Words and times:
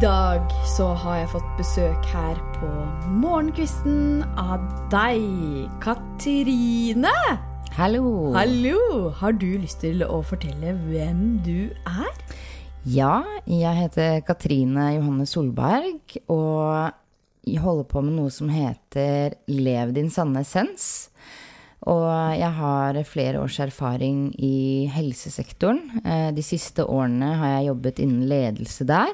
dag 0.00 0.52
så 0.64 0.86
har 0.96 1.18
jeg 1.18 1.28
fått 1.34 1.48
besøk 1.58 2.06
her 2.08 2.38
på 2.54 2.68
morgenkvisten 3.20 4.22
av 4.40 4.62
deg, 4.88 5.66
Katrine. 5.82 7.12
Hallo. 7.76 8.30
Hallo! 8.32 9.10
Har 9.20 9.36
du 9.36 9.58
lyst 9.60 9.82
til 9.84 10.00
å 10.06 10.22
fortelle 10.24 10.72
hvem 10.86 11.20
du 11.44 11.68
er? 11.84 12.08
Ja, 12.88 13.20
jeg 13.44 13.76
heter 13.82 14.24
Katrine 14.24 14.88
Johanne 14.94 15.28
Solberg, 15.28 16.16
og 16.32 16.96
jeg 17.44 17.60
holder 17.60 17.92
på 17.92 18.00
med 18.06 18.16
noe 18.22 18.32
som 18.32 18.48
heter 18.48 19.36
Lev 19.52 19.92
din 20.00 20.08
sanne 20.08 20.46
essens. 20.46 21.10
Og 21.92 22.08
jeg 22.40 22.52
har 22.56 23.04
flere 23.08 23.44
års 23.44 23.60
erfaring 23.60 24.30
i 24.40 24.88
helsesektoren. 24.96 26.00
Eh, 26.04 26.28
de 26.36 26.44
siste 26.44 26.88
årene 26.88 27.34
har 27.40 27.58
jeg 27.58 27.72
jobbet 27.74 28.00
innen 28.04 28.28
ledelse 28.32 28.88
der. 28.88 29.12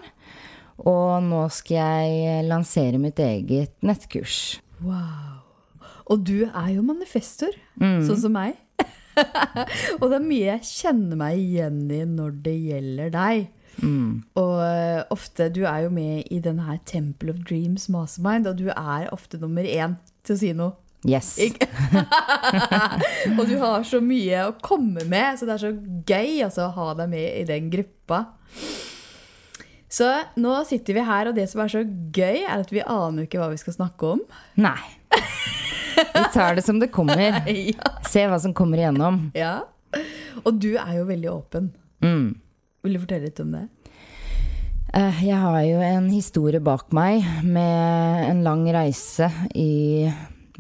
Og 0.85 1.25
nå 1.25 1.47
skal 1.55 1.77
jeg 1.79 2.45
lansere 2.51 3.01
mitt 3.01 3.21
eget 3.23 3.73
nettkurs. 3.87 4.61
Wow. 4.85 5.43
Og 6.13 6.23
du 6.29 6.47
er 6.47 6.71
jo 6.75 6.85
manifestor, 6.87 7.55
sånn 7.81 8.21
som 8.21 8.37
meg. 8.37 8.61
og 9.99 10.11
det 10.11 10.19
er 10.19 10.27
mye 10.27 10.49
jeg 10.51 10.69
kjenner 10.69 11.19
meg 11.19 11.41
igjen 11.41 11.87
i 11.91 12.03
når 12.07 12.37
det 12.45 12.57
gjelder 12.61 13.15
deg. 13.15 13.47
Og 13.83 14.57
eh, 14.65 15.03
ofte, 15.13 15.49
du 15.53 15.65
er 15.69 15.85
jo 15.85 15.93
med 15.93 16.29
i 16.33 16.41
denne 16.45 16.65
her 16.69 16.79
Temple 16.89 17.35
of 17.35 17.43
Dreams 17.49 17.89
Mastermind, 17.93 18.49
og 18.49 18.61
du 18.61 18.71
er 18.73 19.09
ofte 19.13 19.41
nummer 19.41 19.67
én 19.67 19.99
til 20.25 20.37
å 20.37 20.41
si 20.41 20.53
noe. 20.57 20.77
Yes. 21.07 21.37
Og 23.37 23.45
du 23.47 23.53
har 23.61 23.85
så 23.87 24.01
mye 24.03 24.47
å 24.49 24.57
komme 24.65 25.05
med, 25.07 25.37
så 25.39 25.47
det 25.47 25.55
er 25.55 25.63
så 25.63 25.71
gøy 26.09 26.41
altså, 26.49 26.67
å 26.67 26.75
ha 26.75 26.95
deg 26.99 27.13
med 27.13 27.29
i 27.29 27.45
den 27.47 27.69
gruppa. 27.71 28.25
Så 29.89 30.09
nå 30.43 30.53
sitter 30.67 30.97
vi 30.99 31.05
her, 31.07 31.29
og 31.31 31.37
det 31.37 31.47
som 31.51 31.61
er 31.63 31.71
så 31.71 31.83
gøy, 31.87 32.41
er 32.43 32.59
at 32.65 32.73
vi 32.75 32.83
aner 32.83 33.27
ikke 33.29 33.39
hva 33.39 33.51
vi 33.53 33.61
skal 33.61 33.77
snakke 33.77 34.09
om. 34.17 34.23
Nei. 34.59 34.81
Vi 35.97 36.25
tar 36.35 36.57
det 36.59 36.65
som 36.67 36.81
det 36.83 36.91
kommer. 36.95 37.39
Ja. 37.47 37.93
Se 38.07 38.25
hva 38.29 38.39
som 38.43 38.55
kommer 38.57 38.83
igjennom. 38.83 39.31
ja. 39.37 39.61
Og 40.45 40.59
du 40.61 40.75
er 40.77 40.99
jo 40.99 41.07
veldig 41.09 41.29
åpen. 41.33 41.71
Mm. 42.05 42.35
Vil 42.85 42.97
du 42.97 43.01
fortelle 43.01 43.31
litt 43.31 43.39
om 43.41 43.55
det? 43.55 43.63
Eh, 44.93 45.23
Jeg 45.25 45.39
har 45.41 45.61
jo 45.65 45.79
en 45.87 46.11
historie 46.13 46.61
bak 46.61 46.91
meg 46.95 47.25
med 47.47 48.27
en 48.29 48.43
lang 48.45 48.67
reise 48.75 49.31
i 49.57 50.11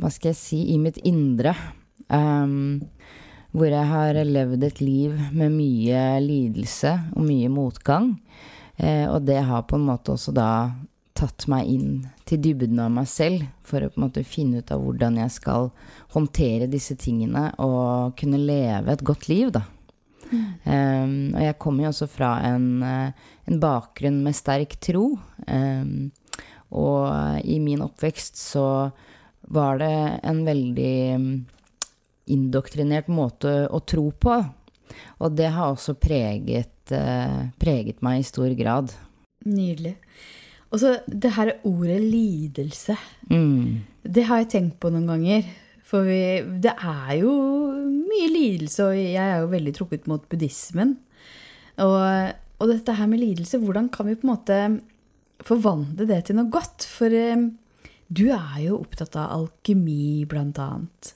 Hva 0.00 0.08
skal 0.14 0.30
jeg 0.32 0.38
si 0.40 0.60
i 0.72 0.78
mitt 0.80 0.96
indre. 1.04 1.52
Um, 2.08 2.80
hvor 3.52 3.68
jeg 3.72 3.88
har 3.90 4.16
levd 4.24 4.64
et 4.70 4.80
liv 4.84 5.12
med 5.36 5.52
mye 5.58 6.02
lidelse 6.24 6.94
og 7.16 7.24
mye 7.28 7.48
motgang. 7.52 8.14
Eh, 8.76 9.06
og 9.08 9.24
det 9.28 9.40
har 9.48 9.64
på 9.68 9.78
en 9.78 9.86
måte 9.88 10.14
også 10.14 10.34
da 10.36 10.50
tatt 11.16 11.46
meg 11.48 11.68
inn 11.72 11.92
til 12.28 12.42
dybden 12.44 12.80
av 12.82 12.90
meg 12.92 13.08
selv 13.08 13.46
for 13.64 13.80
å 13.80 13.88
på 13.88 13.96
en 13.96 14.04
måte 14.04 14.26
finne 14.26 14.60
ut 14.60 14.72
av 14.74 14.82
hvordan 14.84 15.16
jeg 15.22 15.32
skal 15.32 15.70
håndtere 16.12 16.68
disse 16.68 16.96
tingene 17.00 17.48
og 17.62 18.18
kunne 18.20 18.42
leve 18.42 18.92
et 18.92 19.04
godt 19.06 19.30
liv, 19.32 19.54
da. 19.54 19.64
Um, 20.66 21.36
og 21.36 21.42
jeg 21.44 21.56
kommer 21.62 21.84
jo 21.84 21.90
også 21.92 22.08
fra 22.10 22.30
en, 22.48 22.68
eh, 22.82 23.26
en 23.46 23.60
bakgrunn 23.62 24.20
med 24.24 24.36
sterk 24.36 24.76
tro. 24.82 25.12
Um, 25.46 26.10
og 26.74 27.46
i 27.46 27.60
min 27.62 27.84
oppvekst 27.84 28.40
så 28.40 28.66
var 29.54 29.78
det 29.78 29.94
en 30.26 30.40
veldig 30.46 30.96
mm, 31.22 31.34
indoktrinert 32.34 33.08
måte 33.12 33.68
å 33.70 33.80
tro 33.86 34.08
på. 34.10 34.40
Og 35.20 35.36
det 35.36 35.50
har 35.54 35.72
også 35.72 35.96
preget, 35.98 36.92
eh, 36.94 37.42
preget 37.60 38.02
meg 38.04 38.20
i 38.20 38.26
stor 38.26 38.52
grad. 38.58 38.92
Nydelig. 39.46 39.96
Og 40.72 40.82
så 40.82 40.96
det 41.06 41.34
her 41.36 41.54
ordet 41.64 42.00
lidelse. 42.02 42.96
Mm. 43.30 43.84
Det 44.02 44.26
har 44.26 44.42
jeg 44.42 44.52
tenkt 44.54 44.80
på 44.82 44.90
noen 44.92 45.06
ganger. 45.08 45.46
For 45.86 46.06
vi, 46.08 46.42
det 46.62 46.74
er 46.74 47.12
jo 47.20 47.32
mye 47.86 48.30
lidelse, 48.32 48.88
og 48.88 48.96
jeg 48.98 49.22
er 49.22 49.38
jo 49.44 49.52
veldig 49.52 49.74
trukket 49.76 50.08
mot 50.10 50.24
buddhismen. 50.30 50.96
Og, 51.84 52.00
og 52.58 52.72
dette 52.72 52.96
her 52.98 53.06
med 53.10 53.22
lidelse, 53.22 53.60
hvordan 53.62 53.88
kan 53.94 54.08
vi 54.08 54.16
på 54.18 54.26
en 54.26 54.32
måte 54.32 54.58
forvandle 55.46 56.08
det 56.08 56.24
til 56.26 56.40
noe 56.40 56.50
godt? 56.50 56.88
For 56.90 57.14
eh, 57.14 57.46
du 58.08 58.26
er 58.34 58.58
jo 58.64 58.80
opptatt 58.80 59.14
av 59.20 59.30
alkemi, 59.36 60.26
blant 60.28 60.58
annet. 60.62 61.12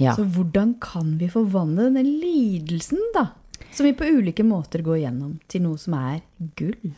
Ja. 0.00 0.14
Så 0.16 0.24
hvordan 0.24 0.74
kan 0.80 1.14
vi 1.20 1.28
forvandle 1.28 1.90
denne 1.90 2.04
lidelsen, 2.06 3.00
da? 3.14 3.26
Som 3.70 3.86
vi 3.86 3.94
på 3.94 4.08
ulike 4.08 4.44
måter 4.46 4.82
går 4.82 5.02
gjennom, 5.04 5.36
til 5.50 5.64
noe 5.66 5.78
som 5.78 5.94
er 5.98 6.22
gull. 6.58 6.94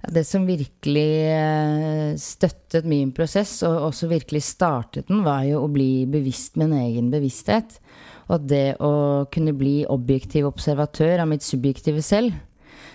Ja, 0.00 0.12
Det 0.16 0.24
som 0.26 0.46
virkelig 0.48 1.10
eh, 1.28 2.14
støttet 2.16 2.88
min 2.88 3.12
prosess, 3.12 3.60
og 3.68 3.90
også 3.90 4.08
virkelig 4.10 4.42
startet 4.48 5.10
den, 5.10 5.20
var 5.26 5.44
jo 5.44 5.60
å 5.64 5.70
bli 5.70 6.06
bevisst 6.10 6.56
min 6.60 6.72
egen 6.80 7.10
bevissthet. 7.12 7.76
Og 8.30 8.46
det 8.48 8.78
å 8.80 9.26
kunne 9.32 9.52
bli 9.58 9.82
objektiv 9.90 10.48
observatør 10.48 11.20
av 11.20 11.28
mitt 11.28 11.44
subjektive 11.44 12.02
selv. 12.02 12.32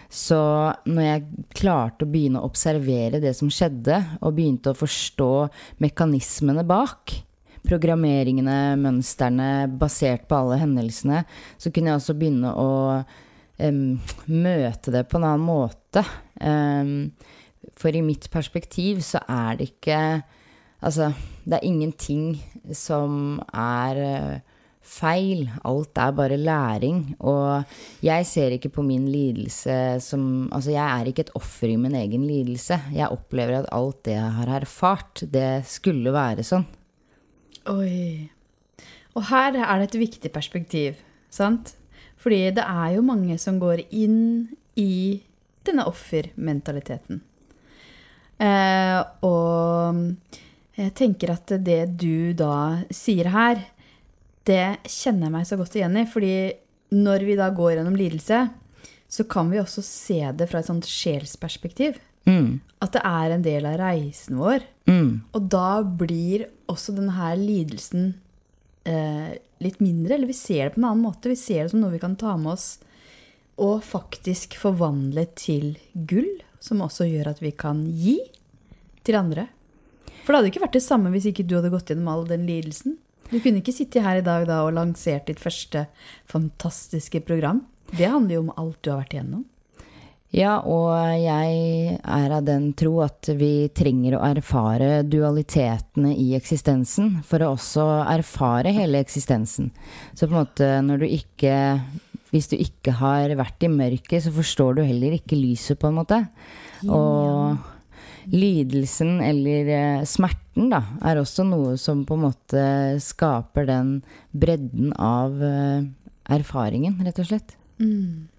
Så 0.10 0.40
når 0.88 1.06
jeg 1.06 1.46
klarte 1.58 2.06
å 2.06 2.10
begynne 2.10 2.42
å 2.42 2.50
observere 2.50 3.20
det 3.22 3.34
som 3.38 3.52
skjedde, 3.52 4.00
og 4.22 4.36
begynte 4.38 4.72
å 4.72 4.78
forstå 4.78 5.32
mekanismene 5.84 6.64
bak, 6.68 7.14
programmeringene, 7.68 8.76
mønstrene, 8.82 9.50
basert 9.82 10.28
på 10.30 10.40
alle 10.40 10.60
hendelsene, 10.62 11.24
så 11.58 11.72
kunne 11.72 11.92
jeg 11.92 12.02
også 12.02 12.18
begynne 12.20 12.54
å 12.56 12.72
um, 13.02 13.84
møte 14.32 14.94
det 14.96 15.06
på 15.10 15.20
en 15.20 15.28
annen 15.32 15.46
måte. 15.46 16.06
Um, 16.40 17.12
for 17.76 17.96
i 17.96 18.04
mitt 18.06 18.30
perspektiv 18.32 19.02
så 19.06 19.24
er 19.28 19.60
det 19.60 19.72
ikke 19.74 20.00
Altså, 20.86 21.08
det 21.48 21.56
er 21.56 21.66
ingenting 21.66 22.36
som 22.76 23.40
er 23.50 24.00
eh, 24.04 24.36
feil. 24.86 25.48
Alt 25.66 25.98
er 25.98 26.14
bare 26.14 26.38
læring. 26.38 27.00
Og 27.26 27.64
jeg 28.06 28.28
ser 28.30 28.54
ikke 28.54 28.70
på 28.76 28.86
min 28.86 29.08
lidelse 29.10 29.98
som 30.04 30.48
Altså, 30.52 30.76
jeg 30.76 30.86
er 30.86 31.10
ikke 31.10 31.26
et 31.26 31.36
offer 31.40 31.72
i 31.72 31.80
min 31.80 31.96
egen 31.98 32.28
lidelse. 32.28 32.78
Jeg 32.94 33.10
opplever 33.10 33.64
at 33.64 33.72
alt 33.74 34.04
det 34.06 34.18
jeg 34.18 34.32
har 34.40 34.54
erfart, 34.60 35.24
det 35.32 35.66
skulle 35.66 36.14
være 36.14 36.46
sånn. 36.46 36.68
Oi. 37.72 38.30
Og 39.16 39.28
her 39.32 39.56
er 39.58 39.80
det 39.80 39.90
et 39.90 40.02
viktig 40.04 40.32
perspektiv, 40.34 41.00
sant? 41.34 41.74
Fordi 42.22 42.50
det 42.58 42.66
er 42.66 42.96
jo 42.96 43.06
mange 43.06 43.38
som 43.42 43.58
går 43.62 43.86
inn 43.94 44.50
i 44.78 45.22
denne 45.66 45.86
offermentaliteten. 45.90 47.22
Eh, 48.36 49.00
og 49.26 50.02
jeg 50.76 50.92
tenker 50.98 51.32
at 51.36 51.56
det 51.64 51.82
du 52.02 52.34
da 52.38 52.84
sier 52.94 53.32
her, 53.34 53.62
det 54.46 54.66
kjenner 54.84 55.30
jeg 55.30 55.36
meg 55.38 55.48
så 55.48 55.58
godt 55.60 55.78
igjen 55.80 55.98
i. 56.02 56.06
Fordi 56.10 56.36
når 56.96 57.26
vi 57.26 57.38
da 57.40 57.50
går 57.56 57.78
gjennom 57.78 57.98
lidelse, 57.98 58.42
så 59.08 59.26
kan 59.30 59.50
vi 59.52 59.62
også 59.62 59.84
se 59.86 60.20
det 60.36 60.50
fra 60.52 60.62
et 60.62 60.70
sånt 60.70 60.90
sjelsperspektiv. 60.90 61.98
Mm. 62.26 62.60
At 62.84 62.96
det 62.96 63.02
er 63.08 63.34
en 63.34 63.46
del 63.46 63.68
av 63.70 63.80
reisen 63.82 64.40
vår. 64.42 64.66
Mm. 64.90 65.10
Og 65.32 65.50
da 65.54 65.82
blir 65.86 66.48
også 66.72 66.96
denne 66.98 67.32
lidelsen 67.40 68.14
eh, 68.86 69.38
litt 69.64 69.80
mindre, 69.84 70.18
eller 70.18 70.30
vi 70.30 70.38
ser 70.38 70.68
det 70.68 70.76
på 70.76 70.82
en 70.82 70.90
annen 70.92 71.06
måte. 71.06 71.32
Vi 71.32 71.40
ser 71.40 71.64
det 71.64 71.74
som 71.74 71.84
noe 71.84 71.94
vi 71.94 72.02
kan 72.02 72.18
ta 72.20 72.36
med 72.38 72.56
oss 72.58 72.76
og 73.62 73.86
faktisk 73.88 74.58
forvandle 74.60 75.28
til 75.40 75.76
gull, 75.94 76.28
som 76.60 76.84
også 76.84 77.08
gjør 77.08 77.32
at 77.32 77.42
vi 77.44 77.54
kan 77.56 77.86
gi 77.88 78.18
til 79.06 79.16
andre. 79.20 79.48
For 80.26 80.34
det 80.34 80.40
hadde 80.40 80.52
ikke 80.52 80.64
vært 80.66 80.78
det 80.78 80.84
samme 80.84 81.12
hvis 81.14 81.30
ikke 81.30 81.46
du 81.48 81.56
hadde 81.60 81.72
gått 81.74 81.92
gjennom 81.92 82.10
all 82.12 82.26
den 82.28 82.48
lidelsen. 82.50 82.98
Du 83.30 83.40
kunne 83.40 83.62
ikke 83.62 83.74
sitte 83.74 84.04
her 84.06 84.20
i 84.20 84.26
dag 84.26 84.46
da 84.50 84.62
og 84.66 84.76
lansert 84.76 85.30
ditt 85.30 85.42
første 85.42 85.86
fantastiske 86.30 87.24
program. 87.26 87.64
Det 87.94 88.10
handler 88.10 88.38
jo 88.38 88.46
om 88.48 88.56
alt 88.60 88.82
du 88.82 88.92
har 88.92 89.04
vært 89.04 89.16
igjennom. 89.16 89.46
Ja, 90.36 90.58
og 90.68 90.92
jeg 91.16 91.96
er 91.96 92.34
av 92.36 92.44
den 92.44 92.74
tro 92.76 92.98
at 93.06 93.30
vi 93.40 93.70
trenger 93.76 94.18
å 94.18 94.24
erfare 94.28 95.06
dualitetene 95.08 96.12
i 96.12 96.34
eksistensen 96.36 97.22
for 97.24 97.46
å 97.46 97.54
også 97.54 97.86
erfare 98.12 98.74
hele 98.76 99.00
eksistensen. 99.00 99.70
Så 100.12 100.28
på 100.28 100.36
en 100.36 100.42
måte 100.42 100.74
når 100.84 101.06
du 101.06 101.08
ikke 101.08 101.56
Hvis 102.34 102.50
du 102.52 102.58
ikke 102.58 102.92
har 103.00 103.32
vært 103.38 103.64
i 103.64 103.70
mørket, 103.72 104.26
så 104.26 104.32
forstår 104.34 104.76
du 104.76 104.82
heller 104.84 105.14
ikke 105.16 105.38
lyset, 105.40 105.78
på 105.80 105.88
en 105.88 105.96
måte. 106.02 106.18
Og 106.84 107.56
lidelsen 108.28 109.22
eller 109.24 109.70
eh, 109.72 110.04
smerten, 110.10 110.68
da, 110.74 110.82
er 111.06 111.22
også 111.22 111.46
noe 111.48 111.78
som 111.80 112.04
på 112.04 112.18
en 112.18 112.26
måte 112.26 112.66
skaper 113.00 113.70
den 113.70 114.02
bredden 114.36 114.92
av 115.00 115.40
eh, 115.40 115.88
erfaringen, 116.36 117.00
rett 117.08 117.24
og 117.24 117.30
slett. 117.30 117.56
Mm. 117.80 118.35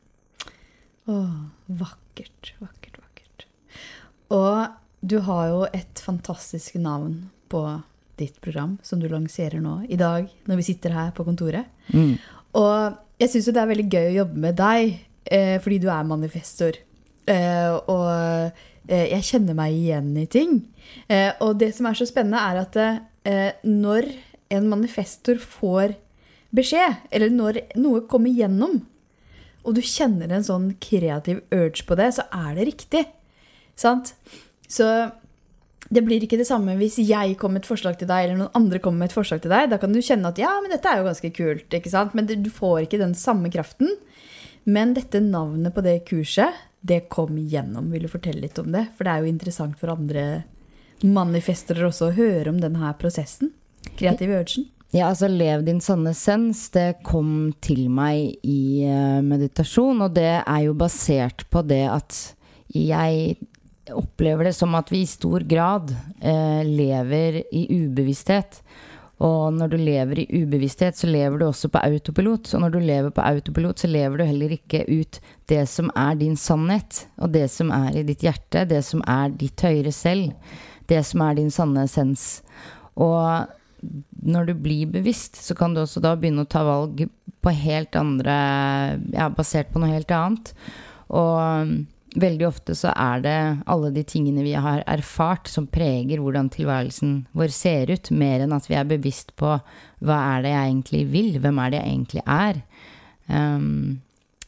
Åh, 1.06 1.34
vakkert, 1.66 2.52
vakkert, 2.58 2.98
vakkert. 2.98 3.46
Og 4.34 5.06
du 5.06 5.18
har 5.22 5.48
jo 5.52 5.60
et 5.70 6.00
fantastisk 6.02 6.78
navn 6.82 7.28
på 7.52 7.62
ditt 8.18 8.40
program 8.40 8.78
som 8.82 9.00
du 9.00 9.06
lanserer 9.12 9.60
nå 9.62 9.82
i 9.92 9.98
dag 10.00 10.26
når 10.48 10.60
vi 10.60 10.66
sitter 10.70 10.94
her 10.96 11.12
på 11.14 11.26
kontoret. 11.26 11.68
Mm. 11.92 12.16
Og 12.56 12.96
jeg 13.20 13.32
syns 13.32 13.48
jo 13.48 13.54
det 13.54 13.62
er 13.62 13.70
veldig 13.70 13.88
gøy 13.92 14.08
å 14.08 14.16
jobbe 14.20 14.42
med 14.46 14.58
deg, 14.58 14.96
eh, 15.24 15.56
fordi 15.62 15.78
du 15.84 15.90
er 15.92 16.08
manifestor. 16.08 16.78
Eh, 17.26 17.76
og 17.92 18.08
eh, 18.88 19.06
jeg 19.12 19.28
kjenner 19.30 19.58
meg 19.58 19.76
igjen 19.76 20.10
i 20.18 20.26
ting. 20.30 20.58
Eh, 21.06 21.30
og 21.44 21.60
det 21.60 21.72
som 21.76 21.88
er 21.88 21.98
så 21.98 22.08
spennende, 22.08 22.42
er 22.42 22.62
at 22.64 22.80
eh, 22.82 23.62
når 23.66 24.10
en 24.56 24.68
manifestor 24.70 25.40
får 25.42 25.96
beskjed, 26.56 27.02
eller 27.14 27.32
når 27.34 27.62
noe 27.78 28.04
kommer 28.10 28.32
gjennom, 28.32 28.80
og 29.66 29.76
du 29.76 29.82
kjenner 29.82 30.30
en 30.32 30.46
sånn 30.46 30.70
kreativ 30.82 31.42
urge 31.54 31.84
på 31.86 31.98
det, 31.98 32.12
så 32.16 32.26
er 32.34 32.56
det 32.56 32.68
riktig. 32.70 33.02
Sant? 33.78 34.14
Så 34.70 34.86
det 35.86 36.02
blir 36.02 36.22
ikke 36.24 36.38
det 36.40 36.48
samme 36.48 36.74
hvis 36.78 36.98
jeg 37.02 37.36
kommer 37.38 37.60
med 37.60 37.66
et 37.66 37.70
forslag 37.70 37.98
til 37.98 38.08
deg, 38.10 38.24
eller 38.24 38.40
noen 38.40 38.58
andre 38.58 38.80
kommer 38.82 39.04
med 39.04 39.12
et 39.12 39.16
forslag 39.16 39.42
til 39.42 39.52
deg. 39.52 39.68
Da 39.70 39.78
kan 39.82 39.94
du 39.94 40.00
kjenne 40.02 40.32
at 40.32 40.40
ja, 40.40 40.54
men 40.62 40.72
dette 40.72 40.90
er 40.90 41.00
jo 41.00 41.08
ganske 41.08 41.32
kult, 41.36 41.66
ikke 41.78 41.92
sant? 41.92 42.14
Men 42.16 42.30
du 42.30 42.50
får 42.50 42.86
ikke 42.86 43.02
den 43.02 43.14
samme 43.18 43.50
kraften. 43.54 43.92
Men 44.66 44.96
dette 44.96 45.22
navnet 45.22 45.74
på 45.74 45.84
det 45.86 46.00
kurset, 46.08 46.54
det 46.86 47.06
kom 47.12 47.38
gjennom. 47.38 47.92
Vil 47.94 48.06
du 48.06 48.10
fortelle 48.10 48.42
litt 48.42 48.58
om 48.58 48.72
det? 48.74 48.88
For 48.96 49.06
det 49.06 49.12
er 49.12 49.22
jo 49.22 49.30
interessant 49.30 49.78
for 49.78 49.94
andre 49.94 50.26
manifestere 51.06 51.86
også 51.86 52.10
å 52.10 52.16
høre 52.16 52.50
om 52.50 52.58
denne 52.62 52.90
prosessen. 52.98 53.52
Kreativ 53.98 54.32
urgen. 54.34 54.66
Ja, 54.94 55.08
altså 55.10 55.26
Lev 55.28 55.64
din 55.66 55.80
sanne 55.82 56.12
sens, 56.14 56.68
det 56.70 57.02
kom 57.06 57.50
til 57.64 57.88
meg 57.90 58.36
i 58.46 58.86
uh, 58.86 59.18
meditasjon. 59.26 60.04
Og 60.06 60.14
det 60.14 60.30
er 60.38 60.60
jo 60.68 60.76
basert 60.78 61.46
på 61.50 61.64
det 61.66 61.84
at 61.90 62.20
jeg 62.70 63.36
opplever 63.94 64.48
det 64.48 64.54
som 64.56 64.74
at 64.78 64.90
vi 64.90 65.02
i 65.02 65.08
stor 65.10 65.42
grad 65.46 65.90
uh, 66.22 66.62
lever 66.62 67.42
i 67.50 67.66
ubevissthet. 67.74 68.60
Og 69.26 69.54
når 69.56 69.72
du 69.72 69.76
lever 69.80 70.20
i 70.22 70.42
ubevissthet, 70.42 70.98
så 70.98 71.08
lever 71.08 71.40
du 71.40 71.46
også 71.46 71.70
på 71.72 71.80
autopilot. 71.80 72.52
Og 72.54 72.62
når 72.62 72.74
du 72.74 72.78
lever 72.84 73.10
på 73.10 73.24
autopilot, 73.24 73.80
så 73.80 73.90
lever 73.90 74.20
du 74.20 74.26
heller 74.28 74.54
ikke 74.58 74.84
ut 74.86 75.20
det 75.48 75.62
som 75.72 75.90
er 75.96 76.18
din 76.20 76.36
sannhet, 76.36 77.06
og 77.16 77.32
det 77.32 77.46
som 77.50 77.72
er 77.72 77.96
i 77.96 78.04
ditt 78.06 78.26
hjerte, 78.26 78.66
det 78.68 78.82
som 78.84 79.00
er 79.08 79.32
ditt 79.40 79.64
høyere 79.64 79.92
selv, 79.94 80.34
det 80.86 81.00
som 81.08 81.24
er 81.24 81.38
din 81.40 81.50
sanne 81.50 81.86
essens. 81.88 82.26
Og 83.00 83.48
når 84.26 84.50
du 84.50 84.55
blir 84.58 84.90
bevisst, 84.90 85.38
så 85.43 85.55
kan 85.56 85.75
du 85.75 85.82
også 85.82 86.02
da 86.05 86.14
begynne 86.19 86.46
å 86.46 86.50
ta 86.50 86.64
valg 86.67 87.05
på 87.44 87.52
helt 87.55 87.96
andre 87.99 88.37
Ja, 89.14 89.28
basert 89.31 89.73
på 89.73 89.82
noe 89.82 89.93
helt 89.93 90.11
annet. 90.14 90.52
Og 91.14 91.37
um, 91.38 91.75
veldig 92.17 92.46
ofte 92.49 92.75
så 92.78 92.93
er 92.96 93.23
det 93.25 93.37
alle 93.70 93.93
de 93.94 94.02
tingene 94.08 94.44
vi 94.46 94.56
har 94.58 94.82
erfart, 94.88 95.50
som 95.52 95.69
preger 95.70 96.23
hvordan 96.23 96.50
tilværelsen 96.55 97.20
vår 97.37 97.55
ser 97.55 97.93
ut, 97.93 98.11
mer 98.11 98.44
enn 98.44 98.56
at 98.56 98.67
vi 98.70 98.78
er 98.78 98.88
bevisst 98.88 99.34
på 99.38 99.56
hva 99.56 100.19
er 100.37 100.46
det 100.46 100.55
jeg 100.55 100.73
egentlig 100.73 101.05
vil, 101.12 101.31
hvem 101.43 101.62
er 101.62 101.73
det 101.73 101.82
jeg 101.82 101.93
egentlig 101.93 102.25
er. 102.26 102.62
Um, 103.28 104.00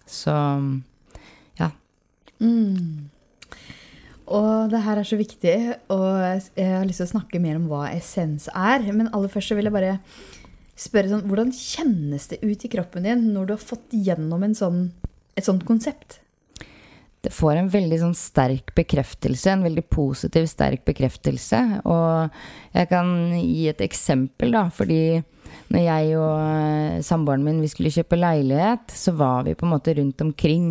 så 0.09 0.35
ja. 1.61 1.71
Mm. 2.41 3.11
Og 4.29 4.69
det 4.73 4.83
her 4.85 5.01
er 5.01 5.09
så 5.09 5.17
viktig, 5.17 5.55
og 5.95 6.09
jeg 6.59 6.69
har 6.69 6.85
lyst 6.85 7.01
til 7.01 7.09
å 7.09 7.15
snakke 7.15 7.41
mer 7.41 7.57
om 7.57 7.69
hva 7.71 7.87
essens 7.95 8.49
er. 8.53 8.85
Men 8.93 9.09
aller 9.17 9.33
først 9.33 9.53
så 9.53 9.57
vil 9.57 9.71
jeg 9.71 9.77
bare 9.77 9.99
spørre 10.79 11.11
sånn, 11.11 11.27
hvordan 11.27 11.53
kjennes 11.55 12.29
det 12.31 12.41
ut 12.45 12.65
i 12.65 12.71
kroppen 12.71 13.09
din 13.09 13.29
når 13.35 13.49
du 13.49 13.55
har 13.57 13.63
fått 13.63 13.95
gjennom 13.97 14.45
sånn, 14.55 14.83
et 15.39 15.49
sånt 15.49 15.65
konsept? 15.69 16.21
Det 17.25 17.33
får 17.35 17.59
en 17.59 17.71
veldig 17.73 17.97
sånn 18.05 18.15
sterk 18.15 18.71
bekreftelse, 18.79 19.51
en 19.51 19.65
veldig 19.67 19.83
positiv, 19.91 20.47
sterk 20.47 20.85
bekreftelse. 20.87 21.63
Og 21.91 22.37
jeg 22.77 22.91
kan 22.93 23.11
gi 23.41 23.65
et 23.73 23.83
eksempel, 23.83 24.55
da, 24.55 24.69
fordi 24.71 25.01
når 25.69 25.83
jeg 25.85 26.13
og 26.17 26.37
eh, 26.41 27.01
samboeren 27.05 27.45
min 27.45 27.61
vi 27.61 27.69
skulle 27.71 27.93
kjøpe 27.93 28.19
leilighet, 28.19 28.93
så 28.97 29.13
var 29.19 29.45
vi 29.47 29.57
på 29.59 29.67
en 29.67 29.73
måte 29.75 29.95
rundt 29.99 30.23
omkring 30.25 30.71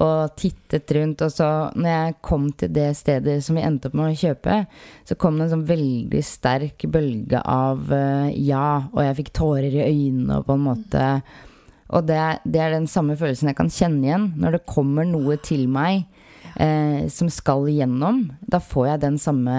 og 0.00 0.36
tittet 0.40 0.90
rundt. 0.96 1.24
Og 1.26 1.32
så 1.34 1.48
når 1.76 1.90
jeg 1.92 2.16
kom 2.24 2.48
til 2.56 2.72
det 2.72 2.88
stedet 2.98 3.38
som 3.44 3.58
vi 3.58 3.64
endte 3.66 3.90
opp 3.90 3.98
med 3.98 4.12
å 4.12 4.20
kjøpe, 4.22 4.60
så 5.08 5.18
kom 5.20 5.36
det 5.36 5.48
en 5.48 5.54
sånn 5.56 5.66
veldig 5.68 6.22
sterk 6.24 6.86
bølge 6.88 7.42
av 7.42 7.84
uh, 7.92 8.28
ja, 8.32 8.88
og 8.92 9.02
jeg 9.04 9.18
fikk 9.22 9.34
tårer 9.36 9.68
i 9.72 9.84
øynene 9.84 10.40
og 10.40 10.48
på 10.48 10.56
en 10.56 10.64
måte 10.64 11.04
Og 11.88 12.04
det, 12.04 12.20
det, 12.44 12.60
er 12.60 12.74
den 12.74 12.88
samme 12.90 13.16
følelsen 13.16 13.48
jeg 13.48 13.56
kan 13.56 13.70
kjenne 13.72 14.04
igjen 14.04 14.26
når 14.36 14.58
det 14.58 14.66
kommer 14.68 15.06
noe 15.08 15.38
til 15.40 15.64
meg 15.72 16.04
eh, 16.60 17.06
som 17.08 17.30
skal 17.32 17.64
igjennom. 17.70 18.26
Da 18.40 18.60
får 18.60 18.90
jeg 18.90 19.04
den 19.06 19.16
samme 19.22 19.58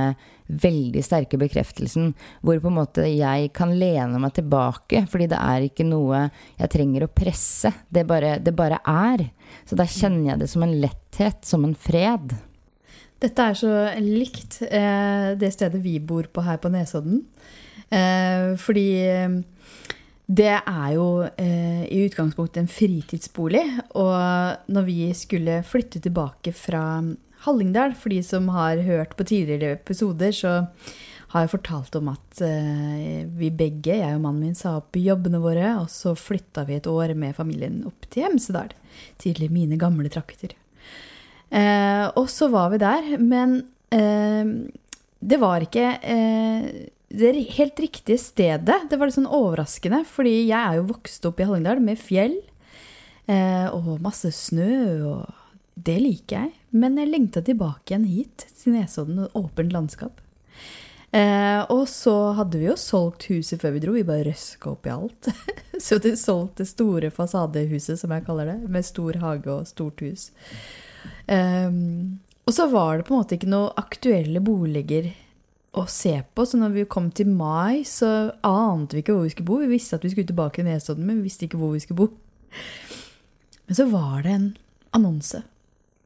veldig 0.49 1.01
sterke 1.05 1.37
bekreftelsen 1.39 2.11
hvor 2.41 2.59
på 2.61 2.71
en 2.71 2.77
måte 2.79 3.05
jeg 3.05 3.51
kan 3.55 3.75
lene 3.77 4.19
meg 4.21 4.33
tilbake, 4.37 5.05
fordi 5.09 5.29
det 5.31 5.39
er 5.39 5.67
ikke 5.67 5.85
noe 5.87 6.25
jeg 6.59 6.73
trenger 6.73 7.05
å 7.05 7.11
presse. 7.13 7.71
Det 7.89 8.05
bare, 8.09 8.37
det 8.41 8.55
bare 8.57 8.81
er. 8.89 9.27
Så 9.69 9.77
da 9.79 9.87
kjenner 9.89 10.33
jeg 10.33 10.43
det 10.43 10.49
som 10.51 10.65
en 10.65 10.77
letthet, 10.81 11.43
som 11.45 11.65
en 11.67 11.77
fred. 11.77 12.35
Dette 13.19 13.45
er 13.45 13.57
så 13.59 13.71
likt 13.99 14.61
eh, 14.69 15.35
det 15.39 15.51
stedet 15.53 15.81
vi 15.83 15.97
bor 15.99 16.29
på 16.31 16.43
her 16.45 16.59
på 16.61 16.71
Nesodden. 16.71 17.25
Eh, 17.89 18.53
fordi 18.61 18.89
eh, 19.05 19.39
det 20.29 20.51
er 20.55 20.89
jo 20.93 21.07
eh, 21.25 21.83
i 21.89 22.03
utgangspunktet 22.05 22.61
en 22.61 22.71
fritidsbolig. 22.71 23.65
Og 23.97 24.71
når 24.71 24.87
vi 24.87 25.09
skulle 25.17 25.63
flytte 25.67 26.01
tilbake 26.05 26.53
fra 26.55 26.83
Hallingdal. 27.45 27.95
For 27.97 28.11
de 28.13 28.23
som 28.25 28.49
har 28.53 28.81
hørt 28.85 29.15
på 29.17 29.27
tidligere 29.27 29.77
episoder, 29.77 30.33
så 30.35 30.53
har 31.29 31.45
jeg 31.45 31.51
fortalt 31.51 31.95
om 31.99 32.09
at 32.11 32.41
uh, 32.41 33.25
vi 33.37 33.51
begge, 33.53 33.99
jeg 34.01 34.15
og 34.15 34.23
mannen 34.23 34.49
min, 34.49 34.57
sa 34.57 34.79
opp 34.79 34.97
jobbene 34.97 35.41
våre, 35.43 35.75
og 35.83 35.89
så 35.93 36.15
flytta 36.17 36.65
vi 36.65 36.79
et 36.79 36.89
år 36.89 37.13
med 37.17 37.37
familien 37.37 37.83
opp 37.89 38.07
til 38.09 38.25
Hemsedal. 38.25 38.73
Tidlig 39.21 39.51
mine 39.53 39.77
gamle 39.79 40.09
trakter. 40.11 40.55
Uh, 41.53 42.09
og 42.17 42.25
så 42.33 42.49
var 42.53 42.73
vi 42.73 42.81
der, 42.81 43.11
men 43.21 43.59
uh, 43.93 44.55
det 45.19 45.41
var 45.41 45.65
ikke 45.65 45.85
det 47.09 47.31
helt 47.57 47.79
riktige 47.81 48.21
stedet. 48.21 48.85
Det 48.89 48.97
var 48.97 49.09
litt 49.09 49.17
sånn 49.17 49.29
overraskende, 49.29 50.03
fordi 50.07 50.45
jeg 50.47 50.57
er 50.57 50.77
jo 50.77 50.89
vokst 50.93 51.25
opp 51.27 51.41
i 51.41 51.47
Hallingdal 51.49 51.81
med 51.83 51.99
fjell 51.99 52.37
og 53.29 53.99
masse 54.01 54.31
snø 54.33 54.77
og 55.05 55.38
det 55.85 55.99
liker 56.01 56.43
jeg, 56.43 56.55
men 56.75 56.97
jeg 56.99 57.09
lengta 57.09 57.43
tilbake 57.45 57.93
igjen 57.93 58.07
hit, 58.09 58.47
til 58.59 58.75
Nesodden 58.75 59.23
og 59.25 59.37
åpent 59.39 59.73
landskap. 59.73 60.19
Eh, 61.15 61.61
og 61.73 61.87
så 61.89 62.13
hadde 62.37 62.59
vi 62.61 62.67
jo 62.67 62.75
solgt 62.77 63.25
huset 63.31 63.61
før 63.61 63.73
vi 63.73 63.81
dro, 63.81 63.95
vi 63.95 64.05
bare 64.05 64.27
røska 64.27 64.73
opp 64.73 64.89
i 64.89 64.93
alt. 64.93 65.29
så 65.85 65.97
vi 66.03 66.13
solgte 66.19 66.63
det 66.63 66.71
store 66.73 67.11
fasadehuset, 67.13 68.01
som 68.01 68.13
jeg 68.13 68.25
kaller 68.27 68.51
det, 68.51 68.59
med 68.69 68.85
stor 68.85 69.17
hage 69.23 69.53
og 69.53 69.69
stort 69.69 70.03
hus. 70.05 70.29
Eh, 71.31 71.71
og 72.45 72.55
så 72.55 72.69
var 72.69 72.99
det 72.99 73.07
på 73.07 73.15
en 73.15 73.23
måte 73.23 73.37
ikke 73.37 73.49
noe 73.49 73.73
aktuelle 73.79 74.41
boliger 74.43 75.11
å 75.77 75.85
se 75.89 76.15
på, 76.33 76.45
så 76.49 76.57
når 76.57 76.73
vi 76.73 76.87
kom 76.89 77.11
til 77.13 77.29
mai, 77.29 77.85
så 77.85 78.31
ante 78.45 78.97
vi 78.97 79.03
ikke 79.03 79.15
hvor 79.15 79.27
vi 79.27 79.33
skulle 79.35 79.49
bo. 79.49 79.59
Vi 79.61 79.69
visste 79.69 79.99
at 79.99 80.05
vi 80.05 80.11
skulle 80.13 80.29
tilbake 80.29 80.59
til 80.59 80.69
Nesodden, 80.69 81.05
men 81.05 81.21
vi 81.21 81.29
visste 81.29 81.45
ikke 81.45 81.61
hvor 81.61 81.75
vi 81.75 81.83
skulle 81.83 82.07
bo. 82.07 82.09
Men 83.69 83.77
så 83.77 83.85
var 83.91 84.25
det 84.25 84.33
en 84.33 84.49
annonse 84.97 85.43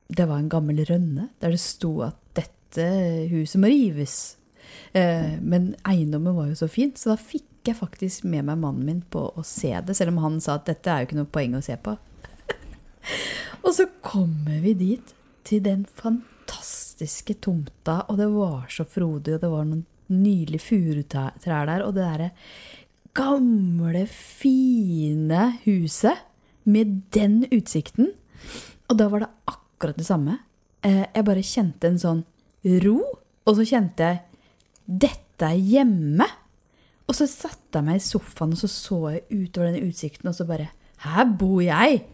det 0.07 0.27
var 0.29 0.39
en 0.39 0.51
gammel 0.51 0.83
rønne 0.87 1.29
der 1.41 1.53
det 1.53 1.61
sto 1.61 1.95
at 2.05 2.17
dette 2.37 2.87
huset 3.31 3.61
må 3.61 3.69
rives. 3.71 4.17
Eh, 4.93 5.39
men 5.41 5.73
eiendommen 5.87 6.35
var 6.35 6.49
jo 6.51 6.59
så 6.63 6.69
fin, 6.71 6.93
så 6.97 7.13
da 7.13 7.17
fikk 7.19 7.69
jeg 7.69 7.79
faktisk 7.79 8.25
med 8.27 8.47
meg 8.49 8.59
mannen 8.59 8.85
min 8.87 9.01
på 9.13 9.25
å 9.31 9.45
se 9.47 9.71
det, 9.85 9.95
selv 9.97 10.13
om 10.13 10.23
han 10.25 10.41
sa 10.43 10.57
at 10.59 10.67
dette 10.67 10.91
er 10.91 11.03
jo 11.03 11.09
ikke 11.09 11.19
noe 11.21 11.33
poeng 11.33 11.55
å 11.57 11.63
se 11.63 11.77
på. 11.79 11.95
og 13.65 13.71
så 13.75 13.87
kommer 14.05 14.59
vi 14.63 14.75
dit, 14.79 15.15
til 15.43 15.59
den 15.63 15.81
fantastiske 15.99 17.35
tomta, 17.43 18.03
og 18.07 18.19
det 18.19 18.29
var 18.31 18.69
så 18.71 18.85
frodig, 18.87 19.35
og 19.35 19.41
det 19.43 19.49
var 19.51 19.65
noen 19.67 19.83
nydelige 20.13 20.63
furutrær 20.63 21.67
der, 21.67 21.83
og 21.83 21.95
det 21.97 22.05
derre 22.05 22.29
gamle, 23.13 24.05
fine 24.07 25.49
huset 25.65 26.23
med 26.63 27.01
den 27.13 27.43
utsikten. 27.51 28.13
Og 28.89 28.97
da 28.99 29.09
var 29.11 29.23
det 29.23 29.31
akkurat 29.45 29.62
akkurat 29.83 29.99
det 29.99 30.07
samme. 30.07 30.37
Eh, 30.83 31.03
jeg 31.11 31.27
bare 31.27 31.43
kjente 31.43 31.89
en 31.89 31.99
sånn 31.99 32.23
ro, 32.85 32.99
og 33.43 33.57
så 33.57 33.65
kjente 33.67 34.07
jeg 34.07 34.21
dette 35.03 35.49
er 35.49 35.59
hjemme. 35.59 36.27
Og 37.03 37.17
så 37.17 37.27
satte 37.27 37.79
jeg 37.79 37.87
meg 37.87 37.99
i 37.99 38.03
sofaen 38.03 38.55
og 38.55 38.61
så 38.61 38.69
så 38.71 38.99
jeg 39.11 39.25
utover 39.27 39.73
den 39.73 39.89
utsikten, 39.89 40.29
og 40.31 40.37
så 40.37 40.47
bare 40.47 40.71
Her 41.03 41.27
bor 41.27 41.59
jeg! 41.59 42.05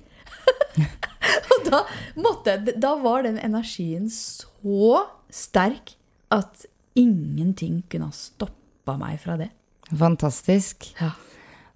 og 1.53 1.67
da, 1.67 1.83
måtte, 2.17 2.55
da 2.73 2.95
var 2.97 3.27
den 3.27 3.37
energien 3.37 4.07
så 4.09 5.03
sterk 5.29 5.93
at 6.33 6.65
ingenting 6.97 7.83
kunne 7.89 8.09
ha 8.09 8.15
stoppa 8.15 8.97
meg 8.97 9.19
fra 9.21 9.37
det. 9.37 9.51
Fantastisk. 9.93 10.89
Ja. 10.97 11.13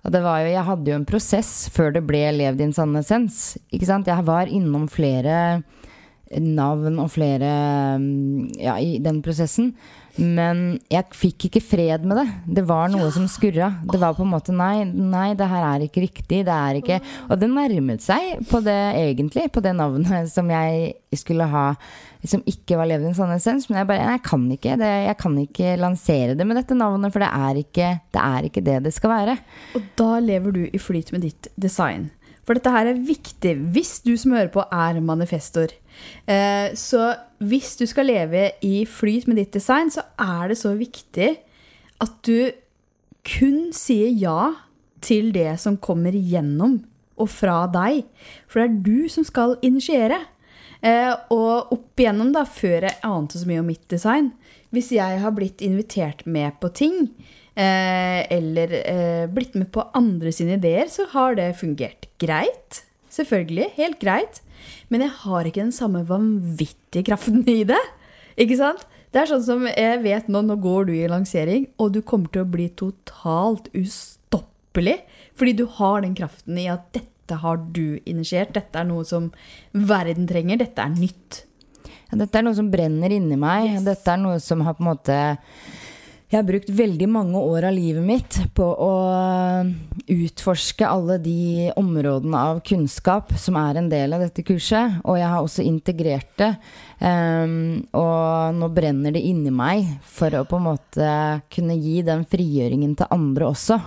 Og 0.03 0.11
det 0.11 0.23
var 0.25 0.41
jo, 0.41 0.49
jeg 0.51 0.67
hadde 0.67 0.91
jo 0.91 0.97
en 0.97 1.07
prosess 1.07 1.51
før 1.73 1.93
det 1.95 2.03
ble 2.07 2.25
Lev 2.35 2.57
din 2.59 2.73
sanne 2.75 3.03
essens. 3.05 3.59
Ikke 3.69 3.87
sant? 3.87 4.09
Jeg 4.09 4.25
var 4.27 4.49
innom 4.51 4.89
flere 4.91 5.61
navn 6.41 7.01
og 7.03 7.11
flere 7.13 7.49
mm, 7.99 8.53
ja, 8.61 8.77
i 8.79 8.97
den 9.03 9.21
prosessen. 9.25 9.73
Men 10.13 10.77
jeg 10.93 11.09
fikk 11.17 11.47
ikke 11.47 11.61
fred 11.65 12.03
med 12.05 12.19
det. 12.21 12.25
Det 12.59 12.63
var 12.69 12.91
noe 12.93 13.07
som 13.13 13.25
skurra. 13.31 13.71
Det 13.89 13.97
var 14.01 14.13
på 14.13 14.21
en 14.25 14.33
måte 14.35 14.53
nei, 14.53 14.85
nei, 14.85 15.31
det 15.37 15.47
her 15.49 15.65
er 15.71 15.85
ikke 15.87 16.03
riktig. 16.05 16.43
Det 16.45 16.53
er 16.53 16.77
ikke 16.77 16.99
Og 17.29 17.39
det 17.41 17.49
nærmet 17.49 18.03
seg 18.05 18.43
på 18.49 18.61
det 18.65 18.79
egentlig, 18.99 19.47
på 19.53 19.63
det 19.65 19.73
navnet 19.77 20.29
som 20.29 20.51
jeg 20.53 20.93
skulle 21.17 21.49
ha 21.49 21.71
som 22.29 22.43
ikke 22.47 22.77
var 22.79 22.87
levd 22.87 23.07
i 23.07 23.09
en 23.11 23.17
sånn 23.17 23.33
essens. 23.35 23.67
Men 23.69 23.81
jeg 23.81 23.89
bare 23.89 24.11
Jeg 24.13 24.23
kan 24.29 24.45
ikke 24.53 24.77
det. 24.79 24.93
Jeg 25.09 25.17
kan 25.19 25.37
ikke 25.41 25.75
lansere 25.81 26.37
det 26.37 26.47
med 26.47 26.61
dette 26.61 26.77
navnet, 26.77 27.13
for 27.13 27.23
det 27.23 27.31
er 27.33 27.61
ikke 27.63 27.89
det, 28.13 28.21
er 28.21 28.49
ikke 28.49 28.63
det, 28.63 28.77
det 28.85 28.93
skal 28.93 29.15
være. 29.17 29.37
Og 29.75 29.87
da 29.99 30.11
lever 30.23 30.55
du 30.55 30.63
i 30.69 30.81
flyt 30.81 31.11
med 31.15 31.25
ditt 31.25 31.49
design. 31.57 32.11
For 32.43 32.57
dette 32.57 32.73
her 32.73 32.89
er 32.91 33.05
viktig 33.07 33.53
hvis 33.75 33.97
du 34.03 34.13
som 34.19 34.35
hører 34.35 34.51
på, 34.53 34.65
er 34.67 34.99
manifestor. 35.03 35.71
Eh, 36.27 36.73
så 36.75 37.13
hvis 37.43 37.75
du 37.79 37.85
skal 37.89 38.09
leve 38.09 38.49
i 38.65 38.83
flyt 38.89 39.29
med 39.29 39.39
ditt 39.39 39.55
design, 39.55 39.91
så 39.93 40.05
er 40.19 40.51
det 40.51 40.59
så 40.59 40.73
viktig 40.75 41.29
at 42.03 42.15
du 42.27 42.51
kun 43.23 43.71
sier 43.75 44.11
ja 44.11 44.51
til 45.03 45.31
det 45.35 45.55
som 45.63 45.79
kommer 45.79 46.15
gjennom 46.15 46.81
og 47.19 47.29
fra 47.29 47.63
deg. 47.71 48.03
For 48.49 48.59
det 48.59 48.67
er 48.67 48.83
du 48.83 49.09
som 49.11 49.25
skal 49.27 49.57
initiere. 49.63 50.19
Eh, 50.83 51.13
og 51.31 51.71
opp 51.71 51.99
igjennom, 51.99 52.33
da, 52.35 52.43
før 52.43 52.89
jeg 52.89 52.99
ante 53.07 53.39
så 53.39 53.47
mye 53.47 53.61
om 53.61 53.69
mitt 53.71 53.85
design 53.87 54.33
Hvis 54.75 54.89
jeg 54.91 55.21
har 55.21 55.31
blitt 55.31 55.61
invitert 55.63 56.25
med 56.27 56.57
på 56.59 56.67
ting, 56.75 57.13
eller 57.55 58.71
eh, 58.79 59.25
blitt 59.29 59.53
med 59.53 59.69
på 59.73 59.85
andre 59.93 60.31
sine 60.33 60.57
ideer, 60.57 60.89
så 60.89 61.05
har 61.11 61.37
det 61.37 61.51
fungert 61.59 62.07
greit. 62.21 62.81
Selvfølgelig. 63.13 63.69
Helt 63.77 63.99
greit. 64.01 64.41
Men 64.89 65.05
jeg 65.05 65.13
har 65.21 65.45
ikke 65.45 65.61
den 65.61 65.75
samme 65.75 66.03
vanvittige 66.07 67.05
kraften 67.11 67.43
i 67.49 67.61
det. 67.67 67.81
Ikke 68.41 68.57
sant? 68.57 68.87
Det 69.13 69.21
er 69.21 69.29
sånn 69.29 69.45
som 69.45 69.65
jeg 69.69 70.01
vet 70.01 70.29
nå, 70.31 70.41
nå 70.41 70.57
går 70.61 70.87
du 70.89 70.95
i 70.95 71.09
lansering, 71.09 71.67
og 71.77 71.91
du 71.93 72.01
kommer 72.01 72.31
til 72.33 72.41
å 72.41 72.49
bli 72.49 72.71
totalt 72.73 73.69
ustoppelig. 73.77 75.03
Fordi 75.37 75.53
du 75.59 75.67
har 75.77 76.01
den 76.01 76.15
kraften 76.17 76.57
i 76.57 76.65
at 76.73 76.87
dette 76.95 77.37
har 77.43 77.61
du 77.75 77.99
initiert. 78.09 78.55
Dette 78.57 78.81
er 78.81 78.89
noe 78.89 79.05
som 79.05 79.29
verden 79.73 80.25
trenger. 80.29 80.63
Dette 80.63 80.81
er 80.81 80.97
nytt. 80.97 81.43
Ja, 82.09 82.17
dette 82.23 82.41
er 82.41 82.47
noe 82.47 82.57
som 82.57 82.71
brenner 82.73 83.13
inni 83.13 83.37
meg. 83.37 83.69
Yes. 83.75 83.85
Dette 83.85 84.15
er 84.15 84.21
noe 84.21 84.41
som 84.41 84.65
har 84.65 84.77
på 84.77 84.85
en 84.85 84.89
måte 84.89 85.19
jeg 86.33 86.39
har 86.39 86.47
brukt 86.47 86.69
veldig 86.73 87.05
mange 87.13 87.37
år 87.45 87.67
av 87.67 87.75
livet 87.75 88.01
mitt 88.01 88.35
på 88.57 88.65
å 88.65 88.93
utforske 90.09 90.87
alle 90.89 91.19
de 91.21 91.67
områdene 91.77 92.39
av 92.49 92.61
kunnskap 92.65 93.35
som 93.37 93.59
er 93.61 93.77
en 93.77 93.89
del 93.91 94.15
av 94.17 94.23
dette 94.25 94.41
kurset. 94.47 94.95
Og 95.05 95.19
jeg 95.19 95.29
har 95.29 95.45
også 95.45 95.61
integrert 95.61 96.31
det. 96.41 96.49
Um, 96.97 97.83
og 97.93 98.57
nå 98.57 98.71
brenner 98.73 99.13
det 99.13 99.21
inni 99.29 99.53
meg 99.53 99.85
for 100.09 100.33
å 100.33 100.41
på 100.49 100.57
en 100.57 100.65
måte 100.71 101.11
kunne 101.53 101.77
gi 101.77 101.99
den 102.07 102.25
frigjøringen 102.25 102.97
til 102.97 103.13
andre 103.13 103.51
også. 103.51 103.77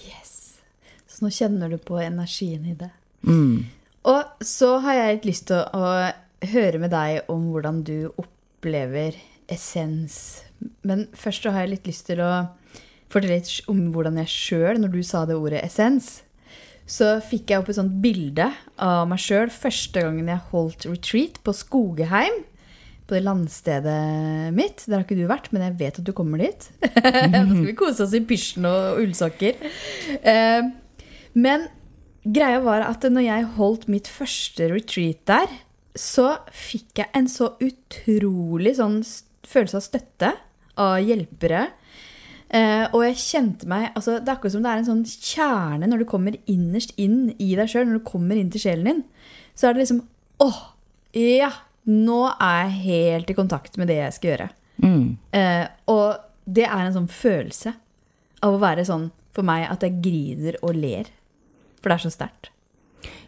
Yes. 0.00 0.62
Så 1.04 1.26
nå 1.26 1.34
kjenner 1.36 1.68
du 1.68 1.76
på 1.84 2.00
energien 2.00 2.64
i 2.64 2.78
det. 2.80 2.88
Mm. 3.28 3.68
Og 4.08 4.40
så 4.40 4.78
har 4.86 5.02
jeg 5.02 5.18
litt 5.18 5.28
lyst 5.34 5.50
til 5.52 5.60
å, 5.60 5.84
å 5.84 6.48
høre 6.54 6.80
med 6.80 6.96
deg 6.96 7.28
om 7.28 7.50
hvordan 7.52 7.84
du 7.84 7.98
opplever 8.14 9.20
essens 9.50 10.40
men 10.86 11.06
først 11.16 11.44
så 11.44 11.52
har 11.54 11.64
jeg 11.64 11.74
litt 11.76 11.88
lyst 11.90 12.08
til 12.10 12.20
å 12.24 12.32
fortelle 13.10 13.40
litt 13.40 13.70
om 13.70 13.86
hvordan 13.94 14.20
jeg 14.22 14.32
sjøl, 14.32 14.80
når 14.80 14.92
du 14.92 15.00
sa 15.06 15.24
det 15.28 15.38
ordet 15.38 15.62
essens, 15.64 16.20
så 16.90 17.16
fikk 17.22 17.52
jeg 17.52 17.62
opp 17.62 17.70
et 17.70 17.78
sånt 17.78 17.98
bilde 18.02 18.48
av 18.82 19.04
meg 19.10 19.20
sjøl 19.22 19.50
første 19.54 20.02
gangen 20.02 20.30
jeg 20.30 20.46
holdt 20.50 20.88
retreat 20.90 21.38
på 21.46 21.54
Skogeheim. 21.54 22.42
På 23.06 23.16
det 23.16 23.24
landstedet 23.26 24.52
mitt. 24.54 24.84
Der 24.86 25.00
har 25.00 25.02
ikke 25.02 25.18
du 25.18 25.24
vært, 25.26 25.48
men 25.50 25.64
jeg 25.66 25.78
vet 25.80 25.96
at 25.98 26.06
du 26.06 26.12
kommer 26.14 26.42
dit. 26.42 26.68
Da 26.94 27.42
skal 27.42 27.64
vi 27.66 27.74
kose 27.78 28.04
oss 28.04 28.14
i 28.14 28.22
pysjen 28.26 28.68
og 28.70 29.00
ullsokker. 29.02 29.58
Eh, 30.22 30.68
men 31.34 31.66
greia 32.22 32.60
var 32.62 32.86
at 32.86 33.06
når 33.10 33.26
jeg 33.26 33.48
holdt 33.56 33.88
mitt 33.90 34.10
første 34.10 34.70
retreat 34.70 35.24
der, 35.30 35.58
så 35.98 36.36
fikk 36.54 37.02
jeg 37.02 37.10
en 37.18 37.26
så 37.30 37.52
utrolig 37.58 38.76
sånn 38.78 39.00
følelse 39.48 39.78
av 39.78 39.84
støtte 39.84 40.32
av 40.80 40.98
hjelpere. 41.04 41.66
Eh, 42.50 42.86
og 42.90 43.04
jeg 43.04 43.18
kjente 43.22 43.68
meg 43.70 43.92
altså, 43.94 44.16
Det 44.18 44.26
er 44.26 44.32
akkurat 44.32 44.54
som 44.56 44.64
det 44.64 44.70
er 44.72 44.80
en 44.80 44.86
sånn 44.88 45.02
kjerne 45.06 45.86
når 45.86 46.00
du 46.02 46.06
kommer 46.10 46.34
innerst 46.50 46.96
inn 46.98 47.28
i 47.38 47.52
deg 47.54 47.70
sjøl. 47.70 47.86
Når 47.88 48.00
du 48.00 48.08
kommer 48.08 48.40
inn 48.40 48.50
til 48.52 48.64
sjelen 48.64 48.88
din, 48.88 49.04
så 49.54 49.68
er 49.68 49.76
det 49.76 49.84
liksom 49.84 50.04
åh, 50.42 50.62
ja! 51.16 51.52
Nå 51.90 52.18
er 52.36 52.58
jeg 52.66 52.80
helt 52.84 53.30
i 53.32 53.34
kontakt 53.34 53.78
med 53.80 53.88
det 53.88 53.96
jeg 53.96 54.14
skal 54.14 54.30
gjøre. 54.30 54.48
Mm. 54.84 55.06
Eh, 55.36 55.64
og 55.90 56.20
det 56.44 56.66
er 56.66 56.82
en 56.84 56.94
sånn 56.94 57.08
følelse 57.10 57.72
av 58.44 58.54
å 58.54 58.60
være 58.60 58.84
sånn 58.86 59.08
for 59.34 59.46
meg 59.46 59.64
at 59.70 59.84
jeg 59.86 59.98
griner 60.04 60.58
og 60.60 60.76
ler. 60.76 61.08
For 61.80 61.90
det 61.90 61.96
er 61.96 62.04
så 62.04 62.12
sterkt. 62.12 62.50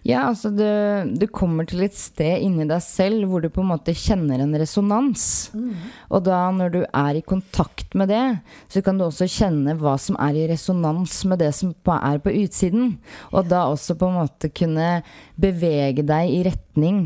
Ja, 0.03 0.25
altså 0.27 0.51
du, 0.51 0.67
du, 1.15 1.29
kommer 1.31 1.67
til 1.69 1.85
et 1.87 1.95
sted 1.95 2.43
inni 2.43 2.67
deg 2.67 2.83
selv 2.83 3.29
hvor 3.31 3.43
du 3.43 3.47
på 3.55 3.63
en 3.63 3.71
måte 3.71 3.95
kjenner 3.95 4.43
en 4.43 4.55
resonans. 4.59 5.25
Mm. 5.55 5.77
Og 6.11 6.25
da 6.27 6.41
når 6.55 6.75
du 6.75 6.81
er 6.83 7.19
i 7.21 7.23
kontakt 7.23 7.95
med 7.99 8.11
det, 8.11 8.25
så 8.73 8.83
kan 8.83 8.99
du 8.99 9.07
også 9.07 9.31
kjenne 9.31 9.77
hva 9.79 9.95
som 10.03 10.19
er 10.19 10.41
i 10.41 10.49
resonans 10.51 11.21
med 11.31 11.39
det 11.45 11.53
som 11.55 11.71
er 11.95 12.19
på 12.23 12.35
utsiden. 12.43 12.97
Og 13.31 13.47
da 13.53 13.69
også 13.71 13.95
på 13.99 14.11
en 14.11 14.19
måte 14.25 14.51
kunne 14.51 14.91
bevege 15.39 16.03
deg 16.07 16.35
i 16.35 16.43
retning 16.51 17.05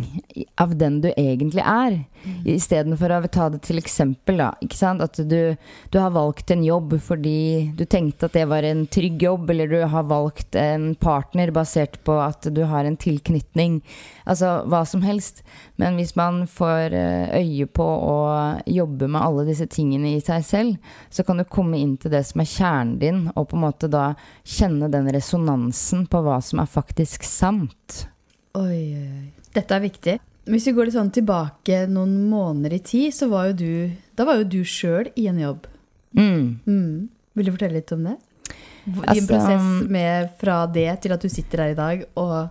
av 0.57 0.73
den 0.81 1.03
du 1.05 1.11
egentlig 1.13 1.63
er. 1.63 2.01
Mm. 2.27 2.41
Istedenfor 2.57 3.13
å 3.13 3.21
ta 3.31 3.49
det 3.53 3.61
til 3.67 3.79
eksempel, 3.81 4.41
da. 4.41 4.51
Ikke 4.65 4.79
sant? 4.79 5.05
At 5.05 5.21
du, 5.21 5.55
du, 5.93 5.99
har 6.01 6.15
valgt 6.15 6.51
en 6.55 6.65
jobb 6.65 6.97
fordi 7.03 7.73
du 7.77 7.85
tenkte 7.85 8.31
at 8.31 8.37
det 8.37 8.47
var 8.51 8.67
en 8.67 8.87
trygg 8.91 9.23
jobb, 9.23 9.51
eller 9.53 9.71
du 9.71 9.79
har 9.85 10.09
valgt 10.11 10.59
en 10.59 10.95
partner 10.99 11.53
basert 11.55 12.01
på 12.07 12.17
at 12.23 12.49
du 12.57 12.65
har 12.67 12.86
en 12.89 12.97
tilknytning. 13.01 13.81
Altså 14.27 14.63
hva 14.71 14.85
som 14.89 15.03
helst. 15.07 15.43
Men 15.81 15.97
hvis 15.99 16.15
man 16.17 16.45
får 16.51 16.95
eh, 16.97 17.37
øye 17.41 17.67
på 17.67 17.85
å 17.87 18.17
jobbe 18.67 19.09
med 19.09 19.23
alle 19.23 19.47
disse 19.49 19.67
tingene 19.71 20.15
i 20.17 20.21
seg 20.25 20.45
selv, 20.47 20.93
så 21.11 21.25
kan 21.27 21.39
du 21.41 21.45
komme 21.45 21.79
inn 21.79 21.97
til 22.01 22.11
det 22.15 22.25
som 22.27 22.41
er 22.43 22.51
kjernen 22.51 22.99
din, 23.03 23.25
og 23.35 23.49
på 23.51 23.59
en 23.59 23.65
måte 23.67 23.91
da 23.93 24.15
kjenne 24.45 24.91
den 24.93 25.11
resonansen 25.15 26.07
på 26.11 26.23
hva 26.27 26.39
som 26.45 26.63
er 26.63 26.71
faktisk 26.71 27.27
sant. 27.27 28.07
Oi, 28.57 28.97
oi, 28.97 29.09
oi. 29.11 29.27
Dette 29.57 29.77
er 29.77 29.83
viktig. 29.85 30.19
Hvis 30.47 30.69
vi 30.69 30.73
går 30.77 30.87
litt 30.87 30.95
sånn 30.95 31.11
tilbake 31.11 31.83
noen 31.91 32.29
måneder 32.31 32.77
i 32.77 32.83
tid, 32.87 33.15
så 33.15 33.27
var 33.29 33.49
jo 33.49 33.57
du 33.59 33.73
Da 34.17 34.25
var 34.25 34.39
jo 34.39 34.45
du 34.47 34.61
sjøl 34.65 35.09
i 35.19 35.27
en 35.27 35.41
jobb. 35.43 35.67
Mm. 36.17 36.61
Mm. 36.65 37.09
Vil 37.37 37.49
du 37.49 37.53
fortelle 37.53 37.81
litt 37.81 37.93
om 37.93 38.05
det? 38.07 38.15
Din 38.87 39.03
Altså- 39.03 39.27
prosess 39.27 39.91
med 39.91 40.31
fra 40.39 40.67
det 40.67 41.01
til 41.03 41.13
at 41.13 41.21
du 41.21 41.29
sitter 41.29 41.59
her 41.65 41.71
i 41.75 41.75
dag 41.75 42.05
og 42.17 42.51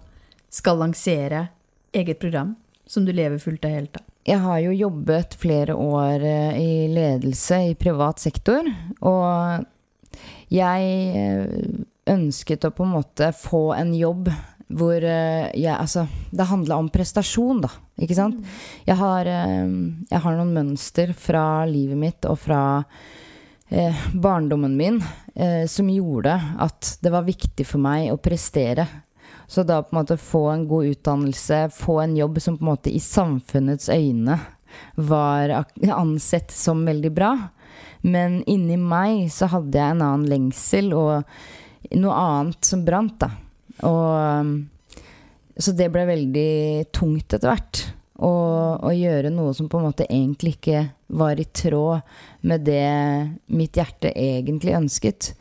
skal 0.50 0.80
lansere 0.82 1.48
eget 1.96 2.20
program 2.20 2.56
som 2.88 3.06
du 3.06 3.14
lever 3.14 3.40
fullt 3.42 3.66
og 3.66 3.78
helt 3.78 3.98
av. 4.00 4.04
Jeg 4.26 4.42
har 4.42 4.60
jo 4.64 4.74
jobbet 4.74 5.36
flere 5.38 5.76
år 5.78 6.24
eh, 6.26 6.58
i 6.58 6.88
ledelse 6.90 7.62
i 7.70 7.76
privat 7.78 8.22
sektor, 8.22 8.66
og 9.06 9.66
jeg 10.54 10.90
eh, 11.22 11.80
ønsket 12.10 12.66
å 12.66 12.74
på 12.74 12.86
en 12.86 12.96
måte 12.96 13.32
få 13.38 13.68
en 13.78 13.94
jobb 13.98 14.30
hvor 14.76 14.98
eh, 14.98 15.52
jeg 15.54 15.76
Altså, 15.76 16.08
det 16.32 16.50
handla 16.50 16.80
om 16.82 16.90
prestasjon, 16.90 17.62
da. 17.66 17.70
Ikke 18.02 18.18
sant? 18.18 18.42
Jeg 18.88 18.98
har, 19.00 19.30
jeg 19.30 20.22
har 20.24 20.36
noen 20.36 20.56
mønster 20.56 21.14
fra 21.14 21.64
livet 21.70 22.00
mitt 22.00 22.26
og 22.28 22.40
fra 22.42 22.64
eh, 23.70 24.06
barndommen 24.14 24.76
min 24.78 25.00
eh, 25.36 25.66
som 25.70 25.90
gjorde 25.90 26.36
at 26.60 26.96
det 27.02 27.14
var 27.14 27.28
viktig 27.28 27.66
for 27.68 27.82
meg 27.82 28.12
å 28.12 28.20
prestere. 28.22 28.88
Så 29.48 29.64
da 29.64 29.82
på 29.84 29.94
en 29.94 30.02
måte 30.02 30.18
få 30.18 30.48
en 30.52 30.68
god 30.68 30.92
utdannelse, 30.94 31.70
få 31.74 32.00
en 32.02 32.16
jobb 32.18 32.42
som 32.42 32.58
på 32.58 32.66
en 32.66 32.72
måte 32.74 32.94
i 32.94 33.00
samfunnets 33.00 33.90
øyne 33.94 34.40
var 34.96 35.66
ansett 35.82 36.52
som 36.52 36.86
veldig 36.86 37.12
bra. 37.14 37.34
Men 38.02 38.44
inni 38.50 38.78
meg 38.78 39.30
så 39.34 39.50
hadde 39.50 39.80
jeg 39.80 39.96
en 39.96 40.04
annen 40.06 40.30
lengsel 40.30 40.92
og 40.94 41.96
noe 41.96 42.16
annet 42.22 42.66
som 42.66 42.84
brant, 42.86 43.18
da. 43.22 43.32
Og 43.86 44.42
um, 44.42 44.56
Så 45.58 45.72
det 45.72 45.88
ble 45.92 46.04
veldig 46.08 46.92
tungt 46.96 47.34
etter 47.34 47.48
hvert. 47.48 47.82
Å, 48.16 48.92
gjøre 48.96 49.32
noe 49.32 49.54
som 49.56 49.68
på 49.72 49.80
en 49.80 49.90
måte 49.90 50.06
egentlig 50.08 50.56
ikke 50.56 50.86
var 51.20 51.40
i 51.40 51.46
tråd 51.52 52.04
med 52.48 52.64
det 52.68 52.88
mitt 53.52 53.76
hjerte 53.76 54.12
egentlig 54.16 54.76
ønsket. 54.78 55.34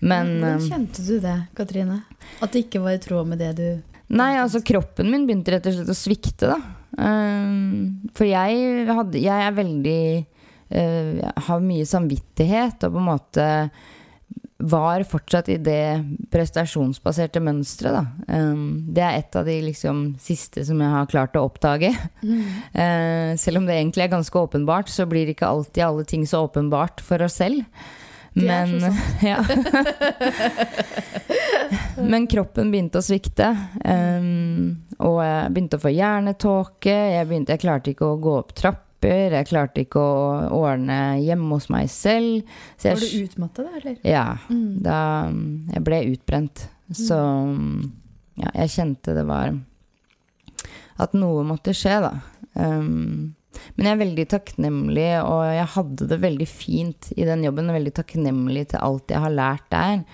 Men 0.00 0.32
Hvordan 0.38 0.60
um, 0.60 0.70
kjente 0.70 1.04
du 1.06 1.18
det, 1.22 1.36
Katrine? 1.56 2.00
At 2.44 2.52
det 2.52 2.66
ikke 2.66 2.82
var 2.84 2.96
i 2.96 3.02
tråd 3.02 3.30
med 3.30 3.40
det 3.40 3.52
du 3.56 3.68
Nei, 4.06 4.36
altså 4.38 4.60
kroppen 4.62 5.08
min 5.10 5.24
begynte 5.26 5.56
rett 5.56 5.64
og 5.66 5.74
slett 5.74 5.90
å 5.90 5.98
svikte, 5.98 6.50
da. 6.52 6.60
Um, 6.96 8.06
for 8.14 8.28
jeg, 8.28 8.86
hadde, 8.86 9.18
jeg 9.18 9.46
er 9.48 9.56
veldig 9.56 10.02
uh, 10.22 11.10
Jeg 11.18 11.44
har 11.48 11.64
mye 11.64 11.88
samvittighet 11.90 12.86
og 12.86 12.94
på 12.94 13.02
en 13.02 13.08
måte 13.10 13.48
var 14.56 15.02
fortsatt 15.04 15.50
i 15.52 15.58
det 15.60 15.98
prestasjonsbaserte 16.32 17.42
mønsteret, 17.44 17.98
da. 17.98 18.38
Um, 18.38 18.86
det 18.94 19.04
er 19.04 19.18
et 19.18 19.36
av 19.36 19.44
de 19.48 19.58
liksom 19.66 20.06
siste 20.22 20.64
som 20.64 20.80
jeg 20.80 20.94
har 20.94 21.10
klart 21.10 21.36
å 21.36 21.44
oppdage. 21.50 21.90
Mm. 22.22 22.46
Uh, 22.72 23.30
selv 23.40 23.60
om 23.60 23.68
det 23.68 23.76
egentlig 23.76 24.06
er 24.06 24.14
ganske 24.14 24.40
åpenbart, 24.40 24.88
så 24.92 25.04
blir 25.10 25.28
ikke 25.28 25.50
alltid 25.50 25.84
alle 25.84 26.06
ting 26.08 26.24
så 26.28 26.46
åpenbart 26.46 27.04
for 27.04 27.26
oss 27.26 27.36
selv. 27.42 27.66
Men, 28.36 28.80
ja. 29.22 29.44
Men 32.12 32.26
kroppen 32.28 32.70
begynte 32.72 33.00
å 33.00 33.04
svikte. 33.04 33.48
Um, 33.80 34.82
og 35.00 35.22
jeg 35.24 35.52
begynte 35.54 35.78
å 35.78 35.84
få 35.84 35.92
hjernetåke. 35.94 36.96
Jeg, 37.16 37.28
begynte, 37.30 37.56
jeg 37.56 37.64
klarte 37.64 37.94
ikke 37.94 38.10
å 38.10 38.18
gå 38.20 38.34
opp 38.42 38.52
trapper. 38.56 39.38
Jeg 39.38 39.48
klarte 39.48 39.86
ikke 39.86 40.02
å 40.02 40.26
ordne 40.58 41.16
hjemme 41.22 41.56
hos 41.56 41.70
meg 41.72 41.88
selv. 41.92 42.44
Var 42.84 43.00
du 43.00 43.24
utmatta 43.24 43.64
da, 43.64 43.80
eller? 43.80 43.96
Ja. 44.04 44.26
Mm. 44.52 44.68
Da 44.84 45.00
jeg 45.72 45.86
ble 45.86 46.02
utbrent. 46.12 46.66
Så 46.92 47.16
ja, 48.36 48.52
jeg 48.52 48.70
kjente 48.70 49.10
det 49.16 49.24
var 49.26 49.56
At 51.02 51.16
noe 51.18 51.42
måtte 51.48 51.74
skje, 51.76 51.96
da. 52.04 52.12
Um, 52.56 53.35
men 53.76 53.88
jeg 53.88 53.96
er 53.96 54.02
veldig 54.02 54.26
takknemlig, 54.32 55.08
og 55.22 55.42
jeg 55.52 55.72
hadde 55.74 56.08
det 56.10 56.18
veldig 56.22 56.48
fint 56.48 57.10
i 57.16 57.26
den 57.28 57.44
jobben. 57.46 57.72
Veldig 57.76 57.94
takknemlig 57.98 58.68
til 58.72 58.82
alt 58.82 59.12
jeg 59.12 59.22
har 59.24 59.34
lært 59.34 59.66
der, 59.72 60.04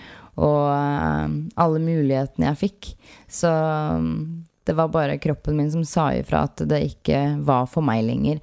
og 0.41 0.63
uh, 0.73 1.29
alle 1.61 1.83
mulighetene 1.83 2.51
jeg 2.51 2.61
fikk. 2.63 2.91
Så 3.31 3.51
um, 3.51 4.45
det 4.65 4.77
var 4.79 4.93
bare 4.95 5.19
kroppen 5.19 5.59
min 5.59 5.73
som 5.73 5.85
sa 5.85 6.11
ifra 6.15 6.45
at 6.49 6.63
det 6.69 6.81
ikke 6.95 7.23
var 7.45 7.67
for 7.71 7.85
meg 7.85 8.05
lenger. 8.07 8.43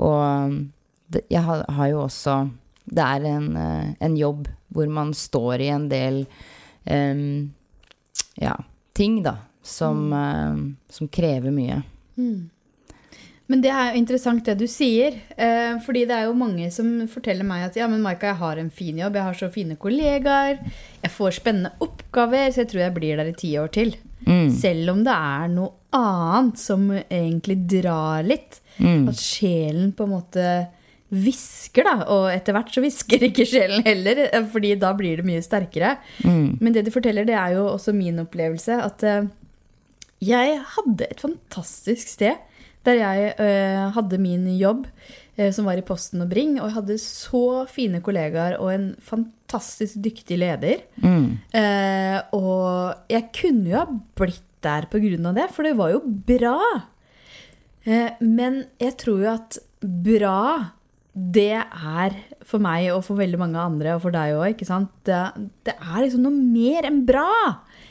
Og 0.00 0.18
um, 0.20 0.58
det, 1.10 1.24
jeg 1.30 1.42
har, 1.46 1.64
har, 1.68 1.90
jo 1.90 2.04
også 2.04 2.36
Det 2.86 3.02
er 3.04 3.26
en, 3.32 3.48
uh, 3.56 3.90
en, 3.98 4.16
jobb 4.16 4.48
hvor 4.70 4.90
man 4.90 5.12
står 5.14 5.64
i 5.64 5.70
en 5.74 5.88
del 5.90 6.22
um, 6.86 7.50
ja, 8.38 8.54
ting, 8.94 9.20
da, 9.22 9.36
som, 9.62 10.08
mm. 10.10 10.14
uh, 10.14 10.90
som 10.90 11.10
krever 11.10 11.54
mye. 11.54 11.82
Mm. 12.16 12.50
Men 13.50 13.64
det 13.64 13.70
er 13.74 13.88
jo 13.90 13.98
interessant 13.98 14.46
det 14.46 14.54
du 14.60 14.66
sier. 14.70 15.16
Eh, 15.34 15.74
fordi 15.82 16.04
det 16.06 16.14
er 16.14 16.28
jo 16.28 16.38
mange 16.38 16.68
som 16.74 16.92
forteller 17.10 17.46
meg 17.46 17.66
at 17.66 17.78
ja, 17.80 17.88
men 17.90 18.02
Maika, 18.04 18.30
jeg 18.30 18.38
har 18.44 18.60
en 18.62 18.70
fin 18.70 18.98
jobb, 19.00 19.18
jeg 19.18 19.26
har 19.26 19.38
så 19.40 19.50
fine 19.50 19.78
kollegaer, 19.80 20.60
jeg 21.02 21.12
får 21.16 21.40
spennende 21.40 21.72
oppgaver, 21.82 22.52
så 22.52 22.62
jeg 22.62 22.70
tror 22.70 22.84
jeg 22.84 22.96
blir 23.00 23.18
der 23.18 23.32
i 23.32 23.38
ti 23.40 23.50
år 23.58 23.72
til. 23.74 23.96
Mm. 24.26 24.50
Selv 24.54 24.92
om 24.92 25.00
det 25.06 25.16
er 25.16 25.48
noe 25.50 25.72
annet 25.96 26.60
som 26.62 26.84
egentlig 26.92 27.56
drar 27.72 28.22
litt. 28.26 28.60
Mm. 28.78 29.08
At 29.10 29.18
sjelen 29.18 29.90
på 29.98 30.06
en 30.06 30.14
måte 30.14 30.44
hvisker, 31.10 31.88
da. 31.88 32.06
Og 32.14 32.28
etter 32.30 32.54
hvert 32.54 32.70
så 32.70 32.84
hvisker 32.84 33.24
ikke 33.26 33.48
sjelen 33.48 33.82
heller, 33.88 34.28
eh, 34.28 34.46
fordi 34.52 34.76
da 34.78 34.92
blir 34.94 35.18
det 35.18 35.26
mye 35.26 35.42
sterkere. 35.42 35.96
Mm. 36.22 36.60
Men 36.60 36.76
det 36.76 36.86
du 36.86 36.92
forteller, 36.94 37.26
det 37.26 37.34
er 37.34 37.56
jo 37.56 37.66
også 37.72 37.96
min 37.96 38.22
opplevelse. 38.22 38.78
At 38.86 39.02
eh, 39.02 39.26
jeg 40.22 40.60
hadde 40.76 41.10
et 41.10 41.26
fantastisk 41.26 42.14
sted 42.14 42.38
der 42.88 43.00
jeg 43.00 43.32
uh, 43.36 43.90
hadde 43.96 44.20
min 44.22 44.46
jobb, 44.56 44.86
uh, 45.38 45.48
som 45.52 45.68
var 45.68 45.80
i 45.80 45.84
Posten 45.86 46.22
og 46.24 46.30
Bring. 46.32 46.56
Og 46.58 46.68
jeg 46.68 46.76
hadde 46.78 46.98
så 47.02 47.44
fine 47.70 48.02
kollegaer 48.04 48.58
og 48.60 48.72
en 48.74 48.86
fantastisk 49.04 50.00
dyktig 50.04 50.40
leder. 50.40 50.84
Mm. 51.02 51.40
Uh, 51.54 52.18
og 52.36 53.12
jeg 53.12 53.28
kunne 53.36 53.72
jo 53.72 53.82
ha 53.82 53.86
blitt 54.20 54.46
der 54.60 54.90
på 54.92 55.00
grunn 55.00 55.30
av 55.30 55.38
det, 55.38 55.46
for 55.56 55.64
det 55.64 55.76
var 55.78 55.94
jo 55.94 56.02
bra. 56.04 56.58
men 58.20 58.58
jeg 58.76 58.92
tror 59.00 59.22
jo 59.22 59.28
at 59.30 59.56
bra, 59.80 60.72
det 61.16 61.62
er 61.64 62.18
for 62.44 62.60
meg 62.60 62.90
og 62.92 63.06
for 63.06 63.16
veldig 63.16 63.40
mange 63.40 63.56
andre, 63.56 63.94
og 63.96 64.02
for 64.04 64.12
deg 64.12 64.34
òg, 64.36 64.52
ikke 64.52 64.68
sant 64.68 64.90
det, 65.08 65.22
det, 65.64 65.78
er 65.80 66.02
liksom 66.04 66.26
noe 66.26 66.36
mer 66.36 66.90
enn 66.90 67.00
bra. 67.08 67.30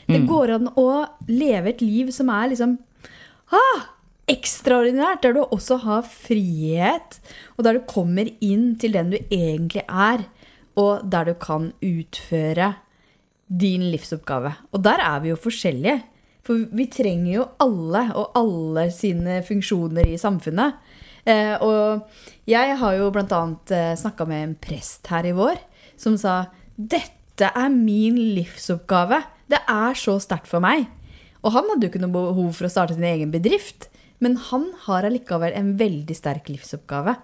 Det 0.06 0.20
mm. 0.22 0.28
går 0.30 0.54
an 0.60 0.70
å 0.78 0.88
leve 1.26 1.74
et 1.74 1.82
liv 1.82 2.14
som 2.14 2.30
er 2.34 2.52
liksom 2.52 2.76
ah, 3.50 3.82
ekstraordinært, 4.30 5.24
der 5.24 5.34
du 5.36 5.42
også 5.42 5.80
har 5.84 6.06
frihet, 6.06 7.18
og 7.56 7.66
der 7.66 7.78
du 7.78 7.88
kommer 7.88 8.30
inn 8.40 8.76
til 8.80 8.94
den 8.94 9.12
du 9.14 9.18
egentlig 9.18 9.82
er, 9.88 10.24
og 10.78 11.02
der 11.10 11.32
du 11.32 11.34
kan 11.40 11.72
utføre 11.82 12.74
din 13.50 13.88
livsoppgave. 13.90 14.54
Og 14.70 14.84
der 14.84 15.02
er 15.02 15.20
vi 15.20 15.32
jo 15.32 15.40
forskjellige. 15.40 15.98
For 16.46 16.62
vi 16.72 16.86
trenger 16.88 17.32
jo 17.34 17.48
alle 17.60 18.06
og 18.16 18.38
alle 18.38 18.86
sine 18.94 19.40
funksjoner 19.46 20.08
i 20.08 20.18
samfunnet. 20.20 20.78
Eh, 21.28 21.56
og 21.60 22.08
jeg 22.48 22.78
har 22.80 22.96
jo 22.96 23.10
bl.a. 23.12 23.42
Eh, 23.76 23.92
snakka 23.98 24.24
med 24.30 24.44
en 24.44 24.54
prest 24.62 25.10
her 25.12 25.26
i 25.28 25.34
vår 25.36 25.60
som 26.00 26.16
sa 26.16 26.46
dette 26.80 27.50
er 27.50 27.68
min 27.74 28.16
livsoppgave. 28.38 29.20
Det 29.50 29.60
er 29.68 29.98
så 29.98 30.16
sterkt 30.22 30.48
for 30.48 30.64
meg. 30.64 30.86
Og 31.44 31.52
han 31.52 31.68
hadde 31.68 31.86
jo 31.86 31.92
ikke 31.92 32.02
noe 32.02 32.14
behov 32.14 32.54
for 32.56 32.68
å 32.68 32.72
starte 32.72 32.96
sin 32.96 33.04
egen 33.08 33.32
bedrift. 33.32 33.89
Men 34.20 34.36
han 34.50 34.70
har 34.86 35.06
allikevel 35.08 35.54
en 35.56 35.74
veldig 35.80 36.16
sterk 36.16 36.50
livsoppgave 36.52 37.16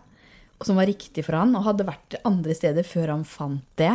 som 0.65 0.79
var 0.81 0.89
riktig 0.89 1.27
for 1.27 1.37
han, 1.37 1.53
og 1.57 1.67
hadde 1.67 1.85
vært 1.85 2.17
andre 2.25 2.55
steder 2.57 2.87
før 2.89 3.13
han 3.13 3.27
fant 3.29 3.67
det. 3.77 3.93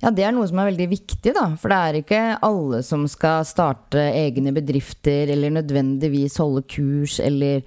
Ja, 0.00 0.10
det 0.14 0.24
er 0.24 0.32
noe 0.32 0.48
som 0.48 0.60
er 0.62 0.70
veldig 0.70 0.86
viktig, 0.94 1.34
da. 1.36 1.46
For 1.60 1.72
det 1.72 1.78
er 1.78 1.98
ikke 2.00 2.20
alle 2.46 2.80
som 2.86 3.04
skal 3.10 3.44
starte 3.48 4.00
egne 4.16 4.54
bedrifter 4.56 5.28
eller 5.34 5.52
nødvendigvis 5.60 6.40
holde 6.40 6.64
kurs 6.70 7.18
eller 7.20 7.60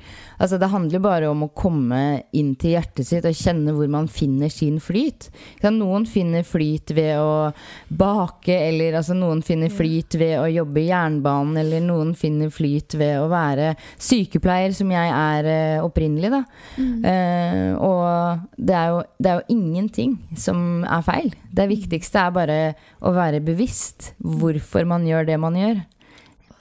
Altså, 0.44 0.58
det 0.60 0.68
handler 0.74 1.00
bare 1.00 1.28
om 1.32 1.46
å 1.46 1.52
komme 1.56 1.98
inn 2.36 2.50
til 2.60 2.74
hjertet 2.76 3.08
sitt 3.08 3.24
og 3.24 3.38
kjenne 3.38 3.72
hvor 3.76 3.88
man 3.88 4.10
finner 4.12 4.52
sin 4.52 4.80
flyt. 4.84 5.30
Noen 5.72 6.04
finner 6.10 6.44
flyt 6.44 6.92
ved 6.98 7.16
å 7.22 7.54
bake, 7.88 8.52
eller 8.52 8.98
altså, 9.00 9.16
noen 9.16 9.40
finner 9.46 9.72
flyt 9.72 10.18
ved 10.20 10.36
å 10.42 10.50
jobbe 10.52 10.82
i 10.82 10.90
jernbanen, 10.90 11.62
eller 11.62 11.86
noen 11.86 12.12
finner 12.20 12.52
flyt 12.52 12.98
ved 13.00 13.22
å 13.22 13.30
være 13.32 13.70
sykepleier, 14.04 14.76
som 14.76 14.92
jeg 14.92 15.14
er 15.14 15.48
uh, 15.48 15.86
opprinnelig, 15.86 16.34
da. 16.34 16.42
Mm. 16.76 16.92
Uh, 17.08 17.72
og 17.88 18.44
det 18.58 18.78
er, 18.82 18.92
jo, 18.92 19.00
det 19.24 19.32
er 19.32 19.40
jo 19.40 19.58
ingenting 19.60 20.18
som 20.36 20.84
er 20.84 21.08
feil. 21.08 21.32
Det 21.54 21.70
viktigste 21.72 22.23
er 22.24 22.36
bare 22.36 22.60
å 23.04 23.14
være 23.16 23.44
bevisst 23.46 24.14
hvorfor 24.20 24.88
man 24.90 25.08
gjør 25.08 25.28
det 25.30 25.40
man 25.42 25.58
gjør. 25.60 25.84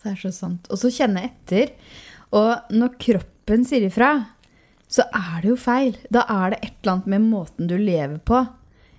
Det 0.02 0.10
er 0.10 0.18
så 0.18 0.32
sant. 0.34 0.66
Og 0.72 0.80
så 0.80 0.90
kjenne 0.90 1.28
etter. 1.28 1.74
Og 2.34 2.72
når 2.74 2.96
kroppen 3.00 3.66
sier 3.68 3.86
ifra, 3.86 4.14
så 4.92 5.06
er 5.14 5.42
det 5.42 5.52
jo 5.52 5.60
feil. 5.60 5.96
Da 6.12 6.24
er 6.28 6.52
det 6.52 6.58
et 6.62 6.74
eller 6.82 6.96
annet 6.96 7.12
med 7.14 7.28
måten 7.30 7.70
du 7.70 7.76
lever 7.78 8.18
på. 8.26 8.42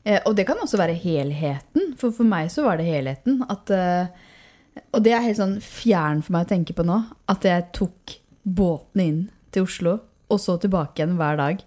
Eh, 0.03 0.21
og 0.25 0.35
det 0.37 0.47
kan 0.47 0.61
også 0.61 0.79
være 0.79 0.97
helheten. 0.99 1.93
For 1.99 2.15
for 2.15 2.27
meg 2.27 2.51
så 2.53 2.65
var 2.65 2.79
det 2.79 2.87
helheten. 2.87 3.43
At, 3.51 3.69
eh, 3.69 4.81
og 4.91 5.03
det 5.05 5.13
er 5.13 5.25
helt 5.27 5.39
sånn 5.39 5.59
fjern 5.63 6.23
for 6.23 6.37
meg 6.37 6.47
å 6.47 6.51
tenke 6.53 6.75
på 6.77 6.85
nå. 6.87 6.99
At 7.31 7.45
jeg 7.47 7.69
tok 7.77 8.17
båten 8.43 9.03
inn 9.03 9.21
til 9.53 9.67
Oslo, 9.67 9.99
og 10.33 10.41
så 10.41 10.57
tilbake 10.59 10.99
igjen 10.99 11.17
hver 11.19 11.37
dag. 11.39 11.61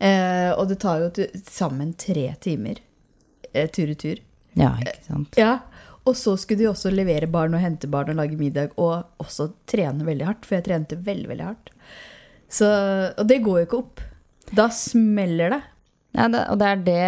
Eh, 0.00 0.50
og 0.56 0.66
det 0.70 0.80
tar 0.82 1.04
jo 1.04 1.12
til 1.14 1.44
sammen 1.46 1.94
tre 1.94 2.30
timer 2.40 2.80
tur-retur. 3.50 4.20
Ja, 4.58 4.74
ikke 4.82 5.04
sant. 5.06 5.36
Ja, 5.38 5.58
og 6.08 6.16
så 6.18 6.34
skulle 6.40 6.62
de 6.62 6.70
også 6.70 6.92
levere 6.94 7.28
barn 7.30 7.54
og 7.54 7.62
hente 7.62 7.90
barn 7.90 8.10
og 8.12 8.18
lage 8.18 8.38
middag, 8.40 8.72
og 8.80 9.04
også 9.22 9.50
trene 9.70 10.06
veldig 10.06 10.26
hardt, 10.26 10.46
for 10.48 10.58
jeg 10.58 10.66
trente 10.70 10.98
veldig, 11.06 11.28
veldig 11.30 11.48
hardt. 11.50 11.74
Så, 12.50 12.66
og 13.14 13.28
det 13.30 13.42
går 13.44 13.60
jo 13.60 13.66
ikke 13.68 13.82
opp. 13.84 14.00
Da 14.56 14.66
smeller 14.74 15.54
det. 15.54 15.60
Ja, 16.10 16.24
det, 16.26 16.40
og 16.50 16.58
det 16.58 16.66
er 16.66 16.80
det, 16.82 17.02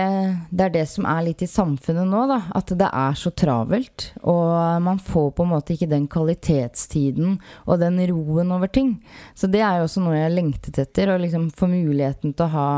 det 0.54 0.64
er 0.64 0.74
det, 0.76 0.82
som 0.86 1.06
er 1.10 1.24
litt 1.26 1.40
i 1.42 1.48
samfunnet 1.50 2.06
nå, 2.06 2.20
da. 2.30 2.38
At 2.54 2.70
det 2.78 2.86
er 2.86 3.16
så 3.18 3.32
travelt. 3.34 4.12
Og 4.30 4.82
man 4.84 5.00
får 5.02 5.32
på 5.34 5.42
en 5.42 5.50
måte 5.50 5.74
ikke 5.74 5.90
den 5.90 6.04
kvalitetstiden 6.10 7.40
og 7.66 7.80
den 7.82 7.98
roen 8.12 8.52
over 8.54 8.70
ting. 8.70 8.92
Så 9.34 9.50
det 9.50 9.64
er 9.66 9.80
jo 9.80 9.88
også 9.88 10.04
noe 10.04 10.20
jeg 10.20 10.34
lengtet 10.36 10.78
etter. 10.84 11.10
Å 11.10 11.18
liksom 11.18 11.48
få 11.58 11.66
muligheten 11.72 12.36
til 12.38 12.46
å 12.46 12.52
ha 12.52 12.68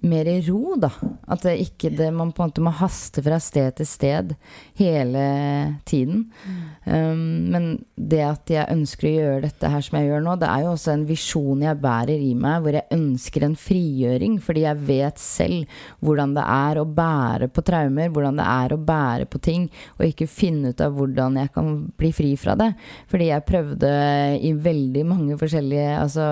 mer 0.00 0.30
i 0.32 0.38
ro, 0.46 0.78
da. 0.80 0.90
At 1.28 1.44
det 1.44 1.58
ikke 1.66 1.92
det, 1.92 2.08
man 2.08 2.32
på 2.32 2.46
en 2.46 2.54
måte 2.54 2.64
må 2.64 2.72
haste 2.80 3.20
fra 3.26 3.36
sted 3.42 3.76
til 3.76 3.90
sted 3.90 4.32
hele 4.80 5.26
tiden. 5.84 6.24
Mm. 6.46 6.64
Um, 6.86 7.22
men 7.52 7.68
det 8.00 8.22
at 8.24 8.54
jeg 8.54 8.72
ønsker 8.72 9.10
å 9.10 9.14
gjøre 9.18 9.44
dette 9.44 9.74
her 9.76 9.84
som 9.84 10.00
jeg 10.00 10.08
gjør 10.08 10.24
nå, 10.24 10.38
det 10.40 10.48
er 10.48 10.64
jo 10.64 10.72
også 10.72 10.96
en 10.96 11.06
visjon 11.12 11.68
jeg 11.68 11.82
bærer 11.84 12.16
i 12.16 12.32
meg, 12.32 12.64
hvor 12.64 12.80
jeg 12.80 12.96
ønsker 12.96 13.44
en 13.44 13.60
frigjøring. 13.60 14.40
Fordi 14.40 14.64
jeg 14.64 14.84
vet 14.88 15.20
selv 15.20 15.65
hvordan 16.04 16.34
det 16.36 16.44
er 16.56 16.80
å 16.80 16.86
bære 16.88 17.50
på 17.52 17.64
traumer, 17.66 18.10
hvordan 18.12 18.40
det 18.40 18.46
er 18.46 18.74
å 18.74 18.80
bære 18.80 19.28
på 19.30 19.40
ting, 19.42 19.68
og 19.98 20.06
ikke 20.08 20.28
finne 20.30 20.72
ut 20.72 20.82
av 20.84 20.96
hvordan 20.96 21.38
jeg 21.40 21.52
kan 21.54 21.70
bli 21.98 22.12
fri 22.16 22.32
fra 22.40 22.56
det. 22.58 22.72
Fordi 23.12 23.30
jeg 23.30 23.46
prøvde 23.48 23.92
i 24.40 24.52
veldig 24.52 25.06
mange 25.08 25.38
forskjellige 25.40 25.94
Altså 25.96 26.24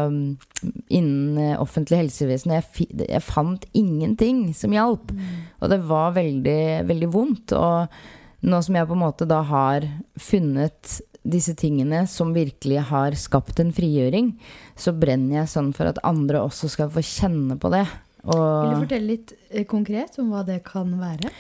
innen 0.92 1.38
eh, 1.40 1.56
offentlig 1.60 1.98
helsevesen, 2.02 2.52
og 2.52 2.60
jeg, 2.60 2.88
jeg 3.08 3.24
fant 3.24 3.64
ingenting 3.76 4.46
som 4.56 4.74
hjalp. 4.74 5.12
Mm. 5.12 5.32
Og 5.60 5.72
det 5.72 5.80
var 5.88 6.14
veldig, 6.16 6.60
veldig 6.88 7.10
vondt. 7.12 7.54
Og 7.56 8.44
nå 8.44 8.60
som 8.64 8.78
jeg 8.78 8.88
på 8.88 8.96
en 8.96 9.04
måte 9.04 9.28
da 9.28 9.40
har 9.48 9.88
funnet 10.20 10.98
disse 11.24 11.54
tingene 11.56 12.02
som 12.10 12.34
virkelig 12.36 12.82
har 12.90 13.16
skapt 13.16 13.60
en 13.62 13.72
frigjøring, 13.72 14.34
så 14.76 14.92
brenner 14.92 15.40
jeg 15.40 15.52
sånn 15.54 15.70
for 15.76 15.88
at 15.88 16.02
andre 16.04 16.42
også 16.44 16.68
skal 16.72 16.92
få 16.92 17.04
kjenne 17.04 17.56
på 17.60 17.70
det. 17.72 17.86
Og 18.24 18.40
Vil 18.40 18.72
du 18.72 18.84
fortelle 18.86 19.10
litt 19.10 19.34
eh, 19.50 19.66
konkret 19.68 20.18
om 20.22 20.32
hva 20.32 20.44
det 20.46 20.62
kan 20.66 20.90
være? 21.00 21.30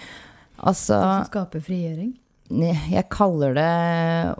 Altså 0.64 0.98
Det 0.98 1.08
som 1.08 1.30
skaper 1.30 1.64
frigjøring? 1.64 2.12
Jeg 2.92 3.08
kaller 3.10 3.54
det 3.56 3.70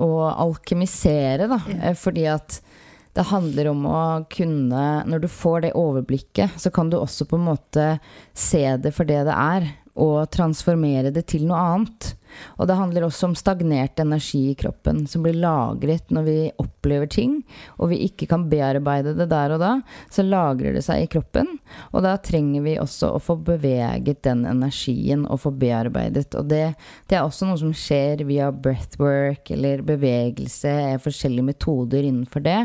å 0.04 0.10
alkemisere, 0.28 1.48
da. 1.50 1.58
Ja. 1.72 1.94
Fordi 1.96 2.26
at 2.30 2.58
det 3.14 3.28
handler 3.30 3.70
om 3.70 3.84
å 3.86 4.00
kunne 4.26 4.82
Når 5.06 5.22
du 5.22 5.28
får 5.30 5.64
det 5.64 5.72
overblikket, 5.78 6.58
så 6.60 6.70
kan 6.74 6.90
du 6.90 6.98
også 6.98 7.26
på 7.30 7.38
en 7.38 7.48
måte 7.48 7.86
se 8.34 8.64
det 8.76 8.92
for 8.94 9.08
det 9.08 9.22
det 9.28 9.34
er, 9.34 9.70
og 9.94 10.26
transformere 10.34 11.14
det 11.14 11.24
til 11.30 11.46
noe 11.46 11.60
annet. 11.62 12.10
Og 12.58 12.68
det 12.68 12.78
handler 12.78 13.06
også 13.06 13.30
om 13.30 13.36
stagnert 13.38 14.00
energi 14.02 14.50
i 14.50 14.56
kroppen 14.58 15.04
som 15.10 15.24
blir 15.24 15.38
lagret 15.38 16.12
når 16.14 16.26
vi 16.28 16.38
opplever 16.62 17.10
ting, 17.10 17.38
og 17.78 17.92
vi 17.92 18.02
ikke 18.08 18.28
kan 18.30 18.48
bearbeide 18.50 19.14
det 19.18 19.28
der 19.32 19.54
og 19.56 19.62
da. 19.62 19.72
Så 20.12 20.24
lagrer 20.26 20.76
det 20.76 20.84
seg 20.86 21.04
i 21.04 21.10
kroppen, 21.10 21.56
og 21.92 22.04
da 22.06 22.16
trenger 22.22 22.64
vi 22.64 22.76
også 22.80 23.14
å 23.14 23.22
få 23.22 23.38
beveget 23.44 24.22
den 24.26 24.44
energien 24.48 25.24
og 25.28 25.42
få 25.44 25.54
bearbeidet. 25.58 26.34
Og 26.38 26.48
det, 26.50 26.64
det 27.10 27.18
er 27.18 27.24
også 27.24 27.48
noe 27.48 27.60
som 27.60 27.74
skjer 27.76 28.24
via 28.28 28.50
breathwork 28.52 29.50
eller 29.54 29.84
bevegelse, 29.86 30.74
forskjellige 31.04 31.50
metoder 31.52 32.06
innenfor 32.06 32.44
det. 32.44 32.60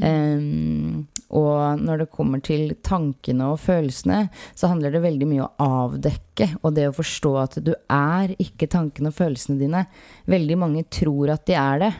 Um, 0.00 1.06
og 1.30 1.78
når 1.78 2.02
det 2.02 2.10
kommer 2.12 2.42
til 2.42 2.72
tankene 2.86 3.52
og 3.52 3.60
følelsene, 3.62 4.24
så 4.58 4.70
handler 4.72 4.94
det 4.94 5.04
veldig 5.04 5.28
mye 5.30 5.44
om 5.44 5.50
å 5.50 5.68
avdekke, 5.84 6.48
og 6.64 6.74
det 6.74 6.88
å 6.90 6.96
forstå 6.96 7.32
at 7.38 7.58
du 7.64 7.72
er 7.94 8.34
ikke 8.42 8.70
tankene 8.70 9.09
og 9.10 9.16
følelsene 9.18 9.58
dine. 9.60 9.84
Veldig 10.30 10.60
mange 10.60 10.86
tror 10.90 11.34
at 11.34 11.44
de 11.50 11.58
er 11.58 11.82
det. 11.84 11.90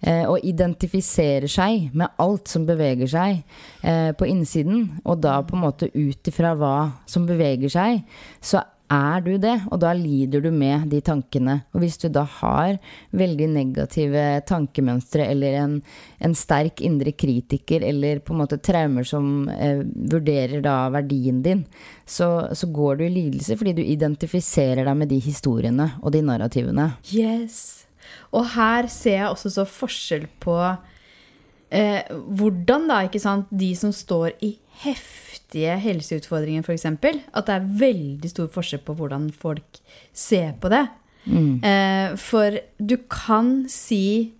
Eh, 0.00 0.24
og 0.24 0.40
identifiserer 0.48 1.50
seg 1.50 1.90
med 1.92 2.14
alt 2.22 2.48
som 2.48 2.64
beveger 2.68 3.10
seg 3.10 3.42
eh, 3.84 4.10
på 4.16 4.28
innsiden. 4.30 4.86
Og 5.04 5.20
da 5.20 5.38
på 5.44 5.58
en 5.58 5.64
måte 5.66 5.90
ut 5.92 6.30
ifra 6.32 6.54
hva 6.56 6.74
som 7.10 7.26
beveger 7.28 7.72
seg, 7.72 8.04
så 8.40 8.64
er 8.90 9.22
du 9.22 9.34
det, 9.38 9.54
og 9.70 9.80
da 9.82 9.92
lider 9.94 10.42
du 10.42 10.50
med 10.54 10.88
de 10.90 11.00
tankene. 11.04 11.60
Og 11.72 11.84
hvis 11.84 11.98
du 12.02 12.08
da 12.12 12.24
har 12.40 12.78
veldig 13.16 13.46
negative 13.54 14.24
tankemønstre 14.48 15.28
eller 15.30 15.58
en, 15.60 15.76
en 16.18 16.34
sterk 16.36 16.82
indre 16.84 17.12
kritiker 17.14 17.84
eller 17.86 18.22
på 18.24 18.34
en 18.34 18.42
måte 18.42 18.58
traumer 18.58 19.06
som 19.06 19.48
eh, 19.54 19.84
vurderer 19.84 20.64
da 20.64 20.76
verdien 20.92 21.42
din, 21.44 21.64
så, 22.04 22.50
så, 22.50 22.70
går 22.70 22.98
du 22.98 23.06
i 23.06 23.12
lidelse 23.14 23.56
fordi 23.58 23.76
du 23.78 23.84
identifiserer 23.84 24.82
deg 24.86 24.98
med 24.98 25.10
de 25.12 25.20
historiene 25.22 25.92
og 26.02 26.14
de 26.14 26.24
narrativene. 26.26 26.90
Yes. 27.14 27.86
Og 28.34 28.48
her 28.56 28.90
ser 28.90 29.20
jeg 29.20 29.30
også 29.30 29.54
så 29.54 29.66
forskjell 29.68 30.26
på 30.42 30.56
eh, 31.70 32.02
hvordan 32.10 32.90
da, 32.90 33.04
ikke 33.06 33.22
sant, 33.22 33.50
de 33.50 33.70
som 33.78 33.94
står 33.94 34.34
i 34.42 34.56
heftige 34.84 35.76
helseutfordringer, 35.82 36.64
f.eks. 36.64 36.86
At 36.86 37.48
det 37.48 37.56
er 37.56 37.68
veldig 37.80 38.30
stor 38.32 38.50
forskjell 38.54 38.82
på 38.86 38.96
hvordan 38.98 39.28
folk 39.32 39.80
ser 40.12 40.54
på 40.60 40.72
det. 40.72 40.86
Mm. 41.24 41.60
Eh, 41.64 42.16
for 42.20 42.56
du 42.78 42.96
kan 43.10 43.68
si 43.68 44.32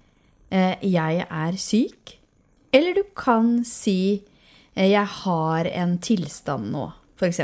eh, 0.51 0.77
'jeg 0.81 1.27
er 1.29 1.53
syk', 1.53 2.17
eller 2.73 2.95
du 2.95 3.05
kan 3.17 3.65
si 3.65 4.23
eh, 4.77 4.91
'jeg 4.91 5.07
har 5.07 5.67
en 5.67 5.99
tilstand 5.99 6.73
nå', 6.73 6.93
f.eks. 7.19 7.41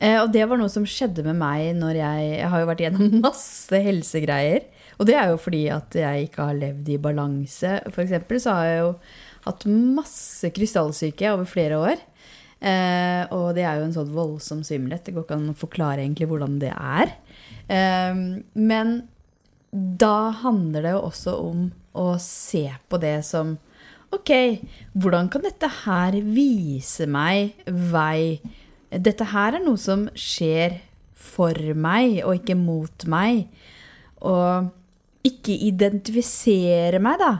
Eh, 0.00 0.20
og 0.20 0.32
det 0.32 0.44
var 0.48 0.58
noe 0.58 0.68
som 0.68 0.84
skjedde 0.84 1.24
med 1.24 1.38
meg 1.38 1.74
når 1.78 1.94
jeg 1.96 2.22
Jeg 2.40 2.48
har 2.50 2.60
jo 2.60 2.66
vært 2.66 2.80
gjennom 2.84 3.20
masse 3.28 3.72
helsegreier. 3.72 4.64
Og 4.98 5.06
det 5.06 5.16
er 5.18 5.30
jo 5.32 5.38
fordi 5.40 5.68
at 5.74 5.94
jeg 5.94 6.28
ikke 6.28 6.48
har 6.50 6.58
levd 6.58 6.88
i 6.88 6.98
balanse. 7.02 7.80
For 7.90 8.04
eksempel 8.04 8.40
så 8.40 8.50
har 8.58 8.64
jeg 8.64 8.78
jo 8.78 8.90
hatt 9.44 9.66
masse 9.68 10.50
krystallsyke 10.54 11.32
over 11.32 11.48
flere 11.48 11.80
år. 11.80 12.02
Eh, 12.64 13.22
og 13.34 13.52
det 13.56 13.66
er 13.66 13.78
jo 13.78 13.88
en 13.88 13.96
sånn 13.96 14.12
voldsom 14.14 14.62
svimmelhet. 14.64 15.04
Det 15.04 15.14
går 15.14 15.26
ikke 15.26 15.38
an 15.38 15.52
å 15.52 15.58
forklare 15.58 16.04
egentlig 16.04 16.30
hvordan 16.30 16.56
det 16.62 16.72
er. 16.72 17.12
Eh, 17.68 18.22
men 18.54 18.94
da 19.74 20.30
handler 20.44 20.86
det 20.86 20.94
jo 20.94 21.04
også 21.10 21.36
om 21.44 21.68
å 21.98 22.08
se 22.22 22.66
på 22.88 23.00
det 23.02 23.20
som 23.26 23.56
Ok, 24.14 24.30
hvordan 24.94 25.26
kan 25.26 25.42
dette 25.42 25.66
her 25.66 26.14
vise 26.22 27.02
meg 27.10 27.56
vei? 27.66 28.38
Dette 28.86 29.26
her 29.32 29.56
er 29.56 29.64
noe 29.64 29.80
som 29.80 30.04
skjer 30.14 30.76
for 31.18 31.58
meg, 31.74 32.20
og 32.22 32.38
ikke 32.38 32.54
mot 32.54 33.06
meg. 33.10 33.48
Og 34.22 34.70
ikke 35.26 35.56
identifisere 35.66 37.00
meg 37.02 37.18
da 37.18 37.32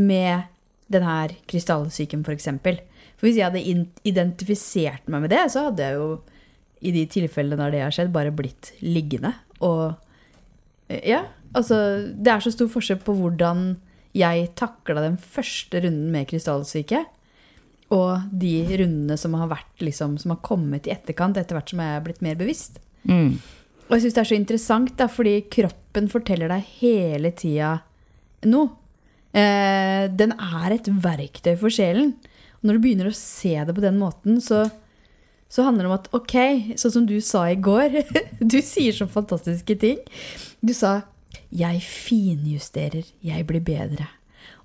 med 0.00 0.51
denne 0.92 1.16
krystallsyken, 1.50 2.24
f.eks. 2.26 2.50
For, 2.62 2.82
for 3.16 3.28
hvis 3.28 3.40
jeg 3.40 3.48
hadde 3.48 3.86
identifisert 4.08 5.08
meg 5.12 5.24
med 5.24 5.34
det, 5.34 5.44
så 5.54 5.68
hadde 5.68 5.88
jeg 5.88 5.98
jo 5.98 6.10
i 6.82 6.92
de 6.94 7.06
tilfellene 7.10 7.60
der 7.60 7.74
det 7.74 7.84
har 7.84 7.94
skjedd, 7.94 8.12
bare 8.14 8.34
blitt 8.34 8.72
liggende. 8.82 9.34
Og 9.62 9.94
ja, 11.06 11.22
altså 11.54 11.76
Det 12.12 12.32
er 12.32 12.42
så 12.42 12.52
stor 12.52 12.68
forskjell 12.72 13.00
på 13.04 13.14
hvordan 13.16 13.76
jeg 14.12 14.50
takla 14.58 15.00
den 15.06 15.16
første 15.16 15.80
runden 15.80 16.10
med 16.12 16.28
krystallsyke, 16.28 17.04
og 17.92 18.28
de 18.32 18.54
rundene 18.80 19.16
som 19.20 19.34
har 19.36 19.50
vært 19.52 19.84
liksom, 19.84 20.16
som 20.20 20.34
har 20.34 20.42
kommet 20.44 20.88
i 20.88 20.92
etterkant, 20.94 21.36
etter 21.36 21.56
hvert 21.56 21.72
som 21.72 21.80
jeg 21.80 21.96
er 21.96 22.04
blitt 22.04 22.22
mer 22.24 22.36
bevisst. 22.40 22.78
Mm. 23.08 23.36
Og 23.88 23.96
jeg 23.96 24.04
syns 24.04 24.16
det 24.16 24.22
er 24.22 24.30
så 24.30 24.38
interessant, 24.38 24.92
da, 24.96 25.08
fordi 25.12 25.34
kroppen 25.52 26.08
forteller 26.12 26.52
deg 26.52 26.70
hele 26.80 27.32
tida 27.36 27.74
noe. 28.48 28.78
Eh, 29.32 30.04
den 30.12 30.34
er 30.36 30.74
et 30.74 30.88
verktøy 31.04 31.54
for 31.60 31.72
sjelen. 31.72 32.14
Og 32.60 32.68
når 32.68 32.78
du 32.78 32.84
begynner 32.84 33.10
å 33.10 33.16
se 33.16 33.54
det 33.56 33.74
på 33.74 33.84
den 33.84 33.98
måten, 34.00 34.40
så, 34.44 34.66
så 35.50 35.66
handler 35.66 35.86
det 35.86 35.90
om 35.90 35.96
at 35.98 36.10
ok, 36.16 36.36
sånn 36.80 36.96
som 36.98 37.08
du 37.08 37.16
sa 37.24 37.46
i 37.50 37.58
går 37.58 38.02
Du 38.52 38.60
sier 38.64 38.94
så 38.96 39.08
fantastiske 39.10 39.78
ting. 39.80 40.02
Du 40.60 40.74
sa 40.76 41.02
'jeg 41.52 41.82
finjusterer, 41.84 43.04
jeg 43.20 43.46
blir 43.46 43.60
bedre'. 43.60 44.08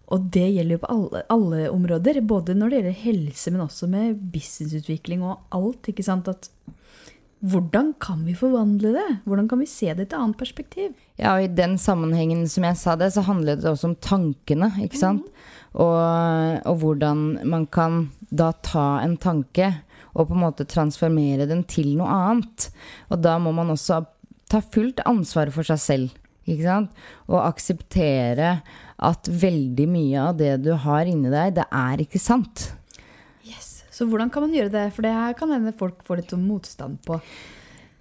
Og 0.07 0.29
det 0.31 0.45
gjelder 0.55 0.77
jo 0.77 0.83
på 0.83 0.91
alle, 0.93 1.21
alle, 1.29 1.69
områder, 1.71 2.21
både 2.23 2.55
når 2.55 2.69
det 2.69 2.77
gjelder 2.77 3.01
helse, 3.01 3.51
men 3.51 3.63
også 3.65 3.89
med 3.91 4.21
businessutvikling 4.31 5.23
og 5.23 5.41
alt. 5.51 5.89
ikke 5.91 6.03
sant, 6.03 6.27
at 6.31 6.47
hvordan 7.45 7.91
kan 8.01 8.23
vi 8.25 8.33
forvandle 8.33 8.95
det? 8.95 9.09
Hvordan 9.29 9.47
kan 9.49 9.59
vi 9.61 9.69
se 9.69 9.91
det 9.93 10.07
i 10.07 10.09
et 10.09 10.15
annet 10.17 10.39
perspektiv? 10.39 10.93
Ja, 11.19 11.35
og 11.35 11.45
I 11.45 11.51
den 11.53 11.77
sammenhengen 11.77 12.47
som 12.49 12.65
jeg 12.65 12.77
sa 12.79 12.95
det, 12.97 13.11
så 13.13 13.21
handler 13.27 13.59
det 13.59 13.69
også 13.69 13.91
om 13.91 13.97
tankene. 14.01 14.71
ikke 14.81 14.97
sant? 14.97 15.25
Mm. 15.27 15.53
Og, 15.77 15.97
og, 16.65 16.77
hvordan 16.81 17.25
man 17.45 17.67
kan 17.69 18.07
da 18.33 18.49
ta 18.65 19.03
en 19.03 19.17
tanke 19.21 19.69
og 20.17 20.31
på 20.31 20.33
en 20.33 20.41
måte 20.47 20.65
transformere 20.65 21.45
den 21.45 21.61
til 21.69 21.93
noe 21.99 22.09
annet. 22.09 22.71
Og 23.13 23.21
da 23.21 23.37
må 23.37 23.53
man 23.53 23.69
også 23.69 24.01
ta 24.49 24.63
fullt 24.63 25.03
ansvar 25.05 25.53
for 25.53 25.67
seg 25.67 25.83
selv. 25.83 26.17
ikke 26.47 26.65
sant? 26.65 27.05
Og 27.29 27.43
akseptere 27.43 28.61
at 28.97 29.29
veldig 29.29 29.87
mye 29.91 30.25
av 30.31 30.41
det 30.41 30.55
du 30.65 30.71
har 30.73 31.05
inni 31.05 31.29
deg, 31.29 31.53
det 31.59 31.67
er 31.69 32.01
ikke 32.01 32.21
sant. 32.21 32.71
Så 33.97 34.05
hvordan 34.05 34.29
kan 34.29 34.45
man 34.45 34.53
gjøre 34.53 34.73
det? 34.73 34.87
For 34.93 35.05
det 35.05 35.15
her 35.15 35.37
kan 35.37 35.53
hende 35.55 35.73
folk 35.77 36.03
får 36.05 36.21
litt 36.21 36.33
sånn 36.35 36.45
motstand 36.45 36.99
på. 37.07 37.17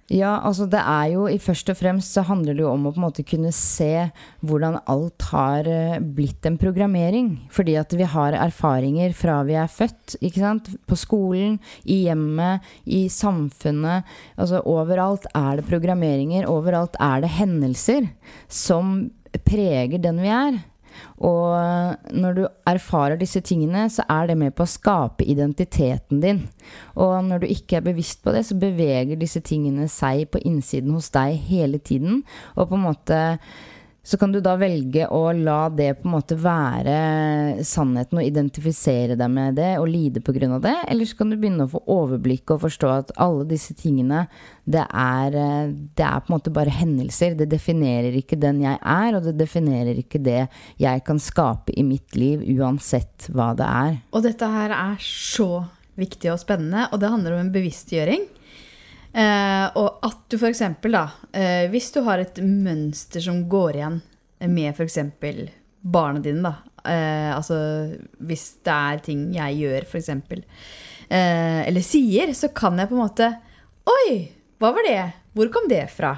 Ja, 0.07 0.37
altså 0.39 0.63
det 0.71 0.79
er 0.79 1.09
jo 1.11 1.25
først 1.43 1.67
og 1.73 1.75
fremst 1.81 2.13
så 2.15 2.21
handler 2.23 2.55
det 2.55 2.63
jo 2.63 2.69
om 2.71 2.85
å 2.87 2.93
på 2.95 3.01
en 3.01 3.03
måte 3.09 3.25
kunne 3.27 3.49
se 3.51 4.07
hvordan 4.39 4.77
alt 4.87 5.25
har 5.33 5.67
eh, 5.67 5.97
blitt 5.99 6.47
en 6.47 6.55
programmering. 6.61 7.33
Fordi 7.51 7.75
at 7.81 7.91
vi 7.91 8.07
har 8.07 8.37
erfaringer 8.39 9.11
fra 9.17 9.41
vi 9.47 9.57
er 9.59 9.67
født, 9.67 10.15
ikke 10.21 10.45
sant. 10.45 10.71
På 10.87 10.95
skolen, 10.95 11.57
i 11.83 12.05
hjemmet, 12.05 12.63
i 12.85 13.07
samfunnet. 13.11 14.07
Altså 14.39 14.63
overalt 14.63 15.27
er 15.35 15.59
det 15.59 15.67
programmeringer. 15.67 16.47
Overalt 16.47 16.95
er 17.03 17.25
det 17.25 17.35
hendelser 17.41 18.07
som 18.47 19.09
preger 19.43 19.99
den 19.99 20.23
vi 20.23 20.31
er. 20.31 20.63
Og 21.17 22.13
når 22.13 22.37
du 22.37 22.43
erfarer 22.69 23.17
disse 23.19 23.41
tingene, 23.41 23.87
så 23.89 24.05
er 24.09 24.29
det 24.29 24.37
med 24.37 24.55
på 24.57 24.65
å 24.65 24.69
skape 24.69 25.25
identiteten 25.25 26.21
din. 26.23 26.43
Og 26.95 27.15
når 27.25 27.43
du 27.43 27.47
ikke 27.51 27.79
er 27.79 27.87
bevisst 27.87 28.21
på 28.23 28.33
det, 28.35 28.45
så 28.47 28.57
beveger 28.59 29.19
disse 29.19 29.41
tingene 29.45 29.89
seg 29.91 30.27
på 30.33 30.41
innsiden 30.45 30.93
hos 30.97 31.09
deg 31.15 31.39
hele 31.49 31.81
tiden. 31.81 32.21
Og 32.55 32.69
på 32.69 32.77
en 32.77 32.87
måte 32.89 33.23
så 34.07 34.17
kan 34.17 34.31
du 34.31 34.39
da 34.39 34.53
velge 34.55 35.03
å 35.11 35.33
la 35.35 35.67
det 35.67 35.89
på 35.99 36.07
en 36.07 36.13
måte 36.13 36.37
være 36.39 37.63
sannheten 37.67 38.21
og 38.21 38.23
identifisere 38.23 39.17
deg 39.19 39.33
med 39.33 39.57
det 39.59 39.73
og 39.81 39.89
lide 39.91 40.21
pga. 40.23 40.59
det. 40.63 40.75
Eller 40.87 41.09
så 41.09 41.17
kan 41.19 41.33
du 41.33 41.35
begynne 41.35 41.65
å 41.65 41.73
få 41.73 41.81
overblikk 41.91 42.53
og 42.55 42.61
forstå 42.63 42.93
at 42.93 43.11
alle 43.19 43.43
disse 43.49 43.75
tingene, 43.75 44.23
det 44.63 44.85
er, 44.87 45.35
det 45.99 46.05
er 46.07 46.23
på 46.23 46.31
en 46.31 46.37
måte 46.37 46.55
bare 46.55 46.71
hendelser. 46.71 47.35
Det 47.35 47.49
definerer 47.51 48.15
ikke 48.15 48.39
den 48.39 48.63
jeg 48.63 48.79
er, 48.79 49.17
og 49.17 49.27
det 49.27 49.35
definerer 49.41 49.99
ikke 49.99 50.23
det 50.23 50.45
jeg 50.79 51.03
kan 51.03 51.19
skape 51.19 51.75
i 51.75 51.83
mitt 51.83 52.15
liv, 52.15 52.47
uansett 52.55 53.27
hva 53.35 53.51
det 53.59 53.67
er. 53.67 53.99
Og 54.15 54.23
dette 54.23 54.53
her 54.55 54.71
er 54.71 54.95
så 55.03 55.65
viktig 55.99 56.31
og 56.31 56.39
spennende, 56.39 56.87
og 56.93 57.03
det 57.03 57.11
handler 57.11 57.35
om 57.35 57.43
en 57.43 57.51
bevisstgjøring. 57.51 58.23
Eh, 59.17 59.65
og 59.79 60.03
at 60.05 60.19
du 60.29 60.37
f.eks. 60.37 60.61
da, 60.85 61.07
eh, 61.33 61.65
hvis 61.73 61.89
du 61.95 62.03
har 62.05 62.21
et 62.21 62.37
mønster 62.43 63.23
som 63.23 63.47
går 63.49 63.79
igjen 63.79 64.01
med 64.45 64.77
f.eks. 64.77 64.99
barna 65.81 66.21
dine, 66.21 66.51
da. 66.51 66.53
Eh, 66.87 67.31
altså 67.33 67.57
hvis 68.23 68.45
det 68.63 68.75
er 68.75 69.01
ting 69.03 69.25
jeg 69.35 69.57
gjør, 69.63 69.87
f.eks. 69.89 70.11
Eh, 70.13 71.61
eller 71.65 71.85
sier, 71.85 72.33
så 72.37 72.51
kan 72.53 72.77
jeg 72.77 72.91
på 72.91 72.97
en 72.97 73.05
måte 73.05 73.33
Oi, 73.87 74.27
hva 74.59 74.73
var 74.75 74.83
det? 74.83 75.01
Hvor 75.31 75.49
kom 75.53 75.69
det 75.71 75.85
fra? 75.95 76.11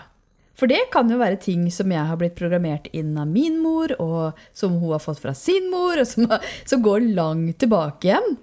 For 0.57 0.67
det 0.67 0.89
kan 0.91 1.07
jo 1.07 1.19
være 1.21 1.39
ting 1.39 1.67
som 1.71 1.91
jeg 1.93 2.03
har 2.09 2.17
blitt 2.19 2.35
programmert 2.35 2.89
inn 2.91 3.13
av 3.21 3.29
min 3.29 3.61
mor, 3.63 3.93
og 4.01 4.39
som 4.57 4.75
hun 4.81 4.95
har 4.95 5.03
fått 5.03 5.21
fra 5.21 5.35
sin 5.37 5.69
mor, 5.71 6.01
og 6.01 6.09
som, 6.09 6.25
som 6.67 6.81
går 6.83 7.13
langt 7.13 7.61
tilbake 7.61 8.09
igjen. 8.09 8.33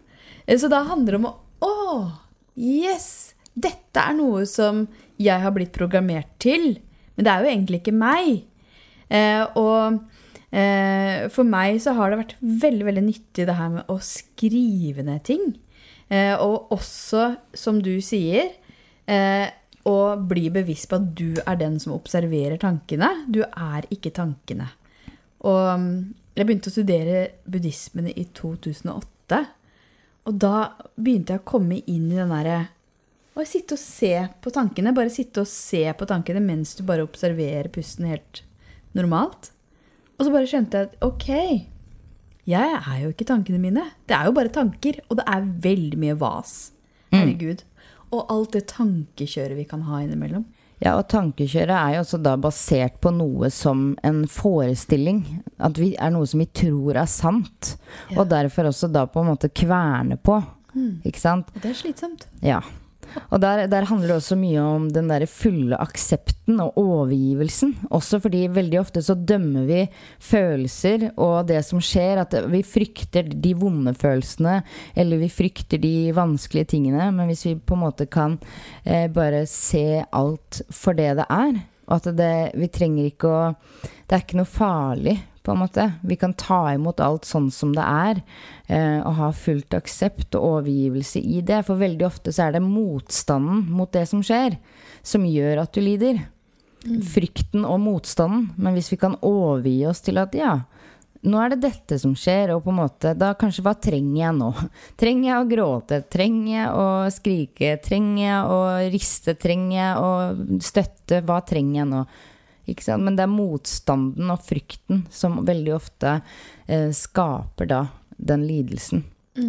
Så 0.46 0.70
da 0.72 0.84
handler 0.86 1.16
det 1.16 1.20
om 1.24 1.32
å 1.32 1.34
Å, 1.66 1.72
yes! 2.60 3.35
Dette 3.56 4.02
er 4.02 4.16
noe 4.18 4.44
som 4.48 4.84
jeg 5.20 5.40
har 5.40 5.54
blitt 5.56 5.72
programmert 5.76 6.28
til. 6.42 6.76
Men 7.16 7.26
det 7.26 7.32
er 7.32 7.42
jo 7.42 7.52
egentlig 7.52 7.80
ikke 7.80 7.96
meg. 7.96 8.30
Eh, 9.08 9.42
og 9.56 10.00
eh, 10.52 11.26
for 11.32 11.48
meg 11.48 11.80
så 11.82 11.94
har 11.96 12.12
det 12.12 12.20
vært 12.20 12.34
veldig, 12.40 12.88
veldig 12.90 13.04
nyttig 13.06 13.46
det 13.48 13.56
her 13.56 13.72
med 13.78 13.92
å 13.92 13.96
skrive 14.04 15.06
ned 15.06 15.24
ting. 15.28 15.54
Eh, 16.12 16.34
og 16.36 16.72
også, 16.76 17.32
som 17.56 17.80
du 17.82 17.96
sier, 18.04 18.52
eh, 19.08 19.48
å 19.86 19.98
bli 20.18 20.48
bevisst 20.50 20.90
på 20.90 20.98
at 20.98 21.10
du 21.18 21.40
er 21.46 21.58
den 21.60 21.78
som 21.82 21.94
observerer 21.96 22.58
tankene. 22.62 23.08
Du 23.30 23.42
er 23.46 23.86
ikke 23.94 24.14
tankene. 24.14 24.68
Og 25.46 25.66
mm, 25.80 25.90
jeg 26.36 26.46
begynte 26.46 26.72
å 26.72 26.74
studere 26.74 27.20
buddhismen 27.46 28.10
i 28.10 28.26
2008. 28.36 29.44
Og 30.26 30.40
da 30.42 30.56
begynte 30.98 31.36
jeg 31.36 31.44
å 31.44 31.48
komme 31.48 31.78
inn 31.86 32.10
i 32.10 32.18
den 32.18 32.34
derre 32.34 32.64
Å 33.36 33.44
sitte 33.44 33.76
og 33.76 33.80
se 33.82 34.12
på 34.40 34.52
tankene. 34.54 34.94
Bare 34.96 35.12
sitte 35.12 35.42
og 35.44 35.50
se 35.50 35.84
på 35.92 36.08
tankene 36.08 36.40
mens 36.40 36.72
du 36.78 36.82
bare 36.88 37.04
observerer 37.04 37.68
pusten 37.72 38.08
helt 38.08 38.42
normalt. 38.96 39.50
Og 40.16 40.24
så 40.24 40.32
bare 40.32 40.48
skjønte 40.48 40.80
jeg 40.80 40.88
at 40.88 41.02
ok, 41.04 41.26
jeg 42.48 42.76
er 42.78 43.00
jo 43.02 43.10
ikke 43.12 43.26
tankene 43.28 43.60
mine. 43.60 43.82
Det 44.08 44.16
er 44.16 44.30
jo 44.30 44.36
bare 44.36 44.52
tanker. 44.54 45.02
Og 45.10 45.18
det 45.20 45.26
er 45.28 45.48
veldig 45.66 45.98
mye 46.00 46.16
vas. 46.20 46.54
Herregud. 47.12 47.64
Og 48.14 48.30
alt 48.32 48.54
det 48.56 48.68
tankekjøret 48.72 49.58
vi 49.58 49.66
kan 49.68 49.84
ha 49.88 50.00
innimellom. 50.04 50.46
Ja, 50.80 50.94
og 50.98 51.06
tankekjøret 51.08 51.72
er 51.72 51.94
jo 51.94 52.02
også 52.04 52.18
da 52.20 52.34
basert 52.40 52.98
på 53.04 53.10
noe 53.16 53.48
som 53.52 53.90
en 54.06 54.24
forestilling. 54.30 55.22
At 55.60 55.80
vi 55.80 55.94
er 56.00 56.12
noe 56.14 56.28
som 56.28 56.40
vi 56.40 56.48
tror 56.52 57.00
er 57.00 57.08
sant. 57.10 57.74
Ja. 58.10 58.20
Og 58.20 58.30
derfor 58.32 58.70
også 58.70 58.88
da 58.92 59.04
på 59.10 59.24
en 59.24 59.30
måte 59.32 59.52
kverne 59.52 60.16
på. 60.20 60.40
Ikke 61.08 61.20
sant? 61.20 61.52
Og 61.54 61.62
det 61.64 61.72
er 61.72 61.78
slitsomt. 61.82 62.28
Ja. 62.44 62.60
Og 63.30 63.40
der, 63.42 63.66
der 63.70 63.86
handler 63.88 64.12
det 64.12 64.16
også 64.20 64.38
mye 64.38 64.62
om 64.62 64.88
den 64.92 65.10
der 65.10 65.26
fulle 65.30 65.78
aksepten 65.80 66.60
og 66.62 66.78
overgivelsen. 66.80 67.74
Også 67.90 68.20
fordi 68.22 68.46
veldig 68.52 68.80
ofte 68.80 69.02
så 69.04 69.16
dømmer 69.16 69.66
vi 69.68 69.82
følelser 70.22 71.10
og 71.14 71.48
det 71.50 71.62
som 71.66 71.82
skjer. 71.82 72.22
At 72.22 72.36
vi 72.52 72.62
frykter 72.66 73.28
de 73.30 73.54
vonde 73.58 73.94
følelsene, 73.96 74.60
eller 74.96 75.22
vi 75.22 75.30
frykter 75.32 75.82
de 75.82 75.94
vanskelige 76.16 76.72
tingene. 76.76 77.10
Men 77.14 77.30
hvis 77.30 77.46
vi 77.48 77.56
på 77.58 77.76
en 77.76 77.84
måte 77.86 78.08
kan 78.10 78.38
eh, 78.84 79.06
bare 79.12 79.46
se 79.50 80.02
alt 80.06 80.62
for 80.70 80.96
det 80.96 81.14
det 81.20 81.26
er, 81.32 81.58
og 81.86 82.00
at 82.00 82.16
det, 82.18 82.34
vi 82.58 82.68
trenger 82.72 83.10
ikke 83.12 83.30
å 83.30 83.42
Det 84.06 84.14
er 84.14 84.22
ikke 84.22 84.38
noe 84.38 84.46
farlig, 84.46 85.16
på 85.46 85.54
en 85.54 85.62
måte. 85.62 85.86
Vi 86.02 86.18
kan 86.18 86.34
ta 86.34 86.64
imot 86.74 87.00
alt 87.00 87.26
sånn 87.28 87.48
som 87.54 87.72
det 87.76 87.84
er, 87.86 88.22
eh, 88.66 88.98
og 89.06 89.18
ha 89.20 89.32
fullt 89.32 89.76
aksept 89.78 90.34
og 90.34 90.60
overgivelse 90.60 91.22
i 91.22 91.40
det. 91.46 91.62
For 91.68 91.78
veldig 91.78 92.06
ofte 92.06 92.34
så 92.34 92.48
er 92.48 92.56
det 92.56 92.64
motstanden 92.66 93.66
mot 93.70 93.92
det 93.94 94.08
som 94.10 94.24
skjer, 94.26 94.58
som 95.06 95.26
gjør 95.26 95.62
at 95.62 95.76
du 95.76 95.84
lider. 95.84 96.24
Frykten 96.86 97.64
og 97.66 97.80
motstanden. 97.82 98.50
Men 98.56 98.74
hvis 98.74 98.90
vi 98.92 98.98
kan 99.00 99.18
overgi 99.22 99.78
oss 99.86 100.02
til 100.06 100.18
at 100.22 100.34
ja, 100.34 100.58
nå 101.26 101.40
er 101.42 101.54
det 101.54 101.62
dette 101.64 101.98
som 101.98 102.14
skjer, 102.18 102.52
og 102.54 102.64
på 102.66 102.74
en 102.74 102.80
måte 102.82 103.14
da 103.18 103.32
kanskje 103.38 103.64
hva 103.66 103.74
trenger 103.78 104.20
jeg 104.20 104.36
nå? 104.36 104.52
Trenger 105.00 105.30
jeg 105.30 105.40
å 105.40 105.50
gråte? 105.50 106.00
Trenger 106.10 106.52
jeg 106.52 106.70
å 106.74 106.86
skrike? 107.14 107.74
Trenger 107.82 108.22
jeg 108.24 108.54
å 108.54 108.62
riste? 108.94 109.34
Trenger 109.38 109.76
jeg 109.78 110.02
å 110.02 110.10
støtte? 110.62 111.22
Hva 111.26 111.40
trenger 111.46 111.84
jeg 111.84 111.92
nå? 111.94 112.06
Men 112.98 113.16
det 113.16 113.22
er 113.26 113.32
motstanden 113.32 114.30
og 114.30 114.40
frykten 114.42 115.04
som 115.10 115.40
veldig 115.46 115.74
ofte 115.76 116.20
eh, 116.68 116.90
skaper 116.92 117.66
da 117.70 117.82
den 118.16 118.46
lidelsen. 118.48 119.04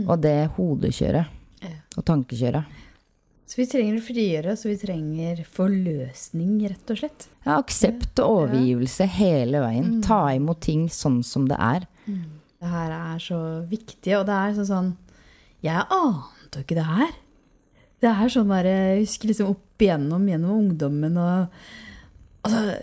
Og 0.07 0.19
det 0.21 0.49
hodekjøret 0.57 1.27
Ja. 1.63 1.69
og 1.97 2.03
tankekjøret. 2.05 2.65
Så 3.47 3.55
vi 3.61 3.65
trenger 3.65 3.95
å 3.97 4.03
frigjøre 4.03 4.51
oss, 4.51 4.65
og 4.67 4.73
vi 4.73 4.77
trenger 4.81 5.39
forløsning, 5.47 6.57
rett 6.67 6.91
og 6.91 6.97
slett. 6.99 7.27
Ja, 7.45 7.55
aksept 7.61 8.19
og 8.19 8.49
overgivelse 8.49 9.07
hele 9.07 9.61
veien. 9.63 10.01
Ta 10.03 10.25
imot 10.35 10.59
ting 10.65 10.89
sånn 10.91 11.21
som 11.23 11.47
det 11.47 11.55
er. 11.57 11.87
Det 12.05 12.67
her 12.73 12.91
er 12.91 13.17
så 13.23 13.39
viktig, 13.71 14.11
og 14.19 14.25
det 14.27 14.35
er 14.35 14.53
sånn 14.59 14.67
sånn 14.73 14.91
Jeg 15.63 15.87
ante 15.89 16.59
jo 16.59 16.65
ikke 16.65 16.75
det 16.77 16.85
her. 16.85 17.15
Det 18.03 18.09
er 18.11 18.29
sånn 18.29 18.51
der, 18.51 18.63
Jeg 18.69 18.99
husker 19.05 19.27
liksom 19.31 19.49
opp 19.55 19.79
igjennom 19.81 20.27
gjennom 20.27 20.59
ungdommen 20.59 21.17
og 21.17 21.47
Altså, 22.47 22.77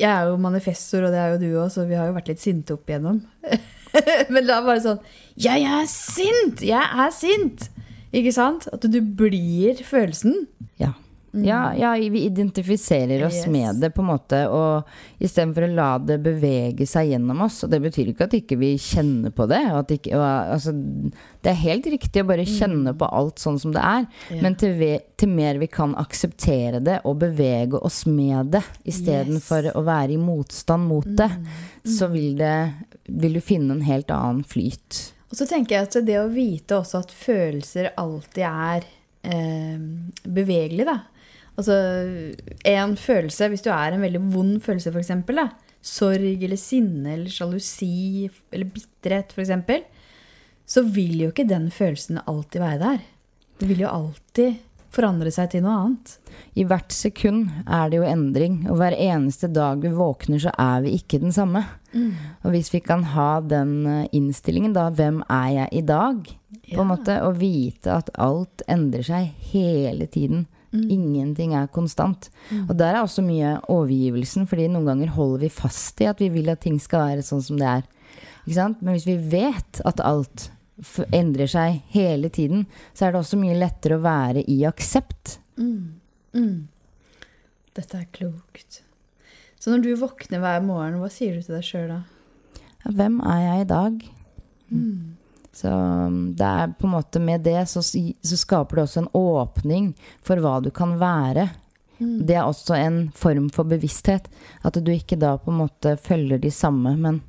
jeg 0.00 0.10
er 0.10 0.30
jo 0.30 0.38
manifestor, 0.42 1.06
og 1.06 1.14
det 1.14 1.20
er 1.20 1.34
jo 1.34 1.40
du 1.42 1.48
òg, 1.62 1.70
så 1.70 1.84
vi 1.86 1.98
har 1.98 2.08
jo 2.08 2.16
vært 2.16 2.32
litt 2.32 2.42
sinte 2.42 2.74
opp 2.74 2.90
igjennom. 2.90 3.22
Men 4.34 4.48
da 4.48 4.58
bare 4.64 4.80
sånn 4.82 4.98
Jeg 5.38 5.62
er 5.70 5.84
sint! 5.90 6.64
Jeg 6.66 6.82
er 6.82 7.12
sint! 7.14 7.68
Ikke 8.14 8.32
sant? 8.34 8.66
At 8.74 8.86
du 8.86 8.98
blir 9.02 9.78
følelsen. 9.86 10.46
Ja. 10.78 10.92
Ja, 11.42 11.72
ja, 11.74 11.92
vi 11.98 12.20
identifiserer 12.28 13.24
oss 13.26 13.40
Yes. 13.42 13.46
med 13.50 13.80
det, 13.82 13.90
på 13.94 14.02
en 14.04 14.06
måte, 14.12 14.44
og 14.48 14.84
istedenfor 15.18 15.66
å 15.66 15.74
la 15.74 15.88
det 15.98 16.20
bevege 16.22 16.86
seg 16.86 17.10
gjennom 17.10 17.40
oss. 17.42 17.62
Og 17.64 17.70
det 17.72 17.80
betyr 17.82 18.12
ikke 18.12 18.28
at 18.28 18.36
ikke 18.38 18.58
vi 18.60 18.74
kjenner 18.78 19.32
på 19.34 19.46
det. 19.50 19.58
At 19.74 19.90
ikke, 19.90 20.12
og, 20.14 20.24
altså, 20.54 20.72
det 21.42 21.50
er 21.50 21.58
helt 21.64 21.86
riktig 21.90 22.22
å 22.22 22.28
bare 22.28 22.44
kjenne 22.46 22.94
på 22.96 23.08
alt 23.10 23.42
sånn 23.42 23.58
som 23.58 23.72
det 23.74 23.82
er. 23.82 24.06
Ja. 24.30 24.40
Men 24.44 24.54
til, 24.60 24.76
vi, 24.78 24.92
til 25.18 25.32
mer 25.34 25.58
vi 25.58 25.66
kan 25.66 25.96
akseptere 25.98 26.78
det 26.84 27.00
og 27.04 27.18
bevege 27.24 27.80
oss 27.82 28.04
med 28.06 28.52
det, 28.54 28.62
istedenfor 28.84 29.70
Yes. 29.70 29.74
å 29.74 29.82
være 29.86 30.14
i 30.14 30.20
motstand 30.20 30.86
mot 30.88 31.08
det, 31.18 31.30
så 31.88 32.06
vil, 32.12 32.36
det, 32.38 32.54
vil 33.08 33.34
du 33.34 33.40
finne 33.44 33.74
en 33.74 33.82
helt 33.86 34.10
annen 34.14 34.44
flyt. 34.44 35.10
Og 35.30 35.38
så 35.40 35.48
tenker 35.50 35.74
jeg 35.80 35.88
at 35.88 35.96
det 36.06 36.20
å 36.20 36.28
vite 36.30 36.76
også 36.78 37.00
at 37.02 37.10
følelser 37.10 37.88
alltid 37.98 38.44
er 38.46 38.84
eh, 39.26 39.80
bevegelige, 40.22 40.86
da. 40.86 41.00
Altså 41.54 41.76
en 42.66 42.96
følelse, 42.98 43.48
hvis 43.52 43.62
du 43.62 43.70
er 43.70 43.94
en 43.94 44.02
veldig 44.02 44.22
vond 44.34 44.58
følelse, 44.64 44.90
f.eks. 44.90 45.12
Sorg 45.84 46.42
eller 46.42 46.58
sinne 46.58 47.12
eller 47.14 47.30
sjalusi 47.30 48.28
eller 48.52 48.70
bitterhet, 48.74 49.34
f.eks. 49.36 49.82
Så 50.66 50.82
vil 50.88 51.26
jo 51.26 51.32
ikke 51.32 51.46
den 51.48 51.68
følelsen 51.70 52.22
alltid 52.24 52.62
være 52.64 52.80
der. 52.80 53.02
Det 53.60 53.68
vil 53.68 53.84
jo 53.84 53.92
alltid 53.92 54.62
forandre 54.94 55.30
seg 55.34 55.50
til 55.52 55.64
noe 55.64 55.74
annet. 55.74 56.14
I 56.58 56.64
hvert 56.70 56.94
sekund 56.94 57.48
er 57.66 57.90
det 57.90 57.98
jo 57.98 58.06
endring, 58.06 58.60
og 58.70 58.78
hver 58.78 58.94
eneste 58.96 59.50
dag 59.50 59.82
vi 59.82 59.90
våkner, 59.94 60.40
så 60.42 60.52
er 60.60 60.84
vi 60.84 60.94
ikke 60.98 61.20
den 61.22 61.34
samme. 61.34 61.64
Og 62.42 62.54
hvis 62.54 62.72
vi 62.74 62.80
kan 62.82 63.04
ha 63.14 63.40
den 63.42 63.74
eh, 63.86 64.08
innstillingen, 64.14 64.74
da, 64.74 64.88
hvem 64.94 65.20
er 65.30 65.48
jeg 65.58 65.68
i 65.80 65.84
dag? 65.86 66.30
På 66.72 66.82
en 66.82 66.90
måte, 66.90 67.20
Og 67.26 67.38
vite 67.38 67.92
at 67.92 68.10
alt 68.18 68.64
endrer 68.70 69.04
seg 69.06 69.30
hele 69.52 70.06
tiden. 70.06 70.46
Ingenting 70.74 71.54
er 71.54 71.68
konstant. 71.70 72.30
Og 72.68 72.74
der 72.76 72.96
er 72.96 73.02
også 73.04 73.22
mye 73.22 73.54
overgivelsen, 73.70 74.48
fordi 74.50 74.66
noen 74.72 74.88
ganger 74.90 75.12
holder 75.14 75.46
vi 75.46 75.50
fast 75.54 76.00
i 76.02 76.08
at 76.10 76.18
vi 76.20 76.28
vil 76.34 76.50
at 76.50 76.60
ting 76.64 76.80
skal 76.82 77.06
være 77.12 77.22
sånn 77.22 77.44
som 77.46 77.60
det 77.60 77.68
er. 77.70 77.84
Ikke 78.44 78.56
sant? 78.58 78.82
Men 78.82 78.96
hvis 78.96 79.06
vi 79.06 79.14
vet 79.16 79.80
at 79.86 80.02
alt 80.02 80.50
endrer 81.14 81.46
seg 81.46 81.82
hele 81.94 82.28
tiden, 82.34 82.66
så 82.92 83.06
er 83.06 83.14
det 83.14 83.20
også 83.22 83.38
mye 83.38 83.54
lettere 83.56 83.96
å 84.00 84.02
være 84.04 84.42
i 84.50 84.64
aksept. 84.66 85.38
Dette 87.74 88.00
er 88.02 88.10
klokt. 88.12 88.80
Så 89.58 89.70
når 89.70 89.80
du 89.86 89.94
våkner 89.96 90.42
hver 90.42 90.60
morgen, 90.66 90.98
hva 91.00 91.08
sier 91.10 91.38
du 91.38 91.42
til 91.46 91.54
deg 91.56 91.64
sjøl 91.64 91.88
da? 91.88 92.00
Hvem 92.84 93.20
er 93.22 93.40
jeg 93.46 93.62
i 93.62 93.68
dag? 93.70 94.02
Så 95.54 95.70
um, 95.70 96.34
det 96.34 96.46
er 96.46 96.72
på 96.78 96.88
en 96.88 96.96
måte 96.96 97.20
med 97.22 97.44
det 97.46 97.60
så, 97.70 97.82
så 97.82 98.36
skaper 98.36 98.76
det 98.76 98.86
også 98.88 99.04
en 99.04 99.12
åpning 99.14 99.92
for 100.24 100.42
hva 100.42 100.58
du 100.64 100.72
kan 100.74 100.96
være. 101.00 101.48
Det 101.98 102.34
er 102.34 102.42
også 102.42 102.74
en 102.74 102.96
form 103.14 103.48
for 103.54 103.68
bevissthet. 103.70 104.26
At 104.66 104.78
du 104.82 104.90
ikke 104.92 105.18
da 105.20 105.36
på 105.38 105.52
en 105.52 105.60
måte 105.62 105.96
følger 105.96 106.42
de 106.42 106.50
samme, 106.50 106.96
men 106.98 107.20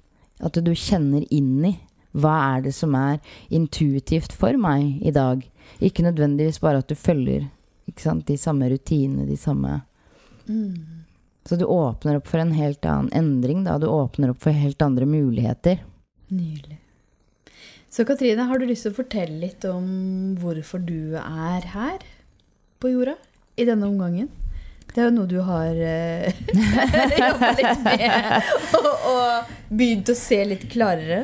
at 0.43 0.57
du 0.57 0.71
kjenner 0.73 1.25
inn 1.33 1.67
i 1.69 1.75
hva 2.15 2.33
er 2.55 2.63
det 2.65 2.71
som 2.75 2.95
er 2.95 3.19
intuitivt 3.53 4.33
for 4.33 4.55
meg 4.59 5.03
i 5.05 5.11
dag. 5.15 5.43
Ikke 5.83 6.05
nødvendigvis 6.05 6.61
bare 6.63 6.81
at 6.81 6.89
du 6.89 6.95
følger 6.95 7.49
sant, 7.99 8.25
de 8.27 8.37
samme 8.39 8.69
rutinene, 8.71 9.27
de 9.27 9.37
samme 9.37 9.81
Så 11.45 11.55
du 11.55 11.65
åpner 11.65 12.17
opp 12.17 12.27
for 12.27 12.41
en 12.41 12.55
helt 12.55 12.85
annen 12.85 13.11
endring, 13.13 13.63
da. 13.67 13.77
Du 13.77 13.85
åpner 13.87 14.31
opp 14.33 14.41
for 14.41 14.55
helt 14.55 14.81
andre 14.81 15.05
muligheter. 15.05 15.83
Nydelig. 16.27 16.79
Så 17.95 18.03
Katrine, 18.03 18.43
har 18.43 18.59
du 18.59 18.65
lyst 18.67 18.83
til 18.83 18.91
å 18.91 18.97
fortelle 18.97 19.37
litt 19.39 19.63
om 19.69 19.85
hvorfor 20.41 20.81
du 20.83 21.15
er 21.15 21.63
her 21.71 22.01
på 22.83 22.89
jorda 22.91 23.13
i 23.55 23.63
denne 23.69 23.87
omgangen? 23.87 24.27
Det 24.89 24.99
er 24.99 25.07
jo 25.07 25.13
noe 25.15 25.29
du 25.31 25.37
har 25.47 25.79
uh, 25.79 26.41
jobba 27.21 27.51
litt 27.55 27.85
med 27.85 28.49
og, 28.81 28.89
og 29.13 29.53
begynt 29.71 30.11
å 30.11 30.17
se 30.19 30.41
litt 30.43 30.65
klarere. 30.73 31.21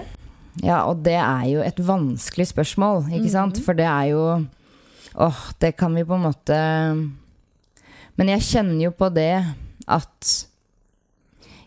Ja, 0.63 0.86
og 0.88 1.03
det 1.03 1.17
er 1.19 1.43
jo 1.49 1.65
et 1.65 1.84
vanskelig 1.84 2.47
spørsmål, 2.53 3.03
ikke 3.19 3.34
sant? 3.36 3.60
For 3.65 3.75
det 3.75 3.89
er 3.91 4.13
jo 4.13 4.23
Åh, 5.19 5.43
det 5.60 5.73
kan 5.75 5.91
vi 5.91 6.05
på 6.07 6.15
en 6.15 6.23
måte 6.23 6.57
Men 8.15 8.31
jeg 8.31 8.47
kjenner 8.47 8.86
jo 8.86 8.93
på 8.95 9.12
det 9.12 9.34
at 9.91 10.31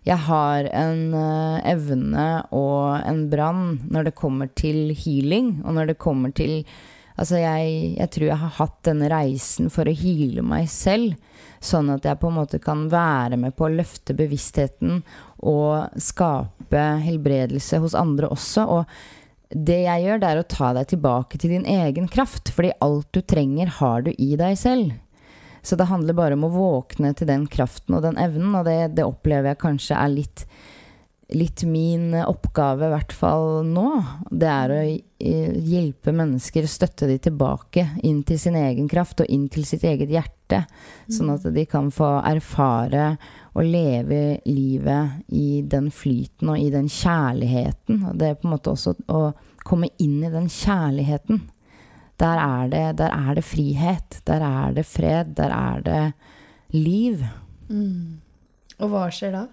jeg 0.05 0.21
har 0.27 0.67
en 0.69 1.15
uh, 1.17 1.61
evne 1.65 2.27
og 2.53 3.01
en 3.09 3.23
brann 3.33 3.79
når 3.89 4.11
det 4.11 4.19
kommer 4.19 4.51
til 4.53 4.93
healing, 4.93 5.63
og 5.65 5.79
når 5.79 5.95
det 5.95 6.03
kommer 6.03 6.35
til 6.37 6.63
Altså, 7.15 7.37
jeg, 7.39 7.93
jeg, 7.95 8.11
tror 8.11 8.25
jeg 8.27 8.41
har 8.41 8.55
hatt 8.57 8.79
denne 8.89 9.07
reisen 9.07 9.69
for 9.71 9.87
å 9.87 9.93
heale 9.95 10.43
meg 10.43 10.65
selv, 10.67 11.13
sånn 11.63 11.93
at 11.95 12.09
jeg 12.09 12.19
på 12.19 12.27
en 12.27 12.41
måte 12.41 12.59
kan 12.59 12.89
være 12.91 13.39
med 13.39 13.55
på 13.55 13.69
å 13.69 13.71
løfte 13.71 14.17
bevisstheten 14.19 14.99
og 15.47 15.95
skape 16.03 16.83
helbredelse 17.05 17.79
hos 17.85 17.95
andre 17.95 18.33
også. 18.35 18.67
Og 18.67 19.55
det 19.55 19.85
jeg 19.85 20.03
gjør, 20.09 20.25
det 20.25 20.33
er 20.33 20.43
å 20.43 20.49
ta 20.57 20.73
deg 20.75 20.91
tilbake 20.91 21.39
til 21.39 21.55
din 21.55 21.71
egen 21.71 22.11
kraft, 22.11 22.51
fordi 22.51 22.75
alt 22.83 23.07
du 23.15 23.23
trenger, 23.23 23.71
har 23.79 24.03
du 24.03 24.11
i 24.19 24.33
deg 24.41 24.59
selv. 24.59 24.97
Så 25.65 25.77
det 25.81 25.89
handler 25.89 26.17
bare 26.17 26.37
om 26.37 26.45
å 26.45 26.53
våkne 26.53 27.15
til 27.17 27.29
den 27.31 27.49
kraften 27.49 27.97
og 27.97 28.05
den 28.05 28.21
evnen, 28.21 28.53
og 28.59 28.67
det, 28.69 28.95
det 28.99 29.07
opplever 29.09 29.55
jeg 29.55 29.63
kanskje 29.63 29.97
er 29.97 30.11
litt, 30.13 30.45
litt 31.33 31.65
min 31.65 32.13
oppgave, 32.21 32.91
i 32.91 32.93
hvert 32.93 33.15
fall 33.17 33.65
nå. 33.65 33.87
Det 34.29 34.51
er 34.51 34.75
å 34.75 34.83
hjelpe 35.65 36.13
mennesker, 36.13 36.69
støtte 36.69 37.09
de 37.09 37.17
tilbake 37.31 37.87
inn 38.05 38.21
til 38.29 38.41
sin 38.43 38.59
egen 38.61 38.91
kraft 38.93 39.25
og 39.25 39.33
inn 39.33 39.49
til 39.49 39.65
sitt 39.65 39.87
eget 39.89 40.13
hjerte. 40.13 40.67
Sånn 41.09 41.33
at 41.33 41.49
de 41.57 41.65
kan 41.65 41.89
få 41.95 42.13
erfare 42.21 43.15
og 43.55 43.65
leve 43.65 44.43
livet 44.45 45.33
i 45.33 45.63
den 45.65 45.89
flyten 45.95 46.53
og 46.53 46.61
i 46.61 46.69
den 46.75 46.93
kjærligheten. 46.93 48.05
Og 48.11 48.21
det 48.21 48.31
er 48.31 48.39
på 48.39 48.51
en 48.51 48.57
måte 48.59 48.77
også 48.77 48.99
å 49.09 49.25
komme 49.65 49.89
inn 49.97 50.21
i 50.21 50.33
den 50.33 50.53
kjærligheten. 50.53 51.41
Der 52.21 52.39
er, 52.39 52.69
det, 52.71 52.85
der 52.99 53.11
er 53.11 53.35
det 53.35 53.45
frihet. 53.45 54.21
Der 54.27 54.45
er 54.45 54.73
det 54.73 54.87
fred. 54.87 55.35
Der 55.37 55.51
er 55.51 55.81
det 55.81 56.05
liv. 56.75 57.25
Mm. 57.69 58.21
Og 58.79 58.91
hva 58.91 59.09
skjer 59.15 59.35
da? 59.35 59.45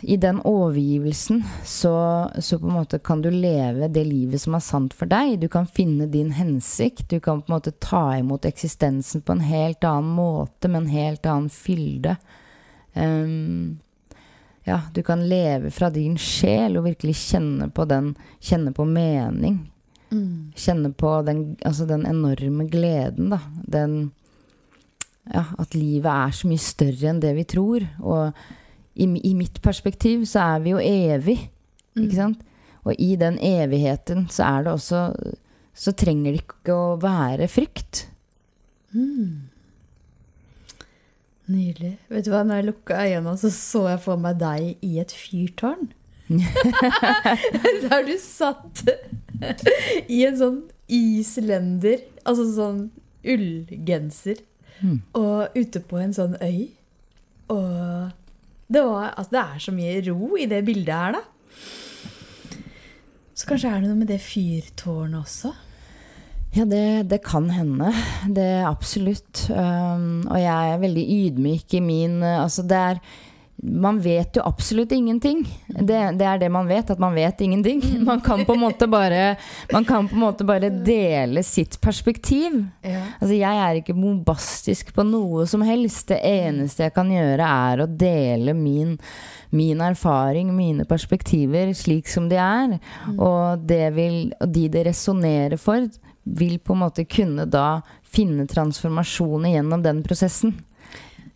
I 0.00 0.16
den 0.16 0.40
overgivelsen 0.46 1.42
så, 1.64 2.30
så, 2.38 2.58
på 2.58 2.66
en 2.66 2.72
måte 2.72 2.98
kan 2.98 3.22
du 3.22 3.30
leve 3.30 3.88
det 3.88 4.04
livet 4.06 4.40
som 4.40 4.54
er 4.56 4.64
sant 4.64 4.94
for 4.96 5.10
deg. 5.10 5.36
Du 5.42 5.48
kan 5.52 5.68
finne 5.68 6.06
din 6.10 6.32
hensikt. 6.32 7.08
Du 7.10 7.20
kan 7.20 7.42
på 7.42 7.50
en 7.50 7.56
måte 7.58 7.74
ta 7.82 8.16
imot 8.18 8.46
eksistensen 8.48 9.22
på 9.22 9.36
en 9.36 9.44
helt 9.44 9.84
annen 9.84 10.14
måte, 10.16 10.70
med 10.70 10.84
en 10.84 10.94
helt 10.94 11.26
annen 11.26 11.50
fylde. 11.52 12.16
Um, 12.94 13.80
ja, 14.64 14.80
du 14.94 15.02
kan 15.02 15.28
leve 15.28 15.70
fra 15.70 15.90
din 15.90 16.16
sjel 16.18 16.78
og 16.78 16.86
virkelig 16.88 17.16
kjenne 17.20 17.68
på 17.74 17.84
den, 17.90 18.14
kjenne 18.40 18.72
på 18.76 18.86
mening. 18.88 19.60
Mm. 20.10 20.50
Kjenne 20.58 20.90
på 20.98 21.12
den, 21.26 21.42
altså 21.66 21.86
den, 21.86 22.06
enorme 22.08 22.66
gleden, 22.70 23.30
da. 23.34 23.40
Den 23.78 24.00
Ja, 25.30 25.44
at 25.62 25.76
livet 25.76 26.10
er 26.10 26.32
så 26.34 26.48
mye 26.50 26.58
større 26.58 27.10
enn 27.12 27.20
det 27.22 27.30
vi 27.36 27.44
tror. 27.46 27.84
Og 28.02 28.38
i, 28.98 29.06
i 29.06 29.34
mitt 29.36 29.60
perspektiv 29.62 30.24
så 30.26 30.56
er 30.56 30.64
vi 30.64 30.72
jo 30.72 30.80
evig, 30.82 31.36
mm. 31.94 32.02
ikke 32.02 32.16
sant? 32.16 32.40
Og 32.82 32.96
i 32.98 33.12
den 33.20 33.36
evigheten 33.38 34.24
så 34.32 34.46
er 34.48 34.64
det 34.64 34.72
også 34.72 35.00
Så 35.76 35.92
trenger 35.92 36.32
det 36.32 36.40
ikke 36.42 36.74
å 36.74 36.96
være 37.00 37.46
frykt. 37.48 38.08
Mm. 38.90 39.50
Nydelig. 41.50 41.92
Vet 42.10 42.26
du 42.26 42.32
hva, 42.32 42.42
når 42.44 42.60
jeg 42.60 42.66
lukka 42.66 42.98
øynene, 43.06 43.36
så 43.38 43.50
så 43.54 43.84
jeg 43.92 44.02
for 44.02 44.20
meg 44.20 44.40
deg 44.42 44.82
i 44.84 44.98
et 45.00 45.14
fyrtårn. 45.14 45.92
Der 47.86 48.04
du 48.06 48.16
satt 48.20 48.82
i 50.16 50.22
en 50.26 50.38
sånn 50.38 50.60
islender, 50.90 52.02
altså 52.24 52.46
sånn 52.54 52.84
ullgenser, 53.20 54.40
mm. 54.80 54.98
og 55.18 55.56
ute 55.58 55.82
på 55.86 56.00
en 56.00 56.14
sånn 56.16 56.36
øy. 56.42 56.70
Og 57.50 58.10
det, 58.70 58.82
var, 58.86 59.12
altså 59.16 59.34
det 59.34 59.42
er 59.42 59.64
så 59.66 59.74
mye 59.74 59.98
ro 60.08 60.36
i 60.38 60.48
det 60.50 60.62
bildet 60.66 60.94
her, 60.94 61.18
da. 61.18 61.24
Så 63.34 63.48
kanskje 63.48 63.72
er 63.72 63.80
det 63.80 63.88
noe 63.88 64.02
med 64.02 64.10
det 64.12 64.20
fyrtårnet 64.20 65.22
også? 65.22 65.54
Ja, 66.50 66.64
det, 66.66 67.08
det, 67.08 67.20
kan 67.22 67.46
hende. 67.54 67.92
Det 68.26 68.42
er 68.42 68.66
absolutt. 68.68 69.46
Um, 69.54 70.26
og 70.26 70.36
jeg 70.40 70.72
er 70.72 70.82
veldig 70.82 71.04
ydmyk 71.14 71.76
i 71.78 71.82
min 71.84 72.16
Altså, 72.26 72.64
det 72.66 72.80
er 72.88 73.00
man 73.62 74.00
vet 74.00 74.36
jo 74.36 74.42
absolutt 74.44 74.92
ingenting. 74.92 75.44
Det, 75.66 75.98
det, 76.18 76.24
er 76.24 76.38
det 76.38 76.48
man 76.48 76.68
vet, 76.68 76.90
at 76.90 76.98
man 76.98 77.14
vet 77.14 77.40
ingenting. 77.40 77.82
Mm. 77.84 78.04
Man 78.04 78.20
kan 78.20 78.44
på 78.44 78.52
en 78.52 78.60
måte 78.60 78.86
bare, 78.88 79.36
man 79.72 79.84
kan 79.84 80.08
på 80.08 80.14
en 80.14 80.20
måte 80.20 80.44
bare 80.44 80.70
dele 80.70 81.42
sitt 81.42 81.80
perspektiv. 81.80 82.56
Ja. 82.82 83.02
Altså, 83.18 83.34
jeg 83.34 83.60
er 83.64 83.80
ikke 83.80 83.96
bombastisk 83.96 84.94
på 84.96 85.04
noe 85.04 85.46
som 85.50 85.64
helst. 85.66 86.08
Det 86.08 86.20
eneste 86.24 86.86
jeg 86.86 86.94
kan 86.96 87.12
gjøre, 87.12 87.50
er 87.70 87.84
å 87.84 87.88
dele 87.90 88.56
min, 88.56 88.96
min 89.52 89.84
erfaring, 89.84 90.54
mine 90.56 90.88
perspektiver, 90.88 91.74
slik 91.76 92.08
som 92.08 92.30
de 92.32 92.40
er. 92.40 92.78
Mm. 92.78 93.18
Og, 93.18 93.66
det 93.68 93.90
vil, 93.98 94.32
og 94.40 94.56
de 94.56 94.68
det 94.72 94.86
resonnerer 94.88 95.60
for, 95.60 95.84
vil 96.24 96.58
på 96.64 96.76
en 96.76 96.84
måte 96.86 97.04
kunne 97.08 97.44
da 97.48 97.82
finne 98.10 98.48
transformasjoner 98.48 99.56
gjennom 99.58 99.84
den 99.84 100.02
prosessen. 100.06 100.56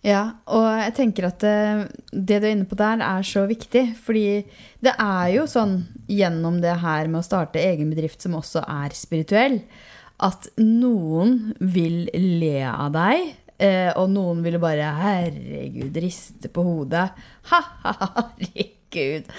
Ja, 0.05 0.35
og 0.53 0.67
jeg 0.83 0.93
tenker 0.99 1.31
at 1.31 1.41
det, 1.41 1.51
eh, 1.51 1.85
det, 2.13 2.37
du 2.43 2.47
er 2.47 2.51
inne 2.53 2.69
på 2.69 2.77
der, 2.77 3.01
er 3.01 3.25
så 3.25 3.47
viktig. 3.49 3.87
Fordi 4.05 4.45
det 4.85 4.93
er 5.01 5.31
jo 5.33 5.47
sånn 5.49 5.79
gjennom 6.13 6.61
det 6.61 6.77
her 6.83 7.09
med 7.09 7.23
å 7.23 7.27
starte 7.27 7.63
egen 7.63 7.93
bedrift 7.95 8.21
som 8.25 8.37
også 8.37 8.67
er 8.69 8.93
spirituell, 8.97 9.63
at 10.25 10.51
noen 10.61 11.55
vil 11.59 12.05
le 12.13 12.59
av 12.69 12.93
deg. 12.95 13.33
Eh, 13.65 13.91
og 13.97 14.11
noen 14.13 14.43
vil 14.45 14.59
bare 14.61 14.93
'herregud, 14.99 15.97
riste 16.03 16.51
på 16.53 16.65
hodet'. 16.67 17.09
Ha-ha-herregud. 17.51 19.31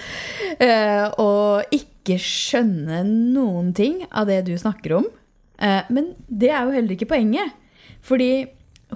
Eh, 0.60 1.06
og 1.22 1.76
ikke 1.76 2.18
skjønne 2.18 3.04
noen 3.06 3.74
ting 3.76 4.02
av 4.10 4.26
det 4.32 4.46
du 4.50 4.58
snakker 4.58 4.98
om. 5.02 5.06
men 5.90 6.10
det 6.28 6.50
er 6.52 6.66
jo 6.66 6.74
heller 6.76 6.92
ikke 6.92 7.08
poenget. 7.08 7.54
Fordi 8.04 8.44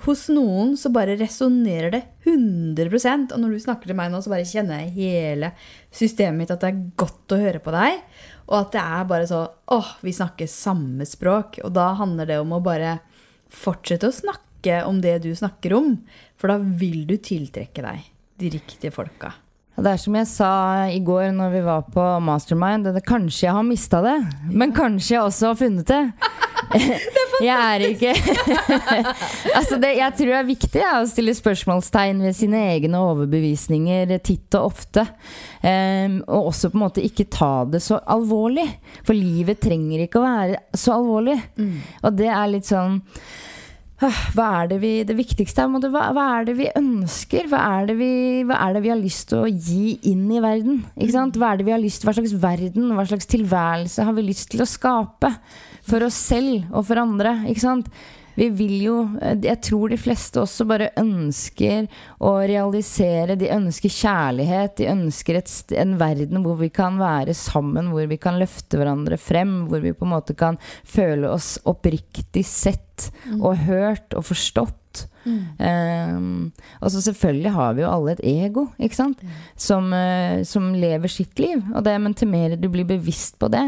hos 0.05 0.27
noen 0.29 0.75
så 0.77 0.91
bare 0.93 1.17
resonnerer 1.17 1.91
det 1.93 2.01
100% 2.27 3.33
Og 3.33 3.41
når 3.41 3.55
du 3.55 3.61
snakker 3.63 3.89
til 3.89 3.97
meg 3.97 4.11
nå, 4.13 4.21
så 4.21 4.31
bare 4.31 4.47
kjenner 4.47 4.83
jeg 4.83 4.93
hele 4.99 5.51
systemet 5.89 6.43
mitt 6.43 6.53
at 6.53 6.61
det 6.61 6.69
er 6.69 6.83
godt 6.99 7.33
å 7.33 7.41
høre 7.41 7.61
på 7.63 7.73
deg. 7.73 7.97
Og 8.49 8.55
at 8.61 8.71
det 8.75 8.83
er 8.83 9.09
bare 9.09 9.27
så 9.29 9.41
åh, 9.73 9.91
vi 10.05 10.13
snakker 10.15 10.49
samme 10.51 11.07
språk. 11.09 11.61
Og 11.65 11.73
da 11.75 11.91
handler 11.99 12.29
det 12.29 12.39
om 12.41 12.53
å 12.53 12.63
bare 12.63 12.99
fortsette 13.49 14.09
å 14.09 14.15
snakke 14.15 14.83
om 14.85 15.01
det 15.01 15.19
du 15.25 15.31
snakker 15.35 15.73
om. 15.77 15.95
For 16.37 16.53
da 16.53 16.59
vil 16.61 17.05
du 17.09 17.17
tiltrekke 17.17 17.85
deg 17.85 18.09
de 18.39 18.53
riktige 18.59 18.93
folka. 18.93 19.33
Det 19.79 19.93
er 19.93 20.01
som 20.01 20.15
jeg 20.17 20.27
sa 20.27 20.51
i 20.91 20.99
går 21.05 21.29
når 21.35 21.53
vi 21.53 21.61
var 21.63 21.85
på 21.93 22.05
Mastermind. 22.25 22.89
Det, 22.91 23.03
kanskje 23.07 23.47
jeg 23.47 23.55
har 23.55 23.65
mista 23.65 24.01
det, 24.03 24.17
men 24.51 24.75
kanskje 24.75 25.15
jeg 25.15 25.23
også 25.23 25.51
har 25.51 25.59
funnet 25.59 25.87
det. 25.89 26.01
jeg 27.47 27.55
er 27.55 27.83
ikke 27.87 28.11
Altså 29.57 29.77
det, 29.81 29.93
Jeg 29.95 30.13
tror 30.17 30.27
det 30.27 30.35
er 30.37 30.47
viktig 30.47 30.81
ja, 30.81 30.91
å 30.99 31.07
stille 31.09 31.33
spørsmålstegn 31.33 32.19
ved 32.21 32.35
sine 32.37 32.59
egne 32.75 32.99
overbevisninger 32.99 34.11
titt 34.25 34.57
og 34.59 34.73
ofte. 34.73 35.05
Um, 35.63 36.19
og 36.27 36.51
også 36.51 36.71
på 36.71 36.79
en 36.79 36.85
måte 36.85 37.05
ikke 37.05 37.29
ta 37.31 37.53
det 37.71 37.81
så 37.85 38.01
alvorlig. 38.11 38.67
For 39.07 39.17
livet 39.17 39.63
trenger 39.63 40.05
ikke 40.05 40.21
å 40.21 40.27
være 40.27 40.63
så 40.77 40.97
alvorlig. 40.99 41.39
Mm. 41.59 41.77
Og 42.03 42.19
det 42.19 42.33
er 42.33 42.51
litt 42.51 42.69
sånn 42.69 42.99
hva 43.99 44.45
er 44.61 44.69
det 44.71 44.77
vi 44.79 44.91
Det 45.03 45.15
viktigste 45.17 45.65
er 45.65 45.89
hva, 45.91 46.03
hva 46.15 46.25
er 46.37 46.45
det 46.47 46.55
vi 46.59 46.69
ønsker? 46.71 47.49
Hva 47.51 47.63
er 47.79 47.89
det 47.89 47.97
vi, 47.99 48.11
er 48.47 48.75
det 48.75 48.83
vi 48.85 48.93
har 48.93 48.99
lyst 48.99 49.29
til 49.31 49.43
å 49.43 49.49
gi 49.49 49.97
inn 50.11 50.29
i 50.31 50.39
verden? 50.43 50.85
Hva 50.95 51.51
er 51.51 51.59
det 51.59 51.67
vi 51.67 51.75
har 51.75 51.83
lyst 51.83 52.07
Hva 52.07 52.15
slags 52.15 52.35
verden, 52.39 52.93
hva 52.95 53.05
slags 53.09 53.27
tilværelse 53.29 54.07
har 54.07 54.15
vi 54.15 54.29
lyst 54.29 54.47
til 54.53 54.63
å 54.63 54.69
skape? 54.69 55.33
For 55.89 56.05
oss 56.05 56.19
selv 56.29 56.69
og 56.71 56.85
for 56.87 57.01
andre. 57.01 57.41
Ikke 57.51 57.65
sant? 57.65 57.91
Vi 58.39 58.47
vil 58.55 58.75
jo 58.83 58.95
Jeg 59.43 59.59
tror 59.67 59.91
de 59.91 59.99
fleste 59.99 60.41
også 60.41 60.67
bare 60.69 60.91
ønsker 60.99 61.89
å 62.23 62.35
realisere. 62.39 63.37
De 63.39 63.51
ønsker 63.51 63.93
kjærlighet. 63.93 64.77
De 64.79 64.89
ønsker 64.93 65.41
et, 65.41 65.53
en 65.79 65.97
verden 65.99 66.43
hvor 66.45 66.59
vi 66.61 66.71
kan 66.73 66.99
være 67.01 67.35
sammen, 67.37 67.91
hvor 67.93 68.07
vi 68.09 68.19
kan 68.21 68.39
løfte 68.39 68.79
hverandre 68.79 69.19
frem. 69.19 69.65
Hvor 69.69 69.83
vi 69.83 69.95
på 69.95 70.07
en 70.07 70.15
måte 70.15 70.37
kan 70.39 70.59
føle 70.87 71.31
oss 71.31 71.57
oppriktig 71.69 72.45
sett 72.47 73.09
mm. 73.25 73.39
og 73.41 73.65
hørt 73.67 74.15
og 74.17 74.27
forstått. 74.31 74.75
Mm. 75.25 75.43
Um, 75.59 76.51
og 76.79 76.91
så 76.91 77.01
selvfølgelig 77.03 77.51
har 77.53 77.75
vi 77.75 77.83
jo 77.83 77.91
alle 77.91 78.15
et 78.15 78.23
ego, 78.25 78.65
ikke 78.81 78.97
sant? 78.97 79.21
Som, 79.59 79.91
uh, 79.93 80.41
som 80.47 80.71
lever 80.75 81.11
sitt 81.11 81.39
liv. 81.41 81.61
Og 81.75 81.83
det, 81.85 81.95
men 82.01 82.15
til 82.17 82.31
mer 82.31 82.55
du 82.59 82.69
blir 82.71 82.87
bevisst 82.87 83.37
på 83.39 83.51
det, 83.51 83.67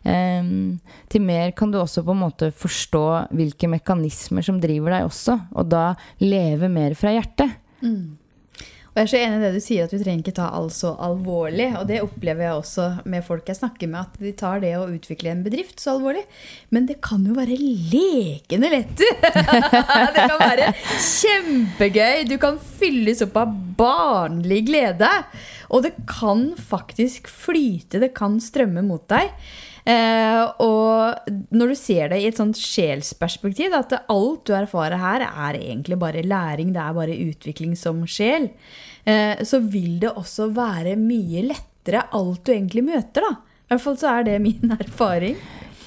Um, 0.00 0.78
til 1.12 1.20
mer 1.20 1.52
kan 1.52 1.72
du 1.72 1.76
også 1.80 2.04
på 2.06 2.14
en 2.14 2.22
måte 2.22 2.48
forstå 2.56 3.04
hvilke 3.36 3.68
mekanismer 3.68 4.46
som 4.46 4.60
driver 4.62 4.96
deg 4.96 5.10
også, 5.10 5.36
og 5.52 5.68
da 5.68 5.90
leve 6.24 6.72
mer 6.72 6.96
fra 6.96 7.12
hjertet. 7.16 7.58
Mm. 7.84 8.16
Og 8.90 8.98
jeg 8.98 9.04
er 9.04 9.10
så 9.12 9.18
enig 9.22 9.36
i 9.38 9.42
det 9.44 9.50
du 9.54 9.62
sier, 9.62 9.86
at 9.86 9.92
vi 9.94 9.98
trenger 10.00 10.24
ikke 10.24 10.32
ta 10.34 10.48
alt 10.50 10.74
så 10.74 10.88
alvorlig. 10.98 11.68
Og 11.78 11.84
det 11.86 12.00
opplever 12.02 12.42
jeg 12.42 12.56
også 12.58 12.86
med 13.12 13.22
folk 13.22 13.46
jeg 13.46 13.60
snakker 13.60 13.86
med, 13.86 14.08
at 14.08 14.24
de 14.24 14.32
tar 14.34 14.64
det 14.64 14.72
å 14.74 14.88
utvikle 14.90 15.30
en 15.30 15.44
bedrift 15.44 15.78
så 15.78 15.94
alvorlig. 15.94 16.24
Men 16.74 16.88
det 16.88 16.96
kan 17.06 17.22
jo 17.22 17.36
være 17.36 17.54
lekende 17.54 18.72
lett, 18.72 18.90
du! 18.98 19.06
det 20.16 20.26
kan 20.26 20.42
være 20.42 20.72
kjempegøy. 21.06 22.26
Du 22.26 22.34
kan 22.42 22.58
fylles 22.80 23.22
opp 23.28 23.38
av 23.38 23.54
barnlig 23.78 24.64
glede. 24.72 25.12
Og 25.70 25.84
det 25.86 25.92
kan 26.10 26.50
faktisk 26.58 27.28
flyte, 27.30 28.00
det 28.02 28.12
kan 28.16 28.38
strømme 28.42 28.82
mot 28.86 29.04
deg. 29.10 29.30
Eh, 29.88 30.42
og 30.62 31.30
når 31.54 31.72
du 31.72 31.76
ser 31.78 32.10
det 32.12 32.20
i 32.20 32.28
et 32.28 32.38
sånt 32.38 32.58
sjelsperspektiv, 32.58 33.74
at 33.76 33.94
alt 34.02 34.42
du 34.46 34.54
erfarer 34.56 35.00
her, 35.00 35.24
er 35.30 35.60
egentlig 35.60 35.98
bare 36.00 36.26
læring, 36.26 36.74
det 36.74 36.82
er 36.82 36.96
bare 36.96 37.20
utvikling 37.30 37.76
som 37.78 38.02
sjel, 38.08 38.50
eh, 39.08 39.40
så 39.46 39.62
vil 39.62 40.00
det 40.02 40.12
også 40.12 40.50
være 40.56 40.98
mye 41.00 41.46
lettere 41.48 42.08
alt 42.16 42.44
du 42.44 42.52
egentlig 42.54 42.84
møter, 42.90 43.24
da. 43.24 43.38
I 43.40 43.74
hvert 43.74 43.86
fall 43.86 43.98
så 44.00 44.12
er 44.18 44.26
det 44.26 44.38
min 44.42 44.76
erfaring. 44.80 45.38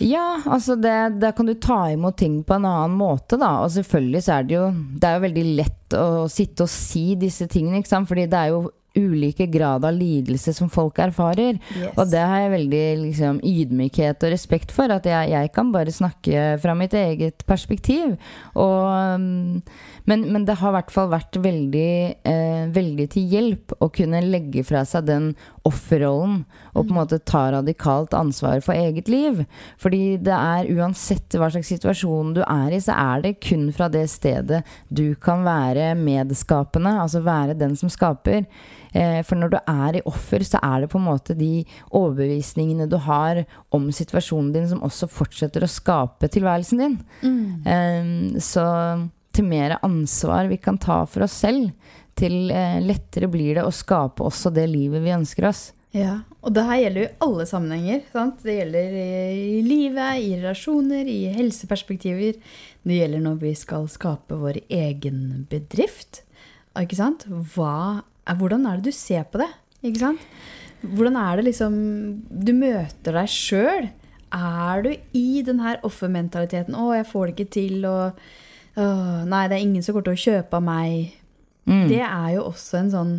Ja, 0.02 0.42
altså 0.50 0.76
det, 0.76 1.20
da 1.22 1.30
kan 1.36 1.48
du 1.48 1.54
ta 1.62 1.86
imot 1.94 2.18
ting 2.20 2.40
på 2.44 2.56
en 2.56 2.66
annen 2.66 2.96
måte, 2.98 3.38
da. 3.38 3.60
Og 3.64 3.72
selvfølgelig 3.76 4.24
så 4.26 4.40
er 4.40 4.48
det 4.48 4.56
jo 4.56 4.64
Det 4.74 5.08
er 5.08 5.20
jo 5.20 5.26
veldig 5.28 5.44
lett 5.60 5.96
å 5.96 6.08
sitte 6.32 6.66
og 6.66 6.72
si 6.72 7.14
disse 7.20 7.46
tingene, 7.52 7.80
ikke 7.80 7.92
sant. 7.92 8.10
Fordi 8.10 8.26
det 8.32 8.40
er 8.40 8.56
jo 8.56 8.64
ulike 8.98 9.48
grad 9.50 9.86
av 9.86 9.96
lidelse 9.96 10.54
som 10.54 10.70
folk 10.72 11.00
erfarer. 11.02 11.58
Yes. 11.74 11.94
Og 11.98 12.12
det 12.12 12.22
har 12.22 12.44
jeg 12.44 12.54
veldig 12.54 12.84
liksom, 13.04 13.40
ydmykhet 13.44 14.26
og 14.26 14.34
respekt 14.34 14.74
for. 14.76 14.94
At 14.94 15.08
jeg, 15.10 15.32
jeg, 15.34 15.52
kan 15.56 15.72
bare 15.74 15.94
snakke 15.94 16.46
fra 16.62 16.76
mitt 16.78 16.94
eget 16.98 17.46
perspektiv. 17.50 18.16
Og, 18.54 19.20
mm, 19.20 19.64
men, 20.10 20.28
men, 20.30 20.46
det 20.46 20.60
har 20.60 20.74
i 20.74 20.78
hvert 20.78 20.94
fall 20.94 21.10
vært 21.14 21.40
veldig, 21.42 21.94
eh, 22.30 22.64
veldig 22.76 23.10
til 23.16 23.34
hjelp 23.34 23.78
å 23.80 23.90
kunne 23.94 24.24
legge 24.26 24.66
fra 24.68 24.84
seg 24.88 25.08
den 25.10 25.32
offerrollen 25.68 26.42
og 26.74 26.76
på 26.76 26.82
en 26.82 26.90
mm. 26.92 26.98
måte 26.98 27.20
ta 27.24 27.46
radikalt 27.54 28.14
ansvar 28.18 28.60
for 28.66 28.76
eget 28.76 29.08
liv. 29.12 29.44
Fordi 29.80 30.18
det 30.24 30.36
er 30.36 30.70
uansett 30.76 31.38
hva 31.40 31.48
slags 31.54 31.72
situasjon 31.72 32.34
du 32.36 32.42
er 32.44 32.76
i, 32.76 32.82
så 32.84 32.98
er 33.00 33.24
det 33.24 33.38
kun 33.44 33.70
fra 33.76 33.88
det 33.92 34.06
stedet 34.12 34.64
du 34.90 35.16
kan 35.16 35.46
være 35.48 35.94
medskapende, 36.00 36.98
altså 37.06 37.24
være 37.24 37.58
den 37.60 37.78
som 37.80 37.92
skaper. 37.92 38.44
Eh, 38.94 39.22
for 39.26 39.40
når 39.40 39.56
du 39.56 39.58
er 39.62 39.98
i 39.98 40.06
offer, 40.10 40.44
så 40.46 40.60
er 40.60 40.84
det 40.84 40.92
på 40.92 41.00
en 41.00 41.08
måte 41.08 41.38
de 41.38 41.64
overbevisningene 41.96 42.90
du 42.92 43.00
har 43.08 43.46
om 43.74 43.88
situasjonen 43.88 44.52
din, 44.54 44.70
som 44.70 44.84
også 44.86 45.10
fortsetter 45.12 45.64
å 45.64 45.72
skape 45.72 46.30
tilværelsen 46.34 46.84
din. 46.84 47.00
Mm. 47.24 48.40
Så 48.44 48.64
til 49.34 49.48
mer 49.50 49.80
ansvar 49.82 50.50
vi 50.52 50.60
kan 50.62 50.78
ta 50.78 51.04
for 51.10 51.26
oss 51.26 51.40
selv, 51.42 51.72
til 52.20 52.52
eh, 52.54 52.82
lettere 52.84 53.30
blir 53.32 53.60
det 53.60 53.66
å 53.68 53.74
skape 53.74 54.26
også 54.26 54.52
det 54.54 54.68
livet 54.72 55.04
vi 55.04 55.16
ønsker 55.16 55.50
oss. 55.50 55.72
Ja, 55.94 56.24
og 56.42 56.56
det 56.56 56.64
her 56.66 56.80
gjelder 56.82 57.04
jo 57.04 57.08
i 57.10 57.18
alle 57.28 57.44
sammenhenger. 57.46 58.00
Sant? 58.14 58.40
Det 58.42 58.56
gjelder 58.56 58.96
i 58.98 59.60
livet, 59.66 60.24
i 60.26 60.32
relasjoner, 60.40 61.06
i 61.06 61.20
helseperspektiver. 61.36 62.40
Det 62.82 62.98
gjelder 62.98 63.22
når 63.22 63.38
vi 63.44 63.54
skal 63.58 63.86
skape 63.94 64.40
vår 64.42 64.64
egen 64.74 65.46
bedrift. 65.52 66.24
Ikke 66.82 66.98
sant? 66.98 67.28
Hva 67.54 68.02
hvordan 68.40 68.66
er 68.66 68.80
det 68.80 68.92
du 68.92 68.96
ser 68.96 69.26
på 69.30 69.42
det? 69.42 69.50
Ikke 69.84 70.02
sant? 70.06 70.28
Hvordan 70.84 71.18
er 71.20 71.38
det 71.38 71.48
liksom 71.50 71.76
du 72.28 72.54
møter 72.56 73.20
deg 73.20 73.32
sjøl? 73.32 73.90
Er 74.34 74.86
du 74.86 74.94
i 75.14 75.44
den 75.46 75.60
her 75.62 75.78
offermentaliteten? 75.86 76.74
'Å, 76.74 76.96
jeg 76.98 77.10
får 77.12 77.26
det 77.28 77.34
ikke 77.36 77.54
til', 77.54 77.86
og 77.86 78.18
'Nei, 79.30 79.48
det 79.48 79.56
er 79.58 79.62
ingen 79.62 79.84
som 79.84 79.94
kommer 79.94 80.10
til 80.10 80.18
å 80.18 80.26
kjøpe 80.26 80.58
av 80.58 80.64
meg'. 80.64 81.12
Mm. 81.70 81.88
Det 81.92 82.02
er 82.04 82.30
jo 82.36 82.48
også 82.50 82.80
en 82.82 82.92
sånn 82.94 83.14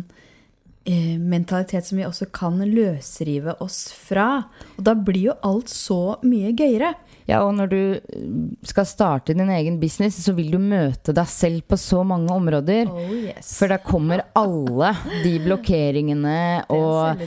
eh, 0.85 1.15
mentalitet 1.19 1.87
som 1.87 1.99
vi 1.99 2.07
også 2.07 2.29
kan 2.35 2.61
løsrive 2.61 3.57
oss 3.63 3.87
fra. 3.93 4.45
Og 4.77 4.85
da 4.87 4.95
blir 4.97 5.31
jo 5.31 5.37
alt 5.47 5.71
så 5.73 6.17
mye 6.25 6.53
gøyere. 6.57 6.93
Ja, 7.25 7.39
og 7.41 7.55
når 7.57 7.69
du 7.71 7.79
eh, 7.97 8.25
skal 8.69 8.85
starte 8.85 9.33
din 9.33 9.49
egen 9.49 9.79
business, 9.81 10.19
så 10.21 10.33
vil 10.37 10.51
du 10.53 10.59
møte 10.61 11.13
deg 11.15 11.29
selv 11.29 11.63
på 11.65 11.77
så 11.81 12.03
mange 12.05 12.29
områder. 12.33 12.91
Oh, 12.91 13.13
yes. 13.25 13.49
For 13.57 13.71
da 13.71 13.79
kommer 13.81 14.21
alle 14.37 14.91
de 15.23 15.33
blokkeringene 15.45 16.37
og 16.73 17.23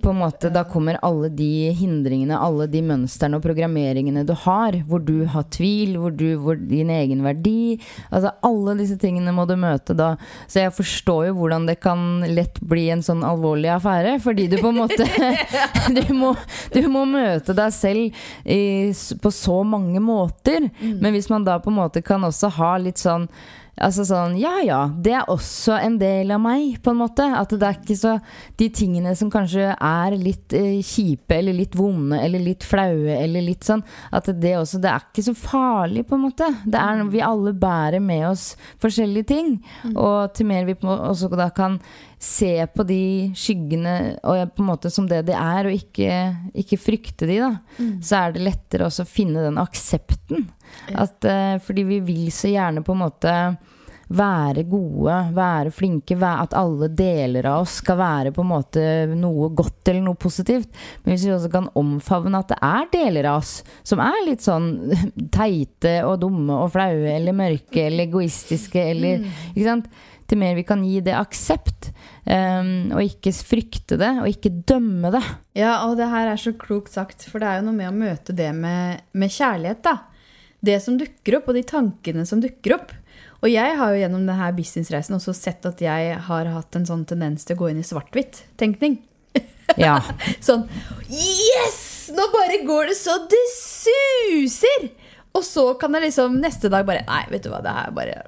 på 0.00 0.12
en 0.12 0.18
måte 0.18 0.50
Da 0.52 0.64
kommer 0.68 0.98
alle 1.04 1.28
de 1.32 1.70
hindringene, 1.76 2.38
alle 2.38 2.66
de 2.70 2.80
mønstrene 2.84 3.38
og 3.38 3.44
programmeringene 3.44 4.24
du 4.26 4.32
har, 4.44 4.78
hvor 4.88 5.02
du 5.04 5.26
har 5.30 5.44
tvil, 5.52 5.98
hvor 6.00 6.14
du 6.14 6.26
hvor 6.40 6.56
din 6.58 6.90
egen 6.92 7.22
verdi 7.24 7.76
Altså 8.08 8.32
alle 8.44 8.76
disse 8.78 8.96
tingene 9.00 9.32
må 9.34 9.44
du 9.48 9.54
møte 9.60 9.96
da. 9.96 10.14
Så 10.48 10.62
jeg 10.62 10.74
forstår 10.76 11.28
jo 11.28 11.36
hvordan 11.38 11.68
det 11.68 11.76
kan 11.84 12.24
lett 12.32 12.60
bli 12.64 12.86
en 12.94 13.04
sånn 13.04 13.24
alvorlig 13.26 13.70
affære, 13.74 14.16
fordi 14.24 14.48
du 14.52 14.56
på 14.62 14.72
en 14.72 14.80
måte 14.80 15.08
du, 15.96 16.02
må, 16.16 16.32
du 16.72 16.82
må 16.92 17.04
møte 17.08 17.56
deg 17.56 17.74
selv 17.74 18.24
i, 18.44 18.92
på 18.94 19.33
så 19.34 19.60
mange 19.66 20.00
måter. 20.00 20.70
Mm. 20.80 20.98
Men 21.02 21.16
hvis 21.16 21.28
man 21.32 21.44
da 21.46 21.58
på 21.62 21.72
en 21.72 21.78
måte 21.82 22.02
kan 22.04 22.24
også 22.24 22.52
ha 22.58 22.72
litt 22.80 23.02
sånn 23.02 23.28
Altså 23.74 24.04
sånn 24.06 24.36
Ja 24.38 24.54
ja, 24.62 24.80
det 25.02 25.14
er 25.18 25.30
også 25.32 25.74
en 25.80 25.96
del 25.98 26.30
av 26.34 26.42
meg, 26.44 26.76
på 26.84 26.92
en 26.92 27.00
måte. 27.00 27.26
At 27.26 27.50
det 27.50 27.66
er 27.66 27.78
ikke 27.80 27.96
så 27.98 28.14
De 28.60 28.68
tingene 28.74 29.14
som 29.18 29.32
kanskje 29.32 29.72
er 29.74 30.16
litt 30.18 30.54
eh, 30.54 30.78
kjipe 30.84 31.38
eller 31.38 31.56
litt 31.56 31.74
vonde 31.78 32.20
eller 32.22 32.42
litt 32.42 32.66
flaue 32.66 33.16
eller 33.18 33.44
litt 33.44 33.66
sånn 33.66 33.82
At 34.14 34.30
det 34.30 34.56
også 34.60 34.80
Det 34.82 34.92
er 34.92 35.06
ikke 35.08 35.26
så 35.26 35.36
farlig, 35.38 36.06
på 36.08 36.18
en 36.18 36.26
måte. 36.28 36.50
Det 36.64 36.80
er 36.80 37.04
Vi 37.10 37.22
alle 37.24 37.54
bærer 37.54 38.02
med 38.02 38.28
oss 38.30 38.52
forskjellige 38.82 39.30
ting. 39.30 39.54
Mm. 39.84 39.94
Og 39.96 40.34
til 40.34 40.48
mer 40.48 40.66
vi 40.68 40.76
også 40.84 41.30
da 41.34 41.48
kan 41.54 41.80
se 42.24 42.66
på 42.72 42.84
de 42.88 43.32
skyggene 43.36 43.94
og 44.24 44.54
på 44.54 44.62
en 44.62 44.68
måte 44.68 44.90
som 44.92 45.06
det 45.08 45.24
de 45.28 45.34
er, 45.36 45.68
og 45.68 45.76
ikke, 45.76 46.18
ikke 46.64 46.80
frykte 46.80 47.28
de, 47.28 47.40
da, 47.42 47.50
mm. 47.76 47.96
så 48.04 48.22
er 48.22 48.34
det 48.34 48.44
lettere 48.46 48.88
også 48.88 49.04
å 49.04 49.10
finne 49.10 49.44
den 49.44 49.60
aksepten. 49.60 50.46
At, 50.94 51.18
uh, 51.24 51.56
fordi 51.64 51.86
vi 51.88 52.00
vil 52.04 52.26
så 52.34 52.52
gjerne 52.52 52.84
på 52.84 52.96
en 52.96 53.04
måte 53.06 53.36
være 54.14 54.64
gode, 54.68 55.14
være 55.34 55.72
flinke, 55.74 56.16
at 56.28 56.54
alle 56.56 56.90
deler 56.92 57.46
av 57.48 57.64
oss 57.64 57.78
skal 57.80 57.98
være 57.98 58.32
på 58.34 58.44
en 58.44 58.50
måte 58.50 58.82
noe 59.16 59.50
godt 59.56 59.90
eller 59.90 60.04
noe 60.04 60.20
positivt. 60.20 60.70
Men 61.02 61.14
hvis 61.14 61.26
vi 61.26 61.34
også 61.34 61.50
kan 61.52 61.70
omfavne 61.78 62.40
at 62.40 62.52
det 62.52 62.58
er 62.60 62.90
deler 62.92 63.30
av 63.32 63.42
oss 63.42 63.56
som 63.86 64.02
er 64.04 64.20
litt 64.26 64.44
sånn 64.44 64.70
teite 65.38 66.00
og 66.06 66.18
dumme 66.24 66.64
og 66.66 66.74
flaue 66.74 67.14
eller 67.16 67.36
mørke 67.36 67.86
eller 67.88 68.08
egoistiske 68.08 68.90
eller 68.94 69.24
mm. 69.24 69.30
Ikke 69.54 69.70
sant? 69.70 69.94
til 70.24 70.40
mer 70.40 70.54
vi 70.56 70.62
kan 70.64 70.80
gi 70.80 71.02
det 71.04 71.12
aksept, 71.18 71.90
um, 72.24 72.94
og 72.96 73.02
ikke 73.04 73.32
frykte 73.44 73.98
det, 74.00 74.08
og 74.22 74.30
ikke 74.30 74.54
dømme 74.64 75.10
det. 75.12 75.20
Ja, 75.58 75.82
og 75.84 75.98
det 75.98 76.08
her 76.08 76.30
er 76.30 76.40
så 76.40 76.54
klokt 76.56 76.94
sagt, 76.94 77.26
for 77.28 77.42
det 77.42 77.50
er 77.50 77.60
jo 77.60 77.66
noe 77.66 77.76
med 77.76 77.90
å 77.90 77.98
møte 77.98 78.32
det 78.36 78.48
med, 78.56 79.04
med 79.12 79.34
kjærlighet, 79.34 79.82
da. 79.84 79.98
Det 80.64 80.78
som 80.82 80.98
dukker 81.00 81.38
opp, 81.38 81.48
og 81.50 81.58
de 81.58 81.64
tankene 81.68 82.24
som 82.28 82.40
dukker 82.42 82.76
opp. 82.78 82.92
Og 83.44 83.50
jeg 83.52 83.76
har 83.76 83.92
jo 83.92 84.00
gjennom 84.00 84.22
denne 84.24 84.50
businessreisen 84.56 85.18
også 85.18 85.34
sett 85.36 85.66
at 85.68 85.82
jeg 85.84 86.14
har 86.28 86.48
hatt 86.54 86.78
en 86.78 86.86
sånn 86.88 87.04
tendens 87.08 87.44
til 87.44 87.58
å 87.58 87.64
gå 87.64 87.72
inn 87.72 87.82
i 87.82 87.86
svart-hvitt-tenkning. 87.86 89.02
Ja. 89.80 89.98
sånn 90.44 90.66
Yes! 91.08 92.12
Nå 92.14 92.26
bare 92.32 92.60
går 92.68 92.92
det 92.92 92.96
så 92.98 93.16
det 93.28 93.42
suser! 93.52 94.88
Og 95.34 95.42
så 95.44 95.64
kan 95.80 95.96
jeg 95.96 96.10
liksom 96.10 96.36
neste 96.38 96.70
dag 96.70 96.86
bare 96.86 97.02
Nei, 97.08 97.24
vet 97.32 97.46
du 97.46 97.50
hva, 97.50 97.62
det 97.64 97.72
er 97.72 97.94
bare 97.96 98.18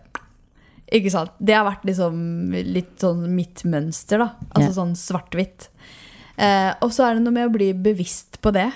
ikke 0.96 1.10
sant? 1.10 1.32
Det 1.42 1.54
har 1.56 1.64
vært 1.66 1.86
liksom 1.88 2.18
litt 2.70 3.00
sånn 3.02 3.24
mitt 3.34 3.64
mønster, 3.66 4.20
da. 4.22 4.28
Altså 4.52 4.68
ja. 4.68 4.74
sånn 4.76 4.92
svart-hvitt. 4.98 5.66
Eh, 6.38 6.70
og 6.84 6.92
så 6.94 7.08
er 7.08 7.16
det 7.16 7.24
noe 7.24 7.34
med 7.34 7.48
å 7.48 7.54
bli 7.56 7.72
bevisst 7.74 8.38
på 8.44 8.52
det, 8.54 8.68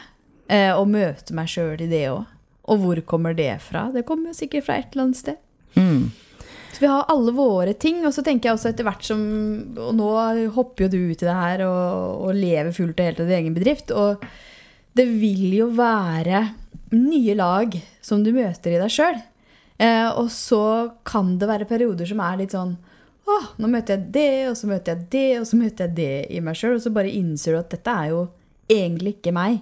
eh, 0.51 0.73
og 0.75 0.91
møte 0.91 1.37
meg 1.39 1.53
sjøl 1.53 1.85
i 1.85 1.87
det 1.91 2.03
òg. 2.11 2.25
Og 2.71 2.83
hvor 2.83 3.01
kommer 3.09 3.35
det 3.37 3.53
fra? 3.65 3.89
Det 3.95 4.07
kommer 4.07 4.31
jo 4.31 4.41
sikkert 4.41 4.67
fra 4.69 4.79
et 4.79 4.93
eller 4.93 5.09
annet 5.09 5.21
sted. 5.21 5.41
Mm. 5.75 6.11
Så 6.71 6.85
vi 6.85 6.91
har 6.91 7.09
alle 7.11 7.33
våre 7.35 7.75
ting, 7.75 8.05
og 8.07 8.15
så 8.15 8.23
tenker 8.27 8.49
jeg 8.49 8.57
også 8.57 8.71
etter 8.71 8.87
hvert 8.87 9.05
som 9.07 9.21
Og 9.79 9.91
nå 9.99 10.11
hopper 10.55 10.87
jo 10.87 10.91
du 10.93 10.99
ut 11.11 11.23
i 11.23 11.27
det 11.27 11.35
her 11.35 11.65
og, 11.67 12.27
og 12.27 12.39
lever 12.39 12.75
fullt 12.75 12.99
og 12.99 13.09
helt 13.09 13.23
av 13.23 13.31
din 13.31 13.41
egen 13.41 13.57
bedrift. 13.57 13.91
Og 13.95 14.23
det 14.97 15.07
vil 15.11 15.51
jo 15.59 15.71
være 15.75 16.45
nye 16.95 17.35
lag 17.39 17.75
som 18.03 18.23
du 18.25 18.33
møter 18.35 18.75
i 18.75 18.81
deg 18.81 18.93
sjøl. 18.93 19.19
Eh, 19.81 20.09
og 20.11 20.31
så 20.35 20.63
kan 21.07 21.37
det 21.41 21.49
være 21.49 21.69
perioder 21.69 22.09
som 22.09 22.21
er 22.21 22.43
litt 22.43 22.53
sånn 22.53 22.75
Å, 23.31 23.37
nå 23.63 23.69
møter 23.71 23.95
jeg 23.95 24.09
det, 24.13 24.31
og 24.51 24.57
så 24.59 24.67
møter 24.67 24.97
jeg 24.97 25.07
det, 25.13 25.29
og 25.39 25.45
så 25.47 25.59
møter 25.61 25.87
jeg 25.87 25.97
det 25.97 26.15
i 26.35 26.41
meg 26.43 26.57
sjøl. 26.59 26.79
Og 26.79 26.83
så 26.83 26.93
bare 26.95 27.13
innser 27.15 27.55
du 27.55 27.61
at 27.61 27.73
dette 27.73 27.93
er 27.93 28.11
jo 28.11 28.23
egentlig 28.71 29.19
ikke 29.19 29.35
meg. 29.37 29.61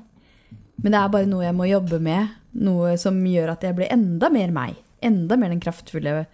Men 0.78 0.94
det 0.94 1.00
er 1.00 1.10
bare 1.12 1.28
noe 1.28 1.44
jeg 1.44 1.56
må 1.58 1.66
jobbe 1.68 1.98
med. 2.02 2.37
Noe 2.58 2.94
som 3.00 3.18
gjør 3.26 3.52
at 3.54 3.66
jeg 3.66 3.76
blir 3.76 3.92
enda 3.92 4.30
mer 4.32 4.52
meg. 4.54 4.78
Enda 5.04 5.36
mer 5.38 5.52
den 5.52 5.62
kraftfulle 5.62 6.24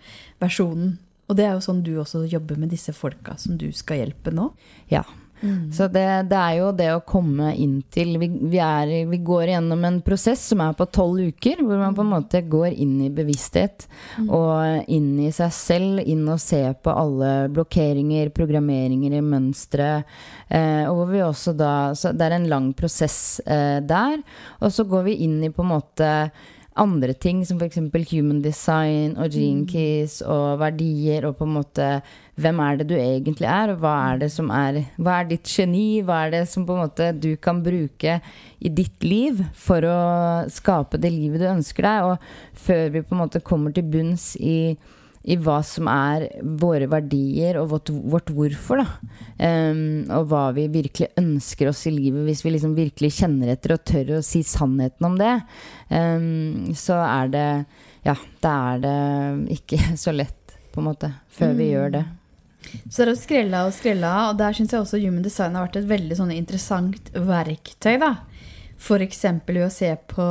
versjonen. 0.42 0.96
Og 1.28 1.38
det 1.38 1.46
er 1.46 1.54
jo 1.56 1.64
sånn 1.64 1.82
du 1.84 1.94
også 2.00 2.24
jobber 2.28 2.58
med 2.60 2.72
disse 2.72 2.92
folka 2.96 3.36
som 3.40 3.56
du 3.60 3.70
skal 3.72 4.02
hjelpe 4.02 4.32
nå. 4.34 4.50
Ja. 4.92 5.04
Mm. 5.44 5.72
Så 5.72 5.88
det, 5.92 6.04
det, 6.30 6.38
er 6.40 6.54
jo 6.58 6.70
det 6.72 6.88
å 6.94 7.02
komme 7.04 7.50
inn 7.60 7.76
til 7.92 8.16
vi, 8.20 8.30
vi, 8.48 8.58
er, 8.64 8.90
vi, 9.10 9.18
går 9.24 9.52
gjennom 9.52 9.84
en 9.84 9.98
prosess 10.04 10.46
som 10.50 10.62
er 10.64 10.72
på 10.78 10.86
tolv 10.88 11.20
uker, 11.34 11.60
hvor 11.60 11.80
man 11.80 11.96
på 11.96 12.04
en 12.04 12.12
måte 12.14 12.40
går 12.48 12.72
inn 12.72 12.96
i 13.04 13.10
bevissthet 13.12 13.86
mm. 14.18 14.30
og 14.32 14.88
inn 14.92 15.10
i 15.26 15.30
seg 15.34 15.52
selv, 15.52 16.00
inn 16.00 16.24
og 16.32 16.40
ser 16.42 16.72
på 16.80 16.94
alle 16.94 17.34
blokkeringer, 17.52 18.32
programmeringer 18.34 19.18
i 19.18 19.22
mønstre. 19.24 19.90
Eh, 20.48 20.82
og 20.88 20.98
hvor 20.98 21.12
vi 21.12 21.22
også 21.24 21.54
da 21.56 21.72
Så 21.96 22.12
det 22.12 22.26
er 22.26 22.34
en 22.36 22.48
lang 22.50 22.72
prosess 22.76 23.40
eh, 23.44 23.80
der. 23.84 24.20
Og 24.60 24.72
så 24.72 24.84
går 24.88 25.08
vi 25.08 25.20
inn 25.26 25.40
i 25.44 25.52
på 25.52 25.64
en 25.64 25.72
måte 25.74 26.10
andre 26.76 27.14
ting, 27.14 27.44
som 27.46 27.60
f.eks. 27.60 27.78
human 28.10 28.40
design 28.42 29.14
og 29.14 29.30
gene 29.30 29.62
mm. 29.62 29.68
keys 29.70 30.20
og 30.26 30.58
verdier, 30.62 31.26
og 31.28 31.36
på 31.38 31.46
en 31.46 31.54
måte 31.54 31.88
hvem 32.40 32.62
er 32.64 32.80
det 32.80 32.88
du 32.90 32.94
egentlig 32.98 33.46
er, 33.46 33.70
og 33.70 33.82
hva 33.84 33.94
er 34.08 34.24
det 34.24 34.30
som 34.34 34.50
er 34.50 34.80
Hva 34.98 35.20
er 35.20 35.28
ditt 35.30 35.46
geni? 35.46 36.02
Hva 36.02 36.24
er 36.24 36.34
det 36.34 36.42
som 36.50 36.66
på 36.66 36.74
en 36.74 36.82
måte 36.82 37.12
du 37.14 37.36
kan 37.38 37.62
bruke 37.62 38.18
i 38.58 38.72
ditt 38.74 39.06
liv 39.06 39.44
for 39.54 39.86
å 39.86 40.00
skape 40.50 40.98
det 40.98 41.12
livet 41.14 41.44
du 41.44 41.46
ønsker 41.52 41.86
deg? 41.86 42.10
Og 42.10 42.60
før 42.66 42.90
vi 42.90 43.04
på 43.04 43.14
en 43.14 43.22
måte 43.22 43.44
kommer 43.44 43.74
til 43.74 43.86
bunns 43.86 44.32
i 44.40 44.74
i 45.24 45.36
hva 45.40 45.62
som 45.64 45.88
er 45.88 46.26
våre 46.60 46.86
verdier 46.90 47.56
og 47.60 47.70
vårt, 47.72 47.90
vårt 48.12 48.30
hvorfor. 48.36 48.82
Da. 48.82 48.86
Um, 49.38 50.04
og 50.12 50.28
hva 50.28 50.44
vi 50.56 50.66
virkelig 50.72 51.08
ønsker 51.20 51.70
oss 51.70 51.86
i 51.88 51.94
livet, 51.94 52.26
hvis 52.26 52.44
vi 52.44 52.52
liksom 52.52 52.74
virkelig 52.76 53.14
kjenner 53.20 53.54
etter 53.54 53.76
og 53.76 53.86
tør 53.88 54.18
å 54.18 54.24
si 54.24 54.42
sannheten 54.46 55.08
om 55.08 55.16
det. 55.20 55.36
Um, 55.88 56.74
så 56.76 57.00
er 57.06 57.32
det 57.32 57.48
Ja, 58.04 58.18
da 58.44 58.52
er 58.74 58.84
det 58.84 58.98
ikke 59.56 59.78
så 60.04 60.12
lett, 60.12 60.58
på 60.74 60.82
en 60.82 60.90
måte, 60.90 61.08
før 61.32 61.54
mm. 61.54 61.58
vi 61.62 61.70
gjør 61.70 61.96
det. 61.96 62.04
Så 62.88 62.96
det 62.98 63.06
er 63.06 63.12
å 63.14 63.20
skrella 63.20 63.64
og 63.68 63.74
skrella, 63.76 64.12
og 64.28 64.38
der 64.40 64.52
syns 64.56 64.72
jeg 64.72 64.82
også 64.82 65.00
Human 65.00 65.24
Design 65.24 65.56
har 65.56 65.66
vært 65.66 65.80
et 65.80 65.88
veldig 65.88 66.16
sånn 66.20 66.32
interessant 66.36 67.10
verktøy. 67.14 67.96
da. 68.02 68.12
F.eks. 68.76 69.24
ved 69.46 69.64
å 69.64 69.72
se 69.72 69.90
på 70.10 70.28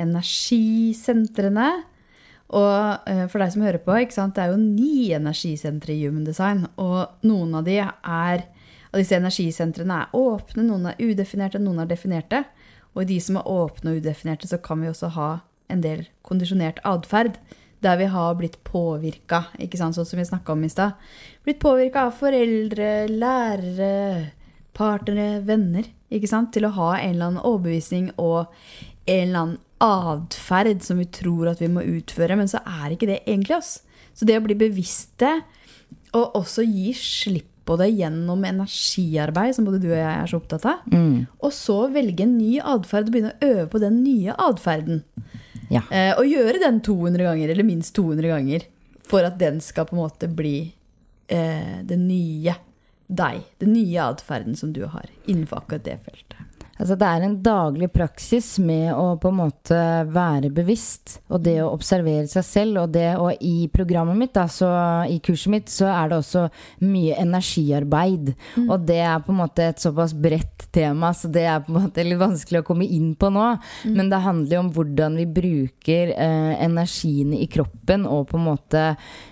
energisentrene 0.00 1.68
og 2.48 3.08
uh, 3.08 3.24
for 3.28 3.42
deg 3.42 3.52
som 3.52 3.64
hører 3.66 3.82
på, 3.84 3.96
det 3.98 4.40
er 4.40 4.52
jo 4.52 4.60
ni 4.60 5.10
energisentre 5.12 5.92
i 5.92 6.06
Human 6.06 6.24
Design. 6.24 6.64
Og 6.80 7.26
noen 7.28 7.58
av 7.58 7.66
de 7.66 7.76
er 7.82 8.46
av 8.88 8.96
disse 8.96 9.16
energisentrene 9.18 10.02
er 10.04 10.16
åpne, 10.16 10.64
noen 10.64 10.88
er 10.88 11.02
udefinerte, 11.02 11.60
noen 11.60 11.82
er 11.84 11.90
definerte. 11.90 12.44
Og 12.94 13.04
i 13.04 13.10
de 13.12 13.18
som 13.20 13.36
er 13.36 13.50
åpne 13.52 13.92
og 13.92 14.00
udefinerte, 14.00 14.48
så 14.48 14.60
kan 14.64 14.80
vi 14.80 14.88
også 14.88 15.12
ha 15.18 15.30
en 15.68 15.84
del 15.84 16.06
kondisjonert 16.24 16.80
atferd. 16.88 17.36
Der 17.84 18.00
vi 18.00 18.08
har 18.10 18.32
blitt 18.34 18.56
påvirka, 18.66 19.44
sånn 19.54 19.92
som 19.94 20.18
vi 20.18 20.24
snakka 20.26 20.56
om 20.56 20.64
i 20.66 20.72
stad. 20.72 20.96
Blitt 21.46 21.60
påvirka 21.62 22.08
av 22.08 22.16
foreldre, 22.18 23.06
lærere, 23.12 24.32
partnere, 24.74 25.44
venner. 25.46 25.86
Til 26.08 26.64
å 26.64 26.72
ha 26.74 26.88
en 26.96 27.12
eller 27.12 27.28
annen 27.28 27.44
overbevisning 27.44 28.08
og 28.16 28.48
en 29.04 29.28
eller 29.28 29.38
annen 29.42 29.58
atferd 29.84 30.82
som 30.84 30.98
vi 31.00 31.06
tror 31.12 31.52
at 31.52 31.62
vi 31.62 31.70
må 31.70 31.84
utføre, 31.86 32.36
men 32.38 32.50
så 32.50 32.62
er 32.66 32.94
ikke 32.94 33.10
det 33.10 33.22
egentlig 33.24 33.58
oss. 33.58 33.78
Så 34.16 34.26
det 34.26 34.38
å 34.38 34.44
bli 34.44 34.56
bevisste 34.58 35.38
og 36.16 36.38
også 36.40 36.64
gi 36.66 36.92
slipp 36.96 37.52
på 37.68 37.76
det 37.76 37.90
gjennom 37.92 38.46
energiarbeid, 38.48 39.52
som 39.54 39.66
både 39.68 39.82
du 39.82 39.90
og 39.90 39.98
jeg 39.98 40.08
er 40.08 40.30
så 40.30 40.38
opptatt 40.40 40.64
av, 40.70 40.86
mm. 40.88 41.26
og 41.44 41.52
så 41.52 41.82
velge 41.92 42.24
en 42.24 42.38
ny 42.38 42.54
atferd 42.64 43.10
og 43.10 43.14
begynne 43.14 43.34
å 43.34 43.50
øve 43.50 43.66
på 43.74 43.82
den 43.82 44.00
nye 44.06 44.36
atferden. 44.40 45.02
Ja. 45.68 45.82
Eh, 45.92 46.14
og 46.16 46.24
gjøre 46.24 46.62
den 46.62 46.80
200 46.84 47.26
ganger, 47.28 47.52
eller 47.52 47.68
minst 47.68 47.92
200 47.98 48.32
ganger, 48.32 48.64
for 49.08 49.28
at 49.28 49.36
den 49.40 49.60
skal 49.64 49.88
på 49.88 49.96
en 49.96 50.00
måte 50.00 50.30
bli 50.32 50.56
eh, 51.28 51.76
det 51.84 52.00
nye 52.00 52.56
deg. 53.08 53.44
Den 53.60 53.74
nye 53.76 54.08
atferden 54.14 54.56
som 54.56 54.72
du 54.72 54.86
har 54.88 55.08
innenfor 55.26 55.60
akkurat 55.60 55.84
det 55.84 55.98
feltet. 56.08 56.57
Altså 56.78 56.94
det 56.98 57.08
er 57.08 57.24
en 57.26 57.36
daglig 57.42 57.88
praksis 57.90 58.52
med 58.62 58.92
å 58.94 59.16
på 59.20 59.32
en 59.32 59.38
måte 59.40 59.78
være 60.14 60.50
bevisst, 60.54 61.18
og 61.26 61.42
det 61.42 61.56
å 61.62 61.72
observere 61.72 62.28
seg 62.30 62.46
selv. 62.46 62.82
Og, 62.84 62.92
det, 62.94 63.08
og 63.18 63.42
i 63.44 63.66
programmet 63.72 64.18
mitt, 64.18 64.38
altså 64.38 64.68
i 65.10 65.18
kurset 65.24 65.52
mitt, 65.52 65.72
så 65.72 65.88
er 65.90 66.12
det 66.12 66.20
også 66.20 66.44
mye 66.86 67.18
energiarbeid. 67.18 68.32
Mm. 68.56 68.68
Og 68.68 68.86
det 68.86 69.00
er 69.02 69.24
på 69.24 69.34
en 69.34 69.40
måte 69.40 69.66
et 69.72 69.82
såpass 69.82 70.14
bredt 70.14 70.68
tema, 70.74 71.10
så 71.16 71.30
det 71.32 71.44
er 71.50 71.64
på 71.64 71.74
en 71.74 71.88
måte 71.88 72.06
litt 72.06 72.20
vanskelig 72.20 72.62
å 72.62 72.68
komme 72.68 72.86
inn 72.86 73.10
på 73.18 73.32
nå. 73.34 73.48
Mm. 73.82 73.98
Men 73.98 74.12
det 74.12 74.22
handler 74.28 74.56
jo 74.56 74.62
om 74.62 74.70
hvordan 74.76 75.18
vi 75.18 75.26
bruker 75.40 76.14
eh, 76.14 76.52
energiene 76.62 77.42
i 77.42 77.50
kroppen 77.50 78.06
og 78.06 78.28
på 78.30 78.38
en 78.38 78.46
måte 78.52 78.84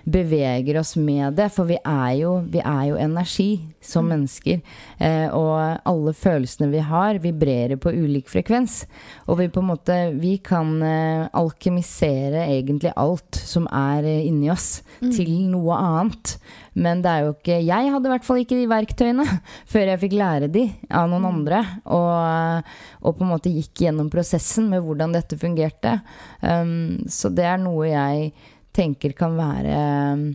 beveger 0.03 0.80
oss 0.82 0.97
med 0.99 1.38
det. 1.38 1.49
For 1.55 1.68
vi 1.70 1.78
er 1.78 2.12
jo, 2.24 2.36
vi 2.51 2.62
er 2.62 2.90
jo 2.90 3.01
energi 3.01 3.51
som 3.78 4.07
mm. 4.07 4.12
mennesker. 4.14 4.61
Eh, 4.99 5.28
og 5.30 5.55
alle 5.86 6.16
følelsene 6.16 6.70
vi 6.74 6.82
har, 6.82 7.22
vibrerer 7.37 7.76
på 7.76 7.93
ulik 7.93 8.30
frekvens. 8.30 8.84
Og 9.26 9.39
vi 9.41 9.49
på 9.53 9.61
en 9.61 9.70
måte 9.70 9.97
Vi 10.16 10.37
kan 10.45 10.82
eh, 10.82 11.28
alkemisere 11.37 12.47
egentlig 12.49 12.93
alt 12.97 13.37
som 13.37 13.66
er 13.68 14.05
eh, 14.05 14.26
inni 14.26 14.51
oss, 14.51 14.82
mm. 15.01 15.12
til 15.12 15.32
noe 15.51 15.76
annet. 15.76 16.37
Men 16.74 17.03
det 17.03 17.12
er 17.12 17.24
jo 17.24 17.34
ikke 17.34 17.61
Jeg 17.64 17.93
hadde 17.93 18.09
i 18.09 18.14
hvert 18.14 18.26
fall 18.26 18.43
ikke 18.43 18.59
de 18.59 18.70
verktøyene 18.70 19.26
før 19.72 19.93
jeg 19.93 20.03
fikk 20.07 20.16
lære 20.16 20.51
de 20.53 20.66
av 20.91 21.11
noen 21.11 21.24
mm. 21.24 21.30
andre. 21.30 21.62
Og, 21.84 22.72
og, 23.03 23.14
på 23.16 23.26
en 23.26 23.32
måte 23.34 23.53
gikk 23.53 23.87
gjennom 23.87 24.11
prosessen 24.12 24.70
med 24.72 24.84
hvordan 24.84 25.14
dette 25.16 25.39
fungerte. 25.41 25.99
Um, 26.41 27.07
så 27.11 27.32
det 27.32 27.47
er 27.49 27.62
noe 27.62 27.89
jeg 27.91 28.32
tenker 28.76 29.14
kan 29.16 29.32
være 29.39 29.78
um, 30.12 30.26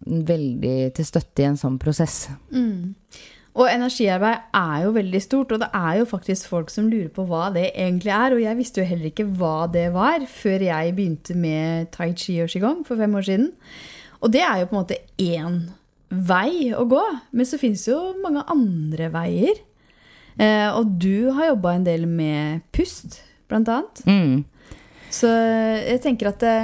veldig 0.00 0.76
til 0.96 1.06
støtte 1.06 1.44
i 1.44 1.50
en 1.50 1.60
sånn 1.60 1.76
prosess. 1.80 2.30
Mm. 2.54 2.94
Og 3.58 3.66
energiarbeid 3.66 4.52
er 4.54 4.84
jo 4.84 4.92
veldig 4.94 5.20
stort, 5.24 5.52
og 5.52 5.62
det 5.62 5.68
er 5.74 5.96
jo 5.98 6.06
faktisk 6.06 6.50
folk 6.52 6.70
som 6.70 6.86
lurer 6.90 7.08
på 7.14 7.24
hva 7.26 7.48
det 7.54 7.72
egentlig 7.72 8.12
er. 8.14 8.36
Og 8.36 8.42
jeg 8.44 8.58
visste 8.60 8.82
jo 8.82 8.86
heller 8.86 9.10
ikke 9.10 9.26
hva 9.40 9.66
det 9.72 9.88
var 9.94 10.26
før 10.30 10.66
jeg 10.68 10.94
begynte 10.94 11.34
med 11.34 11.90
tai 11.96 12.12
chi 12.14 12.38
og 12.44 12.52
qigong 12.52 12.84
for 12.86 13.00
fem 13.00 13.16
år 13.18 13.26
siden. 13.26 13.50
Og 14.20 14.30
det 14.32 14.44
er 14.46 14.60
jo 14.60 14.70
på 14.70 14.76
en 14.76 14.82
måte 14.84 15.00
én 15.18 15.58
vei 16.10 16.70
å 16.74 16.84
gå, 16.90 17.02
men 17.34 17.46
så 17.46 17.58
fins 17.58 17.86
jo 17.88 17.98
mange 18.22 18.44
andre 18.50 19.10
veier. 19.14 19.58
Eh, 20.38 20.68
og 20.70 20.94
du 21.02 21.30
har 21.34 21.52
jobba 21.52 21.74
en 21.74 21.86
del 21.86 22.06
med 22.10 22.62
pust, 22.74 23.20
blant 23.50 23.70
annet. 23.70 24.02
Mm. 24.06 24.44
Så 25.10 25.26
jeg 25.26 26.02
tenker 26.04 26.30
at 26.30 26.42
det, 26.42 26.58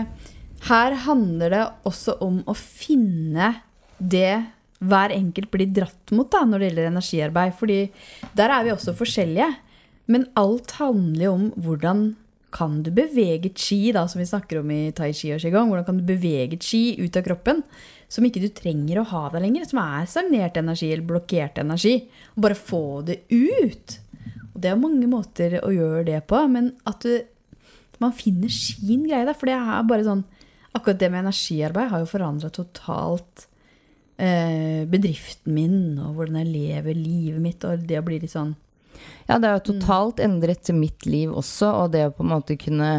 her 0.68 0.98
handler 1.06 1.52
det 1.52 1.64
også 1.88 2.16
om 2.22 2.40
å 2.46 2.54
finne 2.54 3.56
det 3.98 4.55
hver 4.84 5.14
enkelt 5.14 5.50
blir 5.52 5.70
dratt 5.72 6.12
mot 6.12 6.28
da, 6.32 6.42
når 6.44 6.60
det 6.60 6.68
gjelder 6.70 6.90
energiarbeid. 6.90 7.56
Fordi 7.56 7.80
der 8.36 8.52
er 8.52 8.66
vi 8.66 8.74
også 8.74 8.96
forskjellige. 8.96 9.50
Men 10.12 10.28
alt 10.38 10.76
handler 10.78 11.24
jo 11.24 11.34
om 11.34 11.50
hvordan 11.56 12.06
kan 12.56 12.78
du 12.84 12.92
bevege 12.94 13.50
chi, 13.58 13.90
da, 13.92 14.06
som 14.08 14.20
vi 14.22 14.28
snakker 14.28 14.62
om 14.62 14.70
i 14.72 14.92
tai 14.96 15.10
chi 15.16 15.32
og 15.34 15.42
qigong. 15.42 15.70
Hvordan 15.70 15.86
kan 15.88 16.00
du 16.00 16.06
bevege 16.08 16.58
chi 16.62 16.96
ut 17.00 17.16
av 17.18 17.24
kroppen 17.26 17.62
som 18.08 18.24
ikke 18.24 18.44
du 18.44 18.48
trenger 18.54 19.00
å 19.00 19.08
ha 19.10 19.26
der 19.32 19.42
lenger. 19.44 19.66
Som 19.68 19.82
er 19.82 20.06
stagnert 20.10 20.58
energi 20.60 20.92
eller 20.92 21.08
blokkert 21.08 21.58
energi. 21.62 21.98
Og 22.36 22.44
bare 22.46 22.58
få 22.58 22.84
det 23.08 23.22
ut. 23.32 23.98
Og 24.54 24.60
det 24.62 24.70
er 24.72 24.80
mange 24.80 25.08
måter 25.10 25.58
å 25.62 25.72
gjøre 25.74 26.06
det 26.12 26.22
på. 26.30 26.40
Men 26.52 26.70
at 26.88 27.04
du, 27.04 27.26
man 28.02 28.14
finner 28.16 28.52
sin 28.52 29.04
greie 29.08 29.26
der. 29.26 29.36
For 29.36 29.50
det 29.50 29.58
er 29.58 29.86
bare 29.90 30.06
sånn 30.06 30.26
Akkurat 30.76 30.98
det 31.00 31.08
med 31.08 31.22
energiarbeid 31.22 31.88
har 31.88 32.02
jo 32.02 32.08
forandra 32.10 32.50
totalt 32.52 33.46
bedriften 34.16 35.52
min, 35.52 35.80
og 36.00 36.16
hvordan 36.16 36.40
jeg 36.40 36.52
lever 36.52 36.96
livet 36.96 37.42
mitt, 37.42 37.66
og 37.68 37.84
det 37.88 38.00
å 38.00 38.06
bli 38.06 38.20
litt 38.22 38.32
sånn. 38.32 38.54
Ja, 39.26 39.38
det 39.38 39.48
har 39.48 39.56
jo 39.58 39.72
totalt 39.72 40.20
endret 40.22 40.68
mitt 40.74 41.06
liv 41.06 41.32
også, 41.34 41.68
og 41.82 41.94
det 41.94 42.04
å 42.06 42.12
på 42.14 42.22
en 42.24 42.30
måte 42.30 42.56
kunne 42.60 42.90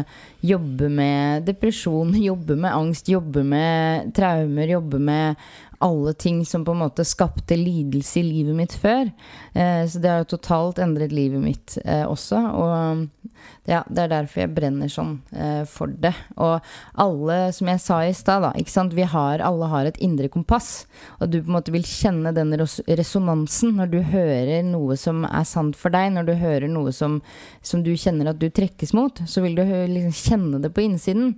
jobbe 0.44 0.90
med 0.92 1.46
depresjon, 1.48 2.12
jobbe 2.30 2.58
med 2.58 2.74
angst, 2.74 3.08
jobbe 3.08 3.44
med 3.46 4.12
traumer, 4.16 4.74
jobbe 4.76 5.00
med 5.00 5.48
alle 5.78 6.12
ting 6.12 6.46
som 6.46 6.64
på 6.64 6.74
en 6.74 6.82
måte 6.82 7.04
skapte 7.06 7.56
lidelse 7.56 8.20
i 8.20 8.26
livet 8.26 8.56
mitt 8.56 8.74
før. 8.74 9.10
Eh, 9.52 9.84
så 9.86 10.00
det 10.02 10.10
har 10.10 10.24
jo 10.24 10.32
totalt 10.34 10.80
endret 10.82 11.14
livet 11.14 11.42
mitt 11.42 11.76
eh, 11.84 12.04
også. 12.06 12.40
Og 12.58 13.28
ja, 13.68 13.82
det 13.86 14.02
er 14.02 14.10
derfor 14.10 14.42
jeg 14.42 14.54
brenner 14.56 14.90
sånn 14.90 15.18
eh, 15.30 15.62
for 15.70 15.92
det. 16.02 16.14
Og 16.40 16.64
alle, 16.98 17.38
som 17.54 17.70
jeg 17.70 17.82
sa 17.84 18.00
i 18.06 18.16
stad, 18.16 18.42
da, 18.46 18.52
ikke 18.58 18.74
sant, 18.74 18.96
vi 18.96 19.06
har, 19.06 19.44
alle 19.44 19.70
har 19.70 19.88
et 19.88 20.00
indre 20.02 20.30
kompass. 20.32 20.88
Og 21.20 21.30
du 21.30 21.38
på 21.38 21.52
en 21.52 21.58
måte 21.60 21.74
vil 21.74 21.86
kjenne 21.86 22.34
den 22.34 22.56
resonansen 22.58 23.78
når 23.78 23.94
du 23.94 24.00
hører 24.02 24.66
noe 24.66 24.98
som 24.98 25.22
er 25.28 25.46
sant 25.46 25.78
for 25.78 25.94
deg, 25.94 26.10
når 26.16 26.26
du 26.26 26.34
hører 26.40 26.68
noe 26.72 26.94
som, 26.96 27.20
som 27.62 27.86
du 27.86 27.94
kjenner 27.94 28.32
at 28.32 28.42
du 28.42 28.48
trekkes 28.50 28.94
mot, 28.96 29.22
så 29.30 29.44
vil 29.44 29.58
du 29.58 29.62
liksom 29.62 30.16
kjenne 30.16 30.62
det 30.64 30.74
på 30.74 30.86
innsiden. 30.88 31.36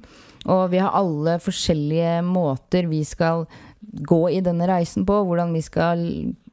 Og 0.48 0.70
vi 0.72 0.80
har 0.80 0.94
alle 0.96 1.36
forskjellige 1.42 2.20
måter 2.24 2.88
vi 2.88 3.02
skal 3.04 3.44
gå 3.80 4.30
i 4.30 4.40
denne 4.44 4.68
reisen 4.68 5.06
på, 5.08 5.22
hvordan 5.26 5.52
vi 5.56 5.62
skal 5.64 6.02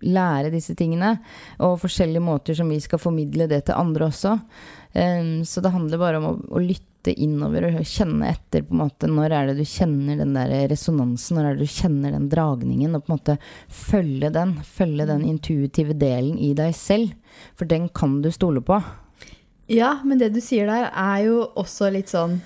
lære 0.06 0.52
disse 0.54 0.76
tingene, 0.78 1.18
og 1.64 1.80
forskjellige 1.82 2.24
måter 2.24 2.58
som 2.58 2.70
vi 2.72 2.80
skal 2.82 3.02
formidle 3.02 3.50
det 3.52 3.66
til 3.68 3.78
andre 3.78 4.08
også. 4.08 4.36
Så 5.46 5.62
det 5.62 5.74
handler 5.74 6.02
bare 6.02 6.22
om 6.22 6.28
å, 6.48 6.62
lytte 6.64 7.14
innover 7.14 7.68
og 7.70 7.84
kjenne 7.88 8.32
etter 8.32 8.64
på 8.66 8.74
en 8.74 8.82
måte 8.82 9.08
når 9.12 9.36
er 9.36 9.50
det 9.50 9.58
du 9.60 9.68
kjenner 9.68 10.18
den 10.20 10.34
der 10.36 10.54
resonansen, 10.72 11.38
når 11.38 11.46
er 11.46 11.58
det 11.58 11.68
du 11.68 11.76
kjenner 11.76 12.16
den 12.16 12.30
dragningen, 12.32 12.96
og 12.96 13.06
på 13.06 13.12
en 13.12 13.18
måte 13.20 13.38
følge 13.68 14.32
den. 14.34 14.56
Følge 14.66 15.08
den 15.10 15.26
intuitive 15.28 15.96
delen 16.00 16.40
i 16.42 16.54
deg 16.58 16.74
selv. 16.76 17.14
For 17.60 17.70
den 17.70 17.90
kan 17.94 18.22
du 18.24 18.32
stole 18.34 18.64
på. 18.66 18.80
Ja, 19.72 19.98
men 20.08 20.20
det 20.20 20.32
du 20.36 20.40
sier 20.44 20.70
der, 20.70 20.90
er 20.96 21.26
jo 21.28 21.42
også 21.60 21.92
litt 21.94 22.12
sånn 22.12 22.40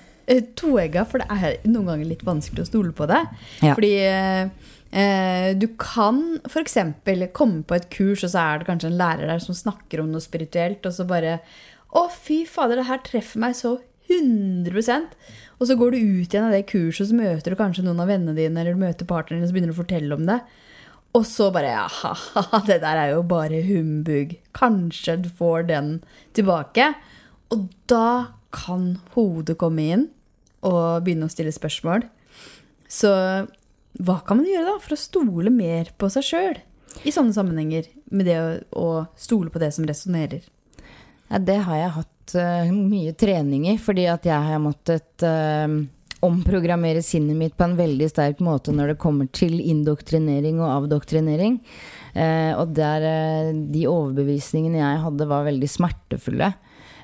toegga, 0.58 1.04
for 1.08 1.22
det 1.22 1.28
er 1.30 1.58
noen 1.68 1.90
ganger 1.92 2.08
litt 2.08 2.24
vanskelig 2.26 2.64
å 2.64 2.70
stole 2.70 2.94
på 2.96 3.08
det. 3.10 3.20
Ja. 3.62 3.74
Fordi 3.74 3.92
eh, 4.02 5.50
du 5.58 5.68
kan 5.80 6.22
f.eks. 6.48 6.78
komme 7.36 7.62
på 7.66 7.78
et 7.78 7.88
kurs, 7.92 8.24
og 8.24 8.32
så 8.32 8.42
er 8.42 8.60
det 8.60 8.68
kanskje 8.70 8.92
en 8.92 8.98
lærer 9.00 9.32
der 9.32 9.42
som 9.42 9.56
snakker 9.56 10.02
om 10.02 10.12
noe 10.12 10.24
spirituelt, 10.24 10.84
og 10.86 10.96
så 10.96 11.08
bare 11.08 11.40
Å, 11.92 12.06
fy 12.08 12.46
fader, 12.48 12.80
det 12.80 12.88
her 12.88 13.02
treffer 13.04 13.42
meg 13.42 13.56
så 13.58 13.76
100% 14.08 15.12
Og 15.60 15.66
så 15.68 15.74
går 15.78 15.92
du 15.92 15.98
ut 15.98 16.32
igjen 16.32 16.46
av 16.46 16.54
det 16.54 16.64
kurset, 16.70 17.04
og 17.04 17.10
så 17.10 17.18
møter 17.18 17.52
du 17.52 17.58
kanskje 17.58 17.84
noen 17.86 18.00
av 18.02 18.08
vennene 18.10 18.36
dine, 18.36 18.60
eller 18.60 18.76
du 18.76 18.82
møter 18.82 19.08
partneren 19.08 19.42
din, 19.42 19.46
og 19.46 19.50
så 19.50 19.56
begynner 19.56 19.72
du 19.72 19.76
å 19.76 19.82
fortelle 19.82 20.16
om 20.16 20.28
det. 20.28 20.38
Og 21.12 21.26
så 21.28 21.50
bare 21.52 21.74
ja, 21.74 22.12
det 22.68 22.78
der 22.80 22.98
er 22.98 23.10
jo 23.12 23.24
bare 23.28 23.60
humbug. 23.66 24.36
Kanskje 24.56 25.18
du 25.26 25.28
får 25.36 25.68
den 25.68 25.90
tilbake. 26.36 26.94
Og 27.52 27.68
da 27.90 28.06
kan 28.54 28.96
hodet 29.14 29.58
komme 29.60 29.86
inn 29.94 30.08
og 30.62 31.02
begynne 31.04 31.26
å 31.26 31.32
stille 31.32 31.52
spørsmål. 31.54 32.06
Så 32.92 33.10
hva 34.00 34.18
kan 34.24 34.40
man 34.40 34.48
gjøre 34.48 34.70
da 34.70 34.76
for 34.80 34.94
å 34.94 35.00
stole 35.00 35.52
mer 35.52 35.90
på 36.00 36.08
seg 36.12 36.26
sjøl 36.26 36.60
i 37.08 37.12
sånne 37.12 37.32
sammenhenger, 37.32 37.88
med 38.12 38.28
det 38.28 38.36
å, 38.40 38.48
å 38.76 38.88
stole 39.16 39.52
på 39.52 39.60
det 39.62 39.72
som 39.76 39.86
resonnerer? 39.88 40.44
Ja, 41.32 41.40
det 41.40 41.58
har 41.64 41.78
jeg 41.78 41.96
hatt 41.96 42.36
uh, 42.36 42.72
mye 42.72 43.14
trening 43.16 43.66
i, 43.72 43.78
fordi 43.80 44.04
at 44.12 44.28
jeg 44.28 44.48
har 44.48 44.60
måttet 44.60 45.24
uh, 45.24 45.78
omprogrammere 46.22 47.02
sinnet 47.04 47.38
mitt 47.38 47.56
på 47.56 47.64
en 47.66 47.78
veldig 47.78 48.08
sterk 48.12 48.42
måte 48.44 48.74
når 48.76 48.92
det 48.92 49.00
kommer 49.02 49.30
til 49.32 49.56
indoktrinering 49.60 50.60
og 50.60 50.68
avdoktrinering. 50.82 51.56
Uh, 52.12 52.52
og 52.60 52.76
der 52.76 53.54
de 53.72 53.86
overbevisningene 53.88 54.82
jeg 54.82 55.00
hadde, 55.06 55.30
var 55.32 55.48
veldig 55.48 55.72
smertefulle. 55.72 56.52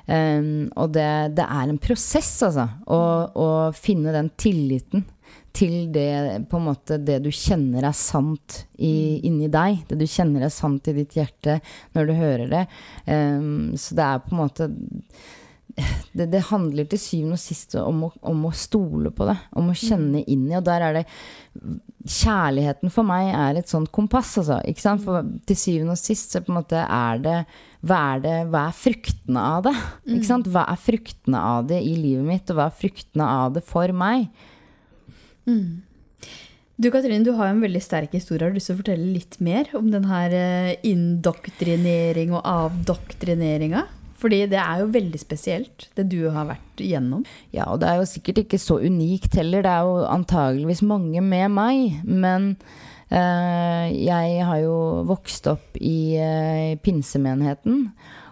Um, 0.09 0.69
og 0.73 0.95
det, 0.95 1.35
det, 1.37 1.45
er 1.45 1.69
en 1.69 1.81
prosess, 1.81 2.31
altså. 2.47 2.65
Å, 2.89 2.99
å, 3.29 3.47
finne 3.77 4.13
den 4.15 4.31
tilliten 4.41 5.05
til 5.53 5.89
det, 5.93 6.45
på 6.49 6.57
en 6.57 6.65
måte, 6.69 6.97
det 7.01 7.19
du 7.25 7.29
kjenner 7.33 7.85
er 7.85 7.97
sant 7.97 8.63
i, 8.77 8.89
mm. 8.89 9.27
inni 9.29 9.49
deg. 9.53 9.83
Det 9.89 9.99
du 9.99 10.07
kjenner 10.09 10.47
er 10.47 10.53
sant 10.53 10.89
i 10.89 10.95
ditt 10.97 11.17
hjerte 11.17 11.59
når 11.97 12.09
du 12.09 12.15
hører 12.17 12.53
det. 12.53 12.63
Um, 13.05 13.77
så 13.77 13.97
det 13.97 14.07
er 14.07 14.23
på 14.25 14.33
en 14.33 14.41
måte 14.41 14.69
det, 15.77 16.25
det, 16.31 16.41
handler 16.49 16.87
til 16.89 16.99
syvende 17.01 17.37
og 17.37 17.41
sist 17.41 17.75
om 17.79 18.05
om 18.09 18.45
å, 18.47 18.51
stole 18.55 19.11
på 19.15 19.27
det. 19.29 19.35
Om 19.57 19.71
å 19.71 19.77
kjenne 19.77 20.23
inn 20.25 20.47
i. 20.49 20.57
Og 20.57 20.65
der 20.65 20.85
er 20.87 20.99
det 20.99 21.05
Kjærligheten 22.09 22.91
for 22.93 23.03
meg 23.03 23.33
er 23.35 23.57
et 23.59 23.69
sånt 23.69 23.91
kompass, 23.93 24.31
altså. 24.39 24.59
Ikke 24.69 24.83
sant? 24.83 25.03
For 25.03 25.25
til 25.49 25.59
syvende 25.59 25.97
og 25.97 25.99
sist 25.99 26.33
så 26.33 26.41
på 26.43 26.53
en 26.53 26.59
måte 26.61 26.79
er 26.85 27.19
det 27.23 27.35
Hva 27.85 27.99
er, 28.13 28.23
det, 28.23 28.37
hva 28.53 28.65
er 28.69 28.77
fruktene 28.77 29.43
av 29.57 29.67
det? 29.67 29.75
Ikke 30.07 30.23
mm. 30.23 30.29
sant? 30.31 30.49
Hva 30.53 30.65
er 30.71 30.79
fruktene 30.79 31.43
av 31.55 31.69
det 31.69 31.81
i 31.83 31.93
livet 31.99 32.25
mitt, 32.27 32.49
og 32.49 32.59
hva 32.59 32.69
er 32.69 32.79
fruktene 32.79 33.29
av 33.43 33.53
det 33.57 33.65
for 33.67 33.93
meg? 33.95 34.27
Mm. 35.49 35.85
Du 36.79 36.87
Katrine, 36.93 37.25
du 37.27 37.33
har 37.35 37.49
jo 37.49 37.57
en 37.57 37.63
veldig 37.65 37.81
sterk 37.83 38.13
historie. 38.15 38.45
Har 38.45 38.53
du 38.53 38.59
lyst 38.59 38.71
til 38.71 38.77
å 38.77 38.79
fortelle 38.79 39.11
litt 39.11 39.35
mer 39.43 39.67
om 39.75 39.89
denne 39.91 40.19
eh, 40.31 40.75
indoktrinering 40.87 42.31
og 42.37 42.45
avdoktrineringa? 42.47 43.83
Fordi 44.19 44.43
det 44.51 44.59
er 44.59 44.81
jo 44.81 44.91
veldig 44.93 45.21
spesielt, 45.21 45.87
det 45.95 46.09
du 46.11 46.21
har 46.33 46.49
vært 46.49 46.83
igjennom. 46.83 47.23
Ja, 47.55 47.69
og 47.71 47.79
det 47.81 47.89
er 47.89 48.01
jo 48.01 48.09
sikkert 48.09 48.43
ikke 48.43 48.59
så 48.61 48.79
unikt 48.83 49.37
heller. 49.39 49.63
Det 49.63 49.71
er 49.71 49.87
jo 49.87 50.05
antageligvis 50.11 50.83
mange 50.87 51.23
med 51.23 51.55
meg. 51.55 51.99
Men 52.03 52.53
eh, 53.07 53.87
jeg 53.95 54.47
har 54.49 54.63
jo 54.65 54.77
vokst 55.09 55.47
opp 55.51 55.79
i 55.79 55.99
eh, 56.19 56.79
pinsemenigheten. 56.83 57.85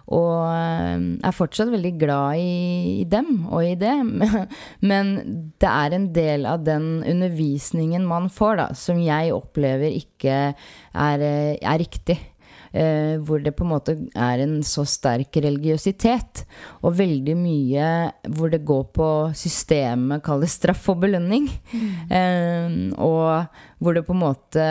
Og 0.08 0.40
uh, 0.40 0.96
er 0.96 1.34
fortsatt 1.36 1.68
veldig 1.68 1.90
glad 2.00 2.40
i, 2.40 3.02
i, 3.02 3.04
dem 3.04 3.42
og 3.50 3.60
i 3.60 3.74
det. 3.76 3.92
Men 4.90 5.10
det 5.60 5.68
er 5.68 5.92
en 5.92 6.06
del 6.16 6.48
av 6.48 6.64
den 6.64 7.02
undervisningen 7.04 8.06
man 8.08 8.30
får, 8.32 8.54
da, 8.56 8.66
som 8.72 9.02
jeg 9.04 9.34
opplever 9.36 9.92
ikke 9.92 10.38
er, 10.56 11.26
er 11.60 11.80
riktig. 11.82 12.16
Eh, 12.72 13.16
hvor 13.24 13.40
det 13.42 13.54
på 13.56 13.64
en 13.64 13.72
måte 13.72 13.94
er 14.12 14.42
en 14.44 14.58
så 14.66 14.84
sterk 14.88 15.36
religiøsitet. 15.40 16.44
Og 16.82 16.98
veldig 16.98 17.36
mye 17.38 17.90
hvor 18.36 18.52
det 18.52 18.64
går 18.68 18.88
på 18.96 19.10
systemet, 19.38 20.24
kall 20.26 20.44
det 20.44 20.52
straff 20.52 20.88
og 20.92 21.02
belønning. 21.06 21.48
Mm. 21.72 21.86
Eh, 22.18 22.76
og 23.00 23.48
hvor 23.78 23.96
det 23.96 24.04
på 24.08 24.16
en 24.16 24.24
måte 24.26 24.66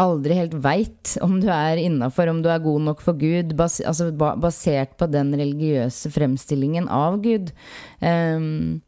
aldri 0.00 0.36
helt 0.38 0.54
veit 0.64 1.16
om 1.24 1.36
du 1.42 1.48
er 1.52 1.80
innafor, 1.80 2.30
om 2.30 2.40
du 2.42 2.48
er 2.50 2.62
god 2.64 2.86
nok 2.88 3.02
for 3.04 3.18
Gud, 3.18 3.52
bas 3.58 3.78
altså 3.84 4.08
basert 4.16 4.96
på 4.98 5.08
den 5.12 5.34
religiøse 5.36 6.10
fremstillingen 6.14 6.88
av 6.92 7.20
Gud. 7.24 7.52
Um, 8.00 8.80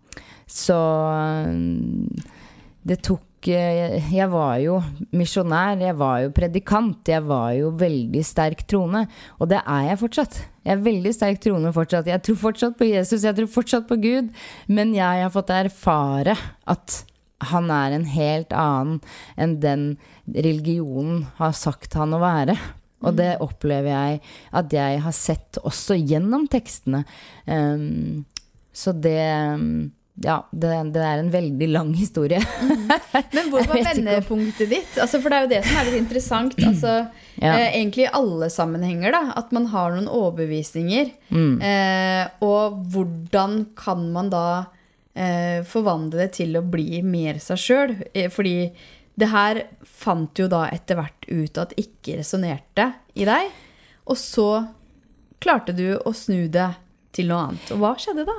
så 0.51 0.79
det 2.85 3.01
tok 3.07 3.23
jeg 3.53 4.27
var 4.33 4.59
jo 4.63 4.79
misjonær, 5.15 5.81
jeg 5.83 5.97
var 6.01 6.21
jo 6.25 6.35
predikant, 6.35 7.09
jeg 7.09 7.25
var 7.27 7.53
jo 7.59 7.71
veldig 7.81 8.23
sterk 8.25 8.65
troende. 8.71 9.05
Og 9.39 9.51
det 9.53 9.61
er 9.61 9.89
jeg 9.91 10.01
fortsatt. 10.01 10.39
Jeg 10.65 10.77
er 10.77 10.85
veldig 10.85 11.13
sterk 11.15 11.43
troende 11.45 11.73
fortsatt. 11.77 12.09
Jeg 12.09 12.23
tror 12.25 12.39
fortsatt 12.41 12.79
på 12.79 12.89
Jesus, 12.89 13.25
jeg 13.25 13.37
tror 13.37 13.51
fortsatt 13.53 13.89
på 13.91 13.99
Gud. 14.01 14.31
Men 14.69 14.95
jeg 14.97 15.25
har 15.25 15.35
fått 15.35 15.53
erfare 15.55 16.37
at 16.65 17.03
han 17.51 17.69
er 17.75 17.97
en 17.97 18.07
helt 18.09 18.55
annen 18.57 19.01
enn 19.37 19.59
den 19.61 19.85
religionen 20.25 21.27
har 21.41 21.53
sagt 21.57 21.97
han 21.99 22.17
å 22.17 22.23
være. 22.23 22.57
Og 23.05 23.19
det 23.19 23.35
opplever 23.45 23.91
jeg 23.93 24.23
at 24.57 24.73
jeg 24.73 25.03
har 25.05 25.17
sett 25.17 25.61
også 25.61 25.99
gjennom 25.99 26.47
tekstene. 26.49 27.03
Um, 27.45 28.25
så 28.75 28.95
det 28.97 29.21
ja, 30.23 30.37
det, 30.51 30.69
det, 30.95 31.01
er 31.03 31.19
en 31.19 31.31
veldig 31.31 31.69
lang 31.69 31.91
historie. 31.95 32.39
Men 33.35 33.49
hvor 33.51 33.67
var 33.67 33.81
vendepunktet 33.83 34.71
ditt? 34.71 34.95
Altså, 35.03 35.19
for 35.19 35.33
det 35.33 35.39
er 35.39 35.47
jo 35.47 35.51
det 35.51 35.61
som 35.67 35.79
er 35.81 35.89
litt 35.89 35.99
interessant. 36.05 36.55
Altså, 36.65 36.93
ja. 37.43 37.51
eh, 37.51 37.75
egentlig 37.81 38.07
i 38.07 38.13
alle 38.15 38.49
sammenhenger, 38.53 39.15
da, 39.15 39.23
at 39.39 39.51
man 39.55 39.67
har 39.73 39.95
noen 39.95 40.07
overbevisninger. 40.07 41.11
Mm. 41.35 41.57
Eh, 41.67 42.23
og 42.47 42.79
hvordan 42.95 43.59
kan 43.79 44.07
man 44.15 44.31
da 44.33 44.47
eh, 45.19 45.67
forvandle 45.67 46.23
det 46.23 46.31
til 46.39 46.55
å 46.59 46.63
bli 46.63 47.03
mer 47.03 47.43
seg 47.43 47.61
sjøl? 47.61 47.97
Eh, 48.15 48.31
fordi 48.33 48.71
det 49.19 49.31
her 49.35 49.65
fant 49.83 50.39
jo 50.39 50.47
da 50.51 50.69
etter 50.71 50.99
hvert 50.99 51.27
ut 51.27 51.63
at 51.63 51.75
ikke 51.81 52.21
resonnerte 52.23 52.93
i 53.19 53.27
deg. 53.27 53.51
Og 54.07 54.19
så 54.21 54.49
klarte 55.43 55.75
du 55.75 55.89
å 55.99 56.15
snu 56.15 56.47
det 56.53 56.71
til 57.15 57.31
noe 57.31 57.49
annet. 57.49 57.75
Og 57.75 57.83
hva 57.83 57.97
skjedde 57.99 58.27
da? 58.31 58.39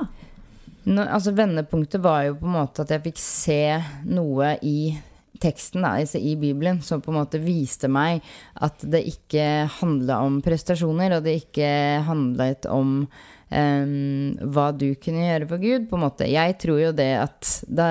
Nå, 0.85 1.01
altså 1.01 1.33
Vendepunktet 1.33 2.01
var 2.03 2.27
jo 2.27 2.37
på 2.39 2.47
en 2.49 2.57
måte 2.59 2.85
at 2.85 2.93
jeg 2.93 3.05
fikk 3.07 3.21
se 3.21 3.61
noe 4.05 4.55
i 4.61 4.93
teksten, 5.41 5.83
da, 5.83 5.95
altså 5.99 6.19
i 6.21 6.35
Bibelen, 6.39 6.81
som 6.85 7.01
på 7.03 7.11
en 7.11 7.19
måte 7.19 7.41
viste 7.43 7.89
meg 7.91 8.23
at 8.63 8.83
det 8.87 9.03
ikke 9.09 9.65
handla 9.79 10.21
om 10.25 10.39
prestasjoner, 10.45 11.17
og 11.17 11.25
det 11.25 11.39
ikke 11.41 11.69
handlet 12.07 12.69
om 12.71 12.97
um, 13.03 14.31
hva 14.55 14.69
du 14.77 14.87
kunne 15.01 15.25
gjøre 15.25 15.49
for 15.51 15.63
Gud. 15.63 15.89
på 15.89 15.99
en 15.99 16.05
måte. 16.05 16.29
Jeg 16.31 16.57
tror 16.61 16.81
jo 16.81 16.95
det 16.95 17.11
at 17.25 17.53
da 17.67 17.89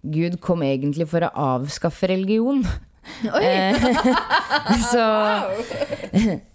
Gud 0.00 0.40
kom 0.40 0.64
egentlig 0.64 1.06
for 1.10 1.26
å 1.26 1.34
avskaffe 1.56 2.08
religion. 2.10 2.64
Eh, 3.42 3.76
så 4.92 5.04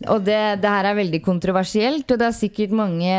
Og 0.08 0.22
det, 0.26 0.40
det, 0.62 0.70
her 0.70 0.88
er 0.90 0.98
veldig 0.98 1.22
kontroversielt, 1.26 2.06
og 2.10 2.20
det 2.22 2.28
er 2.28 2.36
sikkert 2.38 2.76
mange 2.76 3.16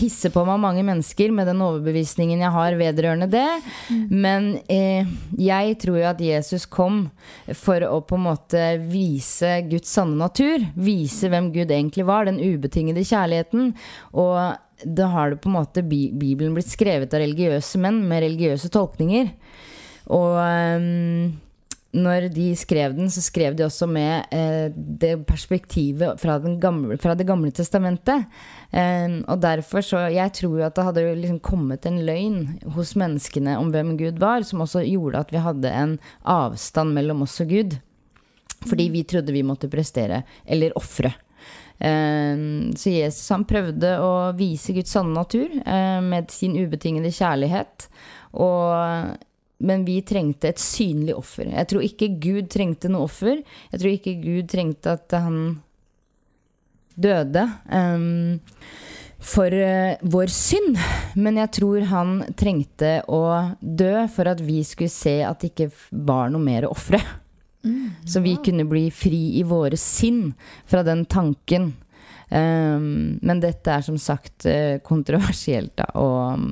hisser 0.00 0.32
på 0.34 0.44
meg 0.48 0.60
mange 0.62 0.84
mennesker 0.86 1.34
med 1.34 1.50
den 1.50 1.60
overbevisningen 1.64 2.40
jeg 2.44 2.54
har 2.54 2.78
vedrørende 2.80 3.28
det. 3.30 3.46
Mm. 3.90 4.06
Men 4.24 4.48
eh, 4.72 5.10
jeg 5.40 5.76
tror 5.82 6.00
jo 6.00 6.08
at 6.10 6.24
Jesus 6.24 6.66
kom 6.70 7.04
for 7.56 7.84
å 7.86 8.00
på 8.06 8.18
en 8.18 8.26
måte 8.30 8.64
vise 8.90 9.58
Guds 9.70 9.92
sanne 9.96 10.18
natur. 10.20 10.64
Vise 10.80 11.30
hvem 11.32 11.52
Gud 11.54 11.70
egentlig 11.70 12.08
var, 12.08 12.28
den 12.28 12.40
ubetingede 12.40 13.04
kjærligheten. 13.06 13.74
Og 14.16 14.40
da 14.84 15.10
har 15.12 15.30
det 15.30 15.42
på 15.42 15.50
en 15.50 15.58
måte 15.58 15.84
Bibelen 15.84 16.54
blitt 16.56 16.70
skrevet 16.72 17.12
av 17.12 17.20
religiøse 17.20 17.80
menn 17.82 18.00
med 18.08 18.24
religiøse 18.24 18.70
tolkninger. 18.72 19.28
Og 20.10 20.36
um, 20.40 21.32
når 21.90 22.28
de 22.30 22.52
skrev 22.54 22.92
den, 22.94 23.08
så 23.10 23.22
skrev 23.24 23.56
de 23.58 23.64
også 23.66 23.88
med 23.90 24.30
eh, 24.30 24.70
det 24.74 25.24
perspektivet 25.26 26.20
fra, 26.22 26.36
gamle, 26.38 26.94
fra, 27.02 27.16
Det 27.18 27.26
gamle 27.26 27.50
testamentet. 27.50 28.28
Eh, 28.70 29.18
og 29.26 29.40
derfor 29.42 29.82
så 29.82 30.04
Jeg 30.06 30.30
tror 30.38 30.60
jo 30.60 30.66
at 30.66 30.76
det 30.76 30.84
hadde 30.86 31.06
liksom 31.18 31.40
kommet 31.42 31.86
en 31.86 31.98
løgn 32.06 32.60
hos 32.76 32.94
menneskene 32.94 33.56
om 33.58 33.72
hvem 33.74 33.96
Gud 33.98 34.20
var, 34.22 34.46
som 34.46 34.62
også 34.62 34.84
gjorde 34.86 35.18
at 35.18 35.32
vi 35.34 35.42
hadde 35.42 35.72
en 35.74 35.96
avstand 36.22 36.94
mellom 36.94 37.22
oss 37.26 37.40
og 37.42 37.50
Gud. 37.50 37.74
Fordi 38.68 38.86
vi 38.92 39.02
trodde 39.08 39.34
vi 39.34 39.42
måtte 39.42 39.70
prestere, 39.72 40.22
eller 40.46 40.76
ofre. 40.78 41.10
Eh, 41.80 42.38
så 42.76 42.92
Jesus 42.92 43.32
han 43.34 43.48
prøvde 43.50 43.96
å 43.98 44.30
vise 44.38 44.76
Guds 44.76 44.94
sanne 44.94 45.16
natur 45.16 45.50
eh, 45.58 45.98
med 46.04 46.30
sin 46.30 46.54
ubetingede 46.54 47.10
kjærlighet. 47.10 47.88
Og 48.38 49.18
men 49.60 49.84
vi 49.84 50.00
trengte 50.06 50.50
et 50.50 50.60
synlig 50.62 51.14
offer. 51.18 51.50
Jeg 51.52 51.68
tror 51.70 51.84
ikke 51.84 52.08
Gud 52.22 52.48
trengte 52.52 52.90
noe 52.92 53.06
offer. 53.08 53.42
Jeg 53.72 53.82
tror 53.82 53.90
ikke 53.92 54.16
Gud 54.22 54.48
trengte 54.50 54.94
at 54.96 55.16
han 55.16 55.40
døde 57.00 57.44
um, 57.72 58.30
for 59.20 59.52
uh, 59.52 60.00
vår 60.00 60.32
synd. 60.32 60.80
Men 61.20 61.40
jeg 61.42 61.52
tror 61.60 61.88
han 61.92 62.14
trengte 62.40 62.98
å 63.12 63.22
dø 63.60 64.06
for 64.12 64.32
at 64.32 64.40
vi 64.44 64.62
skulle 64.66 64.92
se 64.92 65.18
at 65.26 65.42
det 65.42 65.52
ikke 65.52 65.70
var 66.08 66.32
noe 66.32 66.44
mer 66.44 66.68
å 66.68 66.72
ofre. 66.74 67.02
Mm, 67.60 68.06
Så 68.08 68.22
vi 68.24 68.38
kunne 68.40 68.64
bli 68.64 68.86
fri 68.88 69.36
i 69.36 69.44
våre 69.44 69.76
sinn 69.76 70.30
fra 70.64 70.84
den 70.86 71.04
tanken. 71.04 71.74
Um, 72.30 73.18
men 73.26 73.42
dette 73.42 73.74
er 73.74 73.84
som 73.84 73.98
sagt 74.00 74.46
uh, 74.48 74.78
kontroversielt, 74.86 75.74
da. 75.76 75.90
Og 76.00 76.40
um, 76.40 76.50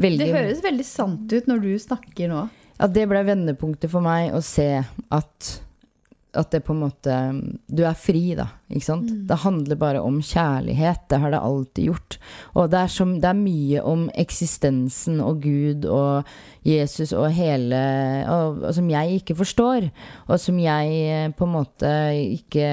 veldig 0.00 0.24
Det 0.24 0.34
høres 0.34 0.64
veldig 0.64 0.86
sant 0.88 1.32
ut 1.32 1.50
når 1.50 1.64
du 1.64 1.72
snakker 1.82 2.30
nå. 2.32 2.46
Ja, 2.74 2.88
det 2.90 3.06
ble 3.10 3.22
vendepunktet 3.26 3.92
for 3.92 4.02
meg 4.04 4.34
å 4.34 4.42
se 4.42 4.68
at 5.14 5.52
at 6.34 6.50
det 6.50 6.62
på 6.66 6.74
en 6.74 6.82
måte 6.84 7.16
Du 7.66 7.84
er 7.86 7.96
fri, 7.98 8.34
da. 8.38 8.48
Ikke 8.70 8.86
sant? 8.86 9.10
Mm. 9.10 9.22
Det 9.28 9.38
handler 9.44 9.78
bare 9.80 10.02
om 10.02 10.20
kjærlighet. 10.22 11.06
Det 11.10 11.20
har 11.22 11.32
det 11.34 11.40
alltid 11.40 11.90
gjort. 11.90 12.18
Og 12.54 12.70
det 12.72 12.80
er, 12.80 12.92
som, 12.92 13.14
det 13.22 13.30
er, 13.30 13.38
mye 13.38 13.82
om 13.86 14.06
eksistensen 14.18 15.20
og 15.24 15.42
Gud 15.44 15.86
og 15.86 16.30
Jesus 16.64 17.12
og 17.12 17.28
hele 17.36 17.80
og, 18.30 18.62
og, 18.62 18.70
Som 18.76 18.90
jeg 18.90 19.20
ikke 19.20 19.38
forstår. 19.38 19.88
Og 20.28 20.40
som 20.40 20.58
jeg 20.60 20.94
eh, 21.04 21.28
på 21.34 21.46
en 21.46 21.54
måte 21.54 21.92
ikke 22.34 22.70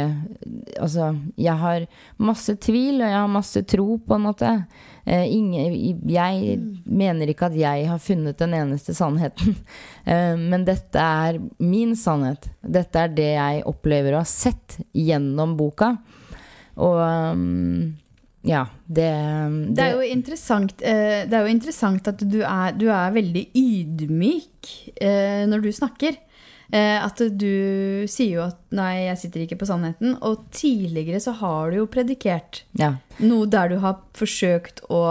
Altså, 0.82 1.12
jeg 1.38 1.58
har 1.58 1.86
masse 2.22 2.56
tvil, 2.62 3.02
og 3.02 3.10
jeg 3.10 3.20
har 3.20 3.30
masse 3.32 3.62
tro, 3.70 4.00
på 4.02 4.18
en 4.18 4.26
måte. 4.26 4.56
Eh, 5.06 5.34
ingen, 5.34 5.74
jeg 6.10 6.58
mm. 6.62 6.84
mener 6.86 7.32
ikke 7.32 7.48
at 7.50 7.56
jeg 7.58 7.88
har 7.90 8.02
funnet 8.02 8.38
den 8.42 8.56
eneste 8.58 8.96
sannheten. 8.98 9.58
Eh, 10.02 10.34
men 10.34 10.64
dette 10.66 10.98
er 10.98 11.36
min 11.62 11.92
sannhet. 11.94 12.48
Dette 12.66 13.04
er 13.04 13.12
det 13.14 13.28
jeg 13.36 13.60
opplever 13.70 14.16
å 14.16 14.24
ha 14.24 14.26
sett 14.26 14.80
gjennom 14.98 15.54
boka. 15.60 15.92
Og 16.82 16.98
um, 16.98 17.92
ja, 18.42 18.64
det, 18.88 19.06
det, 19.06 19.76
det 19.78 19.86
er 19.86 19.92
eh, 19.94 21.20
Det 21.30 21.38
er 21.38 21.46
jo 21.46 21.54
interessant 21.54 22.10
at 22.10 22.26
du 22.26 22.40
er, 22.42 22.74
du 22.74 22.88
er 22.90 23.14
veldig 23.14 23.46
ydmyk 23.62 24.72
når 25.54 25.68
du 25.68 25.70
snakker. 25.70 26.18
At 26.72 27.20
du 27.20 28.06
sier 28.08 28.38
jo 28.38 28.44
at 28.46 28.60
'nei, 28.72 29.10
jeg 29.10 29.18
sitter 29.20 29.44
ikke 29.44 29.60
på 29.60 29.68
sannheten'. 29.68 30.16
Og 30.24 30.46
tidligere 30.56 31.20
så 31.20 31.34
har 31.42 31.72
du 31.72 31.82
jo 31.82 31.90
predikert 31.92 32.64
ja. 32.80 32.94
noe 33.20 33.50
der 33.52 33.74
du 33.74 33.78
har 33.84 34.00
forsøkt 34.16 34.80
å 34.88 35.04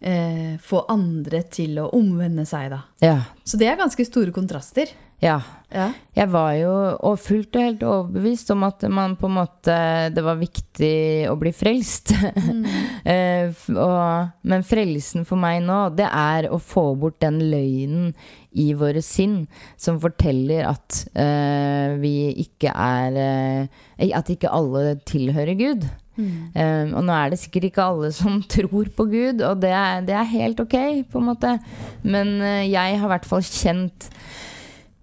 eh, 0.00 0.54
få 0.62 0.84
andre 0.88 1.42
til 1.50 1.78
å 1.82 1.90
omvende 1.96 2.46
seg, 2.48 2.70
da. 2.74 2.82
Ja. 3.02 3.18
Så 3.44 3.60
det 3.60 3.70
er 3.70 3.80
ganske 3.80 4.06
store 4.06 4.34
kontraster. 4.34 4.92
Ja. 5.18 5.40
ja. 5.74 5.88
Jeg 6.14 6.30
var 6.30 6.52
jo 6.54 6.72
fullt 7.18 7.56
og 7.58 7.64
helt 7.64 7.80
overbevist 7.82 8.52
om 8.54 8.62
at 8.68 8.84
man 8.86 9.16
på 9.18 9.26
en 9.26 9.34
måte 9.40 9.78
Det 10.14 10.22
var 10.22 10.38
viktig 10.38 11.26
å 11.26 11.34
bli 11.40 11.50
frelst. 11.50 12.14
Mm. 12.38 12.62
eh, 13.14 13.64
og, 13.74 14.30
men 14.46 14.66
frelsen 14.66 15.26
for 15.26 15.40
meg 15.40 15.64
nå, 15.66 15.88
det 15.98 16.06
er 16.06 16.50
å 16.52 16.60
få 16.62 16.92
bort 17.00 17.18
den 17.24 17.42
løgnen 17.50 18.12
i 18.58 18.72
våre 18.78 19.02
sinn 19.04 19.42
som 19.80 20.00
forteller 20.02 20.66
at 20.68 21.02
uh, 21.14 21.96
vi 22.02 22.30
ikke 22.44 22.72
er 22.74 23.18
uh, 23.18 23.86
At 24.14 24.30
ikke 24.30 24.50
alle 24.54 24.98
tilhører 25.08 25.56
Gud. 25.58 25.88
Mm. 26.18 26.50
Um, 26.54 26.92
og 26.98 27.04
nå 27.06 27.14
er 27.14 27.30
det 27.30 27.38
sikkert 27.38 27.68
ikke 27.68 27.86
alle 27.86 28.10
som 28.14 28.40
tror 28.54 28.90
på 28.94 29.06
Gud, 29.10 29.42
og 29.46 29.62
det 29.62 29.70
er, 29.70 30.02
det 30.06 30.16
er 30.18 30.34
helt 30.34 30.60
ok, 30.62 30.76
på 31.10 31.22
en 31.22 31.30
måte. 31.30 31.54
Men 32.02 32.38
uh, 32.42 32.62
jeg 32.66 32.98
har 32.98 33.06
i 33.06 33.12
hvert 33.14 33.28
fall 33.28 33.44
kjent 33.46 34.10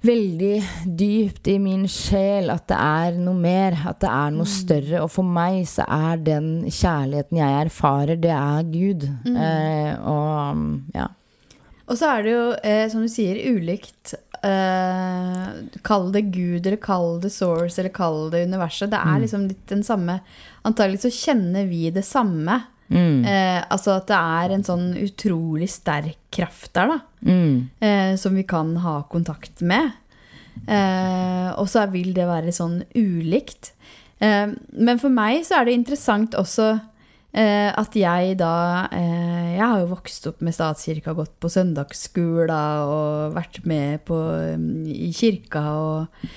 veldig 0.05 0.55
dypt 0.99 1.47
i 1.49 1.55
min 1.57 1.87
sjel 1.89 2.51
at 2.53 2.67
det 2.69 2.77
er 2.77 3.15
noe 3.17 3.37
mer, 3.39 3.77
at 3.89 4.03
det 4.03 4.11
er 4.11 4.33
noe 4.35 4.45
mm. 4.45 4.53
større. 4.53 5.03
Og 5.03 5.11
for 5.13 5.35
meg 5.37 5.63
så 5.71 5.87
er 5.87 6.21
den 6.21 6.49
kjærligheten 6.67 7.41
jeg 7.41 7.61
erfarer, 7.65 8.19
det 8.21 8.33
er 8.35 8.71
Gud. 8.71 9.07
Mm. 9.25 9.39
Uh, 9.39 9.93
og 10.13 10.97
ja. 10.97 11.11
Og 11.85 11.99
så 11.99 12.09
er 12.11 12.25
det 12.25 12.33
jo, 12.33 12.45
eh, 12.65 12.85
som 12.89 13.03
du 13.05 13.09
sier, 13.11 13.37
ulikt. 13.53 14.15
Eh, 14.45 15.43
kall 15.85 16.11
det 16.13 16.27
Gud, 16.33 16.65
eller 16.65 16.79
kall 16.81 17.19
det 17.21 17.31
source, 17.33 17.77
eller 17.79 17.93
kall 17.93 18.31
det 18.33 18.45
universet. 18.49 18.91
Det 18.93 19.01
er 19.01 19.17
mm. 19.17 19.21
liksom 19.25 19.49
litt 19.51 19.67
den 19.71 19.85
samme 19.85 20.19
Antagelig 20.65 21.03
så 21.03 21.11
kjenner 21.13 21.67
vi 21.69 21.91
det 21.93 22.01
samme. 22.01 22.55
Mm. 22.89 23.21
Eh, 23.21 23.59
altså 23.69 23.99
at 23.99 24.07
det 24.09 24.17
er 24.17 24.53
en 24.55 24.63
sånn 24.65 24.87
utrolig 24.97 25.67
sterk 25.69 26.17
kraft 26.33 26.71
der, 26.73 26.89
da. 26.89 26.97
Mm. 27.21 27.69
Eh, 27.85 28.13
som 28.17 28.33
vi 28.33 28.41
kan 28.49 28.71
ha 28.81 28.95
kontakt 29.11 29.61
med. 29.61 29.91
Eh, 30.65 31.51
og 31.53 31.69
så 31.69 31.85
vil 31.93 32.15
det 32.17 32.25
være 32.25 32.55
sånn 32.55 32.79
ulikt. 32.97 33.75
Eh, 34.17 34.49
men 34.73 35.01
for 35.01 35.13
meg 35.13 35.43
så 35.45 35.59
er 35.59 35.69
det 35.69 35.77
interessant 35.77 36.37
også 36.39 36.71
Eh, 37.35 37.67
at 37.67 37.95
jeg 37.99 38.37
da 38.39 38.87
eh, 38.95 39.55
Jeg 39.57 39.59
har 39.59 39.81
jo 39.81 39.89
vokst 39.91 40.27
opp 40.29 40.39
med 40.45 40.55
statskirka, 40.55 41.11
gått 41.17 41.33
på 41.43 41.51
søndagsskola 41.51 42.59
og 42.87 43.35
vært 43.35 43.59
med 43.67 44.05
på, 44.07 44.15
mm, 44.55 44.85
i 44.87 45.09
kirka. 45.15 45.63
Og, 45.75 46.29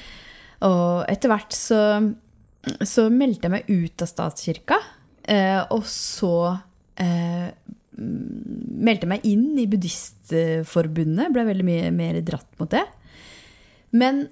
og 0.66 1.04
etter 1.06 1.30
hvert 1.30 1.54
så, 1.54 1.82
så, 2.82 3.06
meldte 3.14 3.46
jeg 3.46 3.54
meg 3.54 3.70
ut 3.70 4.02
av 4.02 4.10
statskirka. 4.10 4.80
Eh, 5.28 5.60
og 5.70 5.86
så 5.86 6.34
mm, 6.98 7.54
meldte 8.82 9.06
jeg 9.06 9.14
meg 9.14 9.30
inn 9.30 9.52
i 9.54 9.68
Buddhistforbundet. 9.70 11.30
Ble 11.30 11.46
veldig 11.52 11.68
mye 11.68 11.94
mer 11.94 12.18
dratt 12.26 12.50
mot 12.58 12.74
det. 12.74 12.86
Men 13.94 14.26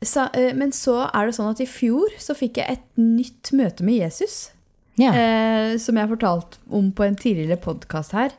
så, 0.00 0.30
men 0.56 0.72
så 0.76 1.02
er 1.08 1.28
det 1.28 1.36
sånn 1.36 1.52
at 1.52 1.60
i 1.64 1.68
fjor 1.68 2.12
så 2.20 2.36
fikk 2.36 2.60
jeg 2.60 2.78
et 2.78 3.00
nytt 3.00 3.52
møte 3.56 3.84
med 3.84 4.00
Jesus. 4.00 4.55
Ja. 5.00 5.12
Eh, 5.12 5.76
som 5.82 5.96
jeg 5.96 6.06
har 6.06 6.12
fortalt 6.12 6.58
om 6.72 6.88
på 6.96 7.04
en 7.04 7.18
tidligere 7.20 7.60
podkast 7.60 8.16
her. 8.16 8.32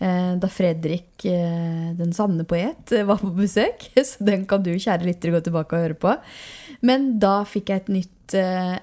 Eh, 0.00 0.32
da 0.40 0.48
Fredrik, 0.48 1.24
eh, 1.28 1.90
den 1.96 2.14
sanne 2.16 2.44
poet, 2.48 2.92
eh, 2.92 3.04
var 3.04 3.20
på 3.20 3.30
besøk. 3.36 3.90
Så 4.08 4.24
den 4.24 4.46
kan 4.46 4.62
du, 4.64 4.72
kjære 4.72 5.06
lyttere, 5.06 5.34
gå 5.36 5.42
tilbake 5.44 5.76
og 5.76 5.84
høre 5.84 5.98
på. 5.98 6.14
Men 6.80 7.18
da 7.20 7.42
fikk 7.44 7.68
jeg 7.68 7.82
et 7.82 7.92
nytt 7.92 8.34
eh, 8.38 8.78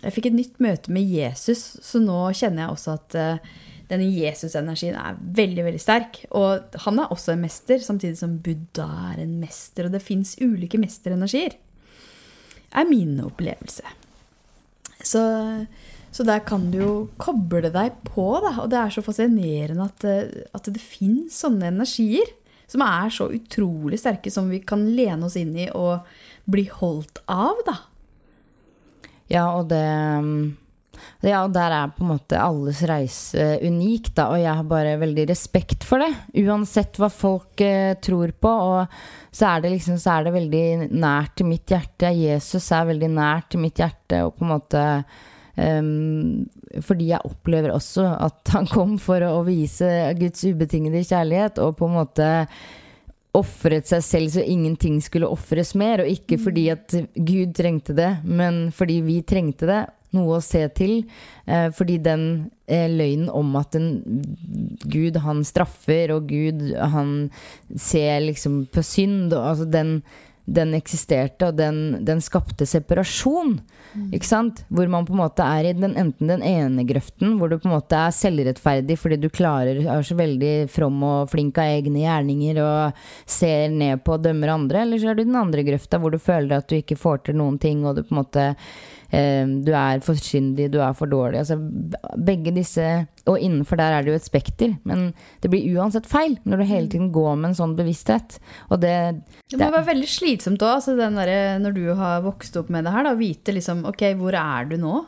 Jeg 0.00 0.14
fikk 0.14 0.30
et 0.30 0.38
nytt 0.38 0.62
møte 0.62 0.94
med 0.94 1.04
Jesus, 1.04 1.76
så 1.82 2.00
nå 2.00 2.30
kjenner 2.38 2.64
jeg 2.64 2.72
også 2.72 2.94
at 2.94 3.16
eh, 3.18 3.52
denne 3.90 4.06
Jesus-energien 4.08 4.96
er 4.96 5.18
veldig 5.20 5.66
veldig 5.66 5.82
sterk. 5.82 6.22
Og 6.32 6.78
han 6.86 7.02
er 7.02 7.12
også 7.12 7.34
en 7.34 7.44
mester, 7.44 7.82
samtidig 7.84 8.16
som 8.22 8.38
Buddha 8.40 8.88
er 9.12 9.20
en 9.26 9.36
mester. 9.42 9.86
Og 9.86 9.92
det 9.92 10.00
fins 10.04 10.38
ulike 10.40 10.80
mesterenergier, 10.80 11.58
er 12.72 12.88
min 12.88 13.18
opplevelse. 13.20 13.84
Så 15.04 15.20
så 16.12 16.26
der 16.28 16.42
kan 16.44 16.68
du 16.72 16.78
jo 16.78 16.92
koble 17.20 17.70
deg 17.72 17.96
på, 18.04 18.26
da. 18.44 18.54
Og 18.62 18.70
det 18.72 18.78
er 18.78 18.92
så 18.92 19.04
fascinerende 19.04 19.88
at, 19.88 20.04
eh, 20.04 20.46
at 20.52 20.68
det 20.68 20.82
fins 20.82 21.40
sånne 21.44 21.70
energier 21.72 22.28
som 22.72 22.84
er 22.84 23.12
så 23.12 23.28
utrolig 23.32 23.98
sterke, 24.00 24.30
som 24.32 24.48
vi 24.52 24.62
kan 24.64 24.84
lene 24.96 25.26
oss 25.28 25.36
inn 25.40 25.52
i 25.56 25.68
og 25.76 26.06
bli 26.48 26.66
holdt 26.72 27.22
av, 27.30 27.60
da. 27.66 27.78
Ja, 29.32 29.46
og 29.56 29.70
det 29.72 29.84
ja, 31.22 31.40
og 31.44 31.52
der 31.54 31.72
er 31.74 31.90
på 31.94 32.02
en 32.04 32.12
måte 32.12 32.38
alles 32.38 32.82
reise 32.86 33.56
unik, 33.62 34.12
da, 34.16 34.28
og 34.34 34.40
jeg 34.42 34.52
har 34.58 34.68
bare 34.68 34.96
veldig 35.00 35.26
respekt 35.30 35.86
for 35.86 36.02
det. 36.02 36.10
Uansett 36.42 36.98
hva 37.00 37.08
folk 37.12 37.62
eh, 37.64 37.94
tror 38.02 38.34
på. 38.34 38.50
Og 38.50 39.34
så 39.34 39.52
er 39.52 39.62
det 39.62 39.72
liksom 39.76 39.98
så 40.02 40.16
er 40.16 40.26
det 40.26 40.34
veldig 40.36 40.64
nært 40.92 41.36
til 41.38 41.48
mitt 41.48 41.70
hjerte. 41.72 42.12
Jesus 42.14 42.68
er 42.74 42.90
veldig 42.90 43.10
nært 43.14 43.52
til 43.54 43.62
mitt 43.64 43.82
hjerte, 43.82 44.24
og 44.26 44.36
på 44.36 44.46
en 44.46 44.52
måte 44.52 44.84
Um, 45.52 46.46
fordi 46.80 47.10
jeg 47.10 47.28
opplever 47.28 47.74
også 47.74 48.06
at 48.24 48.54
han 48.54 48.68
kom 48.70 48.94
for 49.02 49.20
å, 49.26 49.42
vise 49.44 49.88
Guds 50.16 50.46
ubetingede 50.48 51.04
kjærlighet, 51.04 51.60
og 51.60 51.76
på 51.80 51.90
en 51.90 51.98
måte 51.98 52.28
ofret 53.36 53.88
seg 53.88 54.04
selv 54.04 54.32
så 54.34 54.44
ingenting 54.44 54.98
skulle 55.04 55.30
ofres 55.32 55.74
mer. 55.78 56.04
Og 56.04 56.12
ikke 56.12 56.38
fordi 56.40 56.68
mm. 56.68 56.72
at 56.76 56.96
Gud 57.16 57.52
trengte 57.56 57.96
det, 57.96 58.14
men 58.24 58.66
fordi 58.76 59.00
vi 59.04 59.20
trengte 59.26 59.68
det. 59.68 59.82
Noe 60.12 60.36
å 60.36 60.44
se 60.44 60.60
til. 60.76 61.06
Eh, 61.48 61.70
fordi 61.72 61.96
den 62.04 62.26
eh, 62.68 62.84
løgnen 62.92 63.30
om 63.32 63.54
at 63.56 63.78
en 63.78 63.86
Gud, 64.84 65.16
han 65.24 65.40
straffer, 65.48 66.12
og 66.12 66.28
Gud, 66.28 66.66
han 66.76 67.30
ser 67.72 68.20
liksom 68.26 68.66
på 68.72 68.84
synd, 68.84 69.32
og 69.32 69.54
altså 69.54 69.68
den 69.72 69.96
den 70.44 70.74
eksisterte, 70.74 71.48
og 71.48 71.58
den, 71.58 72.04
den 72.04 72.20
skapte 72.24 72.66
separasjon. 72.66 73.60
Ikke 74.14 74.26
sant? 74.26 74.64
Hvor 74.72 74.88
man 74.90 75.06
på 75.06 75.14
en 75.14 75.20
måte 75.20 75.44
er 75.46 75.68
i 75.68 75.74
den, 75.76 75.94
enten 76.00 76.32
den 76.32 76.42
ene 76.46 76.84
grøften, 76.88 77.36
hvor 77.38 77.50
du 77.50 77.58
på 77.60 77.68
en 77.68 77.76
måte 77.76 77.98
er 77.98 78.14
selvrettferdig 78.16 78.96
fordi 78.98 79.20
du 79.22 79.28
klarer, 79.32 79.82
er 79.84 80.06
så 80.06 80.16
veldig 80.18 80.54
from 80.72 80.98
og 81.06 81.30
flink 81.32 81.60
av 81.62 81.76
egne 81.76 82.02
gjerninger 82.02 82.58
og 82.62 83.04
ser 83.28 83.68
ned 83.72 84.02
på 84.02 84.16
og 84.16 84.24
dømmer 84.24 84.54
andre, 84.56 84.82
eller 84.82 85.00
så 85.00 85.12
er 85.12 85.18
du 85.18 85.24
i 85.24 85.28
den 85.28 85.38
andre 85.38 85.64
grøfta 85.66 86.00
hvor 86.02 86.12
du 86.12 86.18
føler 86.22 86.58
at 86.58 86.68
du 86.68 86.78
ikke 86.78 86.98
får 86.98 87.26
til 87.28 87.38
noen 87.38 87.60
ting, 87.62 87.86
og 87.86 87.96
du 87.96 88.02
på 88.02 88.14
en 88.14 88.22
måte 88.22 88.48
Du 89.12 89.70
er 89.76 90.00
for 90.00 90.16
syndig, 90.16 90.70
du 90.72 90.78
er 90.80 90.94
for 90.96 91.10
dårlig. 91.10 91.42
Altså 91.42 91.58
begge 92.16 92.48
disse 92.56 92.86
Og 93.28 93.36
innenfor 93.36 93.76
der 93.76 93.92
er 93.92 94.06
det 94.06 94.08
jo 94.08 94.16
et 94.16 94.24
spekter, 94.24 94.72
men 94.88 95.10
det 95.44 95.50
blir 95.52 95.66
uansett 95.76 96.08
feil 96.08 96.38
når 96.48 96.62
du 96.62 96.70
hele 96.70 96.88
tiden 96.88 97.10
går 97.12 97.36
med 97.36 97.50
en 97.50 97.58
sånn 97.58 97.76
bevissthet. 97.76 98.38
Og 98.72 98.80
det, 98.80 98.94
Det 99.52 99.60
må 99.60 99.68
være 99.74 99.90
veldig 99.92 100.08
slitsomt 100.08 100.64
òg, 100.64 100.78
altså 100.78 100.96
når 100.96 101.76
du 101.76 101.84
har 101.98 102.24
vokst 102.24 102.56
opp 102.56 102.72
med 102.72 102.88
det 102.88 102.94
her, 102.96 103.10
å 103.12 103.18
vite 103.20 103.52
liksom 103.52 103.84
Ok, 103.92 104.06
hvor 104.16 104.32
er 104.38 104.72
du 104.72 104.78
nå? 104.80 105.02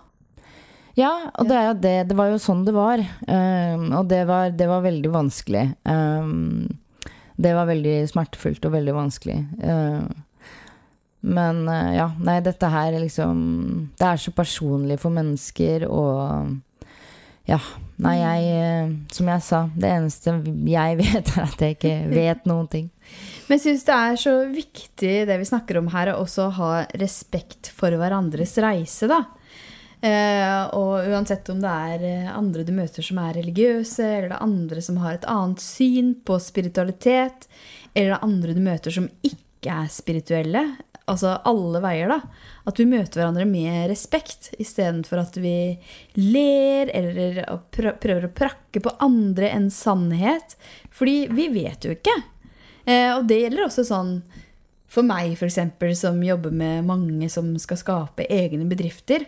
Ja, 0.98 1.10
og 1.34 1.48
det 1.50 1.56
er 1.58 1.66
jo 1.68 1.74
det. 1.82 1.96
Det 2.10 2.16
var 2.18 2.30
jo 2.30 2.40
sånn 2.42 2.62
det 2.66 2.74
var. 2.74 3.02
Um, 3.26 3.88
og 3.98 4.06
det 4.10 4.22
var, 4.30 4.52
det 4.54 4.68
var 4.70 4.84
veldig 4.84 5.10
vanskelig. 5.14 5.64
Um, 5.90 6.68
det 7.34 7.54
var 7.56 7.66
veldig 7.66 7.96
smertefullt 8.12 8.66
og 8.68 8.76
veldig 8.76 8.94
vanskelig. 8.94 9.40
Uh, 9.58 10.06
men 11.24 11.64
uh, 11.68 11.94
ja, 11.96 12.10
nei, 12.20 12.36
dette 12.44 12.68
her 12.68 12.98
liksom 13.00 13.38
Det 13.96 14.06
er 14.06 14.20
så 14.20 14.32
personlig 14.36 15.00
for 15.02 15.14
mennesker 15.14 15.88
og 15.88 16.60
Ja. 17.48 17.58
Nei, 18.04 18.16
jeg 18.18 18.46
uh, 18.58 18.92
Som 19.14 19.30
jeg 19.30 19.44
sa, 19.46 19.60
det 19.76 19.92
eneste 19.92 20.34
jeg 20.68 20.98
vet, 21.02 21.30
er 21.36 21.46
at 21.46 21.64
jeg 21.64 21.78
ikke 21.78 21.94
vet 22.10 22.48
noen 22.50 22.68
ting. 22.70 22.90
Men 23.46 23.58
jeg 23.58 23.64
syns 23.66 23.86
det 23.86 23.96
er 23.96 24.20
så 24.20 24.34
viktig 24.50 25.14
det 25.28 25.38
vi 25.40 25.48
snakker 25.48 25.78
om 25.80 25.90
her, 25.92 26.12
å 26.12 26.24
også 26.24 26.48
ha 26.58 26.70
respekt 27.00 27.70
for 27.76 27.94
hverandres 28.00 28.56
reise, 28.64 29.08
da. 29.10 29.22
Uh, 30.04 30.64
og 30.76 31.06
uansett 31.08 31.48
om 31.48 31.62
det 31.62 31.70
er 31.70 32.02
eh, 32.04 32.26
andre 32.28 32.60
du 32.66 32.74
møter 32.76 33.04
som 33.06 33.16
er 33.22 33.38
religiøse, 33.38 34.04
eller 34.04 34.26
det 34.28 34.36
er 34.36 34.44
andre 34.44 34.82
som 34.84 34.98
har 35.00 35.16
et 35.16 35.24
annet 35.32 35.62
syn 35.64 36.10
på 36.28 36.36
spiritualitet, 36.44 37.46
eller 37.94 38.10
det 38.10 38.18
er 38.18 38.26
andre 38.26 38.56
du 38.56 38.60
møter 38.66 38.92
som 38.92 39.06
ikke 39.24 39.72
er 39.72 39.88
spirituelle, 39.94 40.64
altså 41.10 41.34
alle 41.48 41.80
veier, 41.84 42.12
da. 42.12 42.20
At 42.68 42.80
vi 42.80 42.86
møter 42.88 43.20
hverandre 43.20 43.46
med 43.48 43.88
respekt, 43.90 44.52
istedenfor 44.60 45.20
at 45.24 45.36
vi 45.40 45.76
ler 46.20 46.92
eller 46.94 47.42
prøver 47.74 48.28
å 48.28 48.34
prakke 48.36 48.82
på 48.84 48.94
andre 49.04 49.50
enn 49.52 49.68
sannhet. 49.72 50.56
Fordi 50.94 51.26
vi 51.34 51.50
vet 51.54 51.84
jo 51.86 51.94
ikke. 51.96 52.16
Eh, 52.84 53.10
og 53.16 53.28
det 53.28 53.42
gjelder 53.42 53.66
også 53.66 53.86
sånn 53.88 54.16
for 54.94 55.06
meg, 55.06 55.34
f.eks., 55.34 55.58
som 55.98 56.20
jobber 56.22 56.54
med 56.54 56.86
mange 56.86 57.28
som 57.32 57.48
skal 57.60 57.80
skape 57.80 58.28
egne 58.30 58.66
bedrifter. 58.70 59.26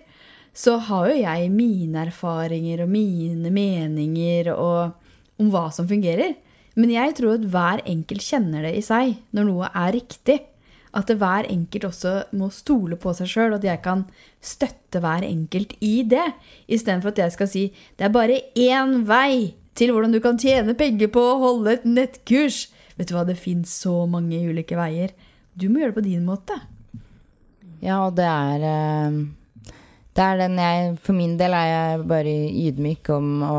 Så 0.56 0.78
har 0.88 1.10
jo 1.10 1.16
jeg 1.18 1.52
mine 1.52 2.06
erfaringer 2.06 2.84
og 2.84 2.92
mine 2.92 3.50
meninger 3.52 4.52
og, 4.54 4.94
om 5.42 5.50
hva 5.52 5.66
som 5.74 5.88
fungerer. 5.90 6.36
Men 6.76 6.92
jeg 6.92 7.16
tror 7.18 7.36
at 7.36 7.48
hver 7.52 7.82
enkelt 7.88 8.24
kjenner 8.24 8.64
det 8.68 8.76
i 8.78 8.84
seg 8.84 9.16
når 9.36 9.48
noe 9.48 9.68
er 9.72 9.94
riktig. 9.96 10.38
At 10.96 11.10
hver 11.12 11.48
enkelt 11.52 11.84
også 11.90 12.14
må 12.38 12.48
stole 12.54 12.96
på 12.96 13.12
seg 13.18 13.28
sjøl, 13.28 13.52
og 13.52 13.60
at 13.60 13.68
jeg 13.68 13.82
kan 13.84 14.06
støtte 14.40 15.02
hver 15.04 15.26
enkelt 15.26 15.74
i 15.84 16.00
det. 16.08 16.30
Istedenfor 16.72 17.12
at 17.12 17.20
jeg 17.26 17.34
skal 17.36 17.50
si 17.52 17.64
det 17.98 18.08
er 18.08 18.14
bare 18.14 18.40
én 18.56 19.02
vei 19.08 19.54
til 19.76 19.92
hvordan 19.92 20.14
du 20.14 20.22
kan 20.24 20.40
tjene 20.40 20.76
penger 20.78 21.10
på 21.12 21.20
å 21.20 21.40
holde 21.42 21.76
et 21.76 21.84
nettkurs. 21.88 22.66
Vet 22.96 23.10
du 23.10 23.16
hva, 23.16 23.26
det 23.28 23.36
fins 23.36 23.74
så 23.84 24.06
mange 24.08 24.40
ulike 24.48 24.78
veier. 24.78 25.12
Du 25.52 25.68
må 25.68 25.82
gjøre 25.82 25.92
det 25.92 25.98
på 25.98 26.06
din 26.06 26.24
måte. 26.24 26.56
Ja, 27.84 28.06
og 28.06 28.16
det 28.16 28.24
er 28.24 28.62
eh, 28.64 29.18
Det 30.16 30.24
er 30.24 30.38
den 30.40 30.56
jeg 30.56 30.94
For 31.04 31.12
min 31.12 31.34
del 31.36 31.52
er 31.52 31.66
jeg 31.68 32.06
bare 32.08 32.32
ydmyk 32.64 33.10
om 33.12 33.42
å 33.44 33.58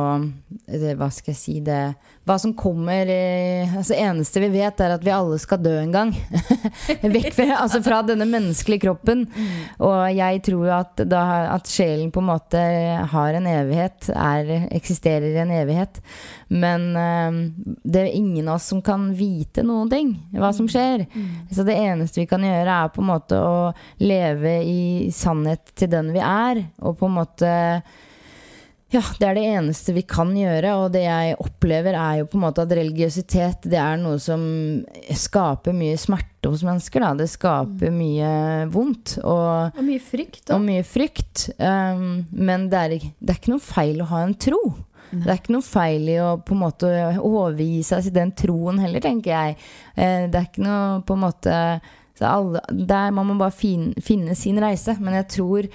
Hva 0.97 1.09
skal 1.13 1.35
jeg 1.35 1.39
si 1.39 1.59
det 1.61 1.81
Hva 2.27 2.35
som 2.41 2.51
kommer 2.57 3.07
eh, 3.07 3.75
Altså, 3.77 3.95
eneste 3.95 4.41
vi 4.43 4.49
vet, 4.51 4.81
er 4.83 4.95
at 4.97 5.03
vi 5.05 5.13
alle 5.15 5.37
skal 5.39 5.61
dø 5.63 5.73
en 5.79 5.93
gang. 5.93 6.13
Vekk 7.15 7.29
fra, 7.35 7.45
altså 7.61 7.79
fra 7.85 8.01
denne 8.05 8.27
menneskelige 8.27 8.83
kroppen. 8.83 9.25
Og 9.83 10.01
jeg 10.11 10.41
tror 10.47 10.73
at, 10.81 11.03
da, 11.07 11.23
at 11.53 11.69
sjelen 11.71 12.11
på 12.11 12.23
en 12.23 12.29
måte 12.31 12.63
har 13.13 13.37
en 13.37 13.47
evighet, 13.47 14.09
er, 14.11 14.51
eksisterer 14.75 15.29
i 15.29 15.41
en 15.43 15.53
evighet. 15.55 16.01
Men 16.51 16.89
eh, 16.99 17.39
det 17.87 18.03
er 18.03 18.17
ingen 18.17 18.49
av 18.49 18.59
oss 18.59 18.67
som 18.73 18.81
kan 18.83 19.07
vite 19.15 19.63
noen 19.67 19.91
ting, 19.91 20.11
hva 20.35 20.51
som 20.55 20.67
skjer. 20.71 21.05
Så 21.51 21.63
det 21.67 21.77
eneste 21.79 22.23
vi 22.23 22.27
kan 22.29 22.43
gjøre, 22.43 22.81
er 22.83 22.91
på 22.91 23.03
en 23.03 23.11
måte 23.13 23.39
å 23.39 23.71
leve 24.03 24.57
i 24.67 24.81
sannhet 25.15 25.71
til 25.77 25.91
den 25.95 26.11
vi 26.15 26.23
er, 26.23 26.65
og 26.83 26.99
på 26.99 27.07
en 27.07 27.17
måte 27.21 27.53
ja, 28.93 29.01
det 29.19 29.27
er 29.27 29.35
det 29.35 29.43
eneste 29.51 29.91
vi 29.95 30.01
kan 30.07 30.29
gjøre, 30.37 30.71
og 30.79 30.93
det 30.93 31.01
jeg 31.03 31.35
opplever 31.43 31.97
er 31.99 32.21
jo 32.21 32.27
på 32.31 32.37
en 32.39 32.43
måte 32.45 32.63
at 32.63 32.71
religiøsitet 32.77 33.67
det 33.67 33.79
er 33.81 33.97
noe 33.99 34.15
som 34.23 34.45
skaper 35.11 35.75
mye 35.75 35.97
smerte 35.99 36.47
hos 36.53 36.63
mennesker. 36.63 37.03
Da. 37.03 37.09
Det 37.19 37.27
skaper 37.33 37.91
mye 37.91 38.29
vondt 38.71 39.17
og, 39.25 39.75
Og 39.75 39.83
mye 39.83 39.99
frykt. 39.99 40.45
og 40.55 40.63
mye 40.63 40.85
frykt. 40.87 41.49
Um, 41.59 42.25
men 42.31 42.69
det 42.71 42.79
er, 42.85 42.95
det 43.19 43.33
er 43.35 43.41
ikke 43.41 43.55
noe 43.57 43.65
feil 43.67 43.99
å 44.05 44.09
ha 44.13 44.23
en 44.23 44.37
tro. 44.39 44.61
Det 45.11 45.27
er 45.27 45.37
ikke 45.39 45.53
noe 45.55 45.63
feil 45.63 46.07
i 46.11 46.17
å 46.19 46.33
på 46.43 46.55
en 46.55 46.63
måte 46.65 46.89
overgi 47.23 47.83
seg 47.87 48.07
til 48.07 48.15
den 48.17 48.31
troen 48.39 48.79
heller, 48.83 49.03
tenker 49.03 49.31
jeg. 49.35 49.59
Uh, 49.99 50.25
Det 50.31 50.35
er 50.41 50.47
ikke 50.49 50.63
noe 50.67 51.01
på 51.07 51.15
en 51.19 51.25
måte 51.27 51.59
så 52.17 52.25
alle, 52.31 52.63
der 52.71 53.11
Man 53.13 53.27
må 53.29 53.35
bare 53.37 53.53
fin, 53.53 53.91
finne 54.01 54.33
sin 54.35 54.57
reise. 54.63 54.95
Men 54.99 55.19
jeg 55.19 55.27
tror 55.35 55.67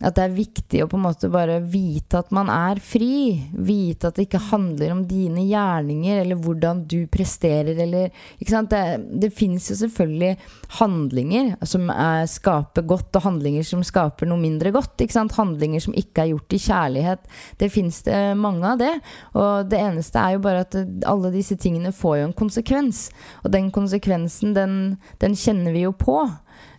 at 0.00 0.16
det 0.16 0.24
er 0.24 0.32
viktig 0.32 0.80
å 0.80 0.88
på 0.88 0.96
en 0.96 1.04
måte 1.04 1.28
bare 1.32 1.58
vite 1.60 2.22
at 2.22 2.30
man 2.32 2.48
er 2.52 2.80
fri. 2.80 3.36
Vite 3.52 4.08
at 4.08 4.16
det 4.16 4.26
ikke 4.28 4.40
handler 4.48 4.94
om 4.94 5.02
dine 5.08 5.44
gjerninger 5.44 6.22
eller 6.22 6.40
hvordan 6.40 6.84
du 6.88 7.04
presterer 7.12 7.76
eller 7.84 8.08
ikke 8.38 8.54
sant? 8.54 8.72
Det, 8.72 9.20
det 9.20 9.32
fins 9.36 9.68
jo 9.68 9.76
selvfølgelig 9.82 10.32
handlinger 10.78 11.52
som 11.68 11.90
er, 11.92 12.24
skaper 12.30 12.86
godt, 12.88 13.12
og 13.18 13.26
handlinger 13.26 13.66
som 13.66 13.84
skaper 13.84 14.30
noe 14.30 14.40
mindre 14.40 14.72
godt. 14.72 14.96
Ikke 15.04 15.18
sant? 15.18 15.36
Handlinger 15.36 15.84
som 15.84 15.96
ikke 15.96 16.24
er 16.24 16.32
gjort 16.32 16.56
i 16.56 16.62
kjærlighet. 16.64 17.30
Det 17.60 17.70
fins 17.72 18.00
det 18.08 18.20
mange 18.40 18.72
av 18.72 18.80
det. 18.80 18.94
Og 19.36 19.68
det 19.68 19.82
eneste 19.84 20.22
er 20.22 20.38
jo 20.38 20.44
bare 20.48 20.64
at 20.64 20.78
alle 21.10 21.34
disse 21.34 21.60
tingene 21.60 21.92
får 21.92 22.22
jo 22.22 22.28
en 22.30 22.38
konsekvens. 22.40 23.08
Og 23.44 23.52
den 23.52 23.68
konsekvensen, 23.74 24.56
den, 24.56 24.78
den 25.20 25.36
kjenner 25.36 25.76
vi 25.76 25.84
jo 25.84 25.92
på. 25.92 26.22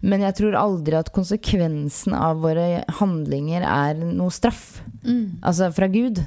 Men 0.01 0.23
jeg 0.25 0.37
tror 0.39 0.57
aldri 0.57 0.97
at 0.97 1.11
konsekvensen 1.13 2.15
av 2.17 2.41
våre 2.41 2.81
handlinger 2.99 3.65
er 3.65 3.99
noe 4.01 4.33
straff. 4.33 4.81
Mm. 5.05 5.41
Altså 5.45 5.69
fra 5.75 5.89
Gud. 5.91 6.23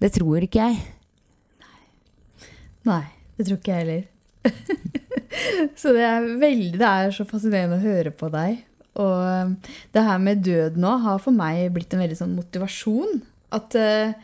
Det 0.00 0.12
tror 0.16 0.46
ikke 0.46 0.70
jeg. 0.70 0.78
Nei, 2.88 3.04
det 3.36 3.48
tror 3.48 3.60
ikke 3.60 3.74
jeg 3.74 3.84
heller. 3.84 4.06
så 5.80 5.92
det 5.92 6.04
er 6.06 6.26
veldig 6.40 6.78
Det 6.78 6.88
er 6.88 7.12
så 7.12 7.26
fascinerende 7.28 7.76
å 7.76 7.84
høre 7.84 8.14
på 8.16 8.30
deg. 8.32 8.64
Og 8.98 9.18
um, 9.20 9.54
det 9.94 10.06
her 10.08 10.18
med 10.22 10.42
død 10.46 10.80
nå 10.80 10.96
har 11.04 11.20
for 11.22 11.34
meg 11.34 11.68
blitt 11.74 11.92
en 11.94 12.02
veldig 12.02 12.18
sånn 12.18 12.34
motivasjon. 12.38 13.20
At 13.54 13.76
uh, 13.78 14.16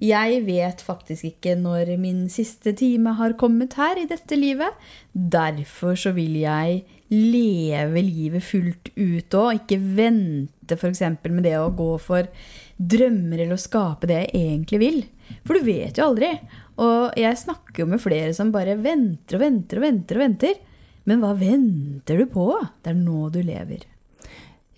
jeg 0.00 0.44
vet 0.46 0.84
faktisk 0.84 1.26
ikke 1.32 1.56
når 1.60 1.94
min 2.00 2.24
siste 2.32 2.72
time 2.76 3.16
har 3.18 3.36
kommet 3.40 3.76
her 3.80 4.00
i 4.00 4.08
dette 4.10 4.38
livet. 4.38 4.76
Derfor 5.12 5.98
så 5.98 6.14
vil 6.16 6.38
jeg 6.40 6.84
leve 7.10 8.02
livet 8.06 8.44
fullt 8.46 8.92
ut 8.94 9.36
òg, 9.36 9.62
ikke 9.62 9.78
vente 9.98 10.78
f.eks. 10.78 11.02
med 11.26 11.44
det 11.46 11.56
å 11.58 11.72
gå 11.74 11.92
for 12.02 12.28
drømmer 12.78 13.42
eller 13.42 13.56
å 13.56 13.60
skape 13.60 14.08
det 14.10 14.20
jeg 14.22 14.42
egentlig 14.44 14.80
vil. 14.82 15.00
For 15.46 15.58
du 15.58 15.66
vet 15.66 15.98
jo 15.98 16.06
aldri. 16.10 16.32
Og 16.80 17.18
jeg 17.18 17.42
snakker 17.42 17.82
jo 17.82 17.90
med 17.90 18.02
flere 18.02 18.32
som 18.36 18.52
bare 18.54 18.78
venter 18.80 19.36
og 19.36 19.44
venter 19.44 19.80
og 19.80 19.86
venter 19.88 20.20
og 20.20 20.24
venter. 20.24 20.60
Men 21.10 21.22
hva 21.24 21.34
venter 21.36 22.20
du 22.20 22.30
på? 22.30 22.52
Det 22.80 22.94
er 22.94 23.00
nå 23.00 23.26
du 23.34 23.42
lever. 23.42 23.89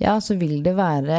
Ja, 0.02 0.16
så 0.18 0.34
vil 0.34 0.56
det 0.64 0.72
være 0.74 1.18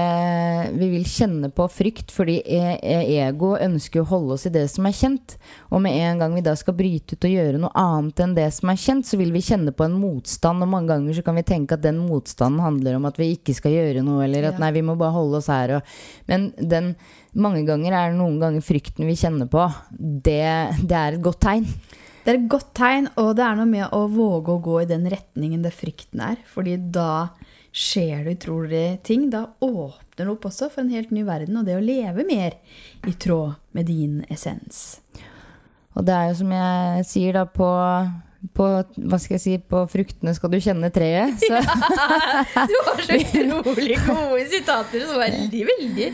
Vi 0.76 0.90
vil 0.92 1.06
kjenne 1.08 1.48
på 1.56 1.70
frykt, 1.72 2.12
fordi 2.12 2.42
e- 2.44 2.80
e- 2.84 3.06
ego 3.24 3.54
ønsker 3.56 4.02
å 4.02 4.10
holde 4.10 4.36
oss 4.36 4.44
i 4.50 4.52
det 4.52 4.66
som 4.74 4.88
er 4.90 4.96
kjent. 4.98 5.38
Og 5.72 5.80
med 5.86 5.96
en 6.04 6.20
gang 6.20 6.36
vi 6.36 6.44
da 6.44 6.52
skal 6.60 6.76
bryte 6.76 7.16
ut 7.16 7.28
og 7.30 7.32
gjøre 7.32 7.62
noe 7.64 7.72
annet 7.80 8.20
enn 8.26 8.36
det 8.36 8.50
som 8.58 8.72
er 8.74 8.82
kjent, 8.82 9.08
så 9.08 9.20
vil 9.22 9.32
vi 9.32 9.44
kjenne 9.46 9.72
på 9.72 9.86
en 9.88 9.96
motstand, 10.02 10.66
og 10.66 10.72
mange 10.74 10.92
ganger 10.92 11.16
så 11.16 11.24
kan 11.24 11.40
vi 11.40 11.46
tenke 11.48 11.78
at 11.78 11.86
den 11.86 12.02
motstanden 12.04 12.60
handler 12.66 12.98
om 13.00 13.08
at 13.08 13.20
vi 13.22 13.30
ikke 13.38 13.56
skal 13.56 13.72
gjøre 13.72 14.04
noe, 14.04 14.26
eller 14.26 14.50
at 14.50 14.60
Ja. 14.60 14.66
nei, 14.66 14.72
vi 14.76 14.84
må 14.84 14.98
bare 15.00 15.16
holde 15.16 15.40
oss 15.40 15.48
her 15.48 15.78
og 15.78 15.84
Men 16.28 16.52
den 16.58 16.96
Mange 17.36 17.64
ganger 17.66 17.92
er 17.98 18.12
det 18.12 18.20
noen 18.20 18.36
ganger 18.40 18.62
frykten 18.62 19.08
vi 19.10 19.16
kjenner 19.18 19.48
på, 19.50 19.64
det, 19.98 20.78
det 20.86 20.94
er 20.94 21.16
et 21.16 21.24
godt 21.24 21.40
tegn. 21.42 21.64
Det 22.24 22.30
er 22.30 22.38
et 22.38 22.50
godt 22.52 22.76
tegn, 22.78 23.08
og 23.18 23.32
det 23.36 23.42
er 23.44 23.56
noe 23.58 23.66
med 23.66 23.88
å 23.90 24.04
våge 24.08 24.54
å 24.54 24.62
gå 24.62 24.76
i 24.84 24.86
den 24.86 25.08
retningen 25.10 25.64
det 25.66 25.74
frykten 25.74 26.22
er. 26.22 26.38
Fordi 26.54 26.78
da 26.94 27.30
skjer 27.74 28.24
det 28.24 28.38
utrolige 28.38 28.98
ting. 29.04 29.30
Da 29.34 29.48
åpner 29.60 30.26
det 30.26 30.32
opp 30.32 30.46
også 30.50 30.70
for 30.72 30.84
en 30.84 30.94
helt 30.94 31.12
ny 31.12 31.26
verden, 31.28 31.58
og 31.58 31.66
det 31.68 31.78
å 31.80 31.84
leve 31.84 32.26
mer 32.28 32.60
i 33.10 33.16
tråd 33.18 33.58
med 33.74 33.90
din 33.90 34.22
essens. 34.30 35.02
Og 35.94 36.06
det 36.06 36.14
er 36.14 36.30
jo 36.30 36.38
som 36.42 36.54
jeg 36.54 37.10
sier 37.10 37.36
da 37.38 37.48
på 37.50 37.70
på, 38.52 38.66
hva 39.08 39.18
skal 39.22 39.38
jeg 39.38 39.42
si, 39.44 39.54
på 39.72 39.84
fruktene 39.88 40.34
skal 40.36 40.52
du 40.52 40.58
kjenne 40.62 40.90
treet. 40.94 41.40
Så. 41.40 41.60
Du 42.70 42.74
har 42.86 43.00
så 43.06 43.16
utrolig 43.16 43.98
gode 44.04 44.44
sitater 44.52 45.06
som 45.08 45.22
er 45.24 45.32
veldig, 45.38 45.62
veldig 45.70 46.10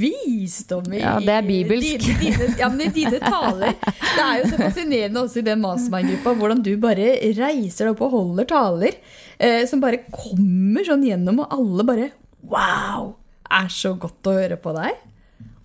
visdom 0.00 0.94
i 0.96 1.02
Ja, 1.02 1.16
det 1.22 1.34
er 1.34 1.46
bibelsk. 1.46 2.06
Dine, 2.06 2.16
dine, 2.22 2.48
ja, 2.58 2.70
men 2.72 2.86
i 2.86 2.90
dine 2.94 3.20
taler. 3.20 3.76
Det 3.76 4.24
er 4.24 4.40
jo 4.40 4.50
så 4.54 4.60
fascinerende 4.62 5.22
også 5.26 5.42
i 5.42 5.46
den 5.50 5.62
mastermind-gruppa 5.62 6.34
hvordan 6.40 6.64
du 6.64 6.72
bare 6.80 7.12
reiser 7.36 7.86
deg 7.86 7.92
opp 7.92 8.04
og 8.08 8.16
holder 8.16 8.50
taler 8.50 8.98
eh, 9.38 9.64
som 9.68 9.82
bare 9.82 10.04
kommer 10.12 10.86
sånn 10.86 11.04
gjennom, 11.06 11.44
og 11.44 11.56
alle 11.56 11.86
bare 11.88 12.08
Wow! 12.46 13.14
Er 13.46 13.68
så 13.70 13.92
godt 13.98 14.26
å 14.26 14.34
høre 14.34 14.56
på 14.58 14.72
deg. 14.74 14.98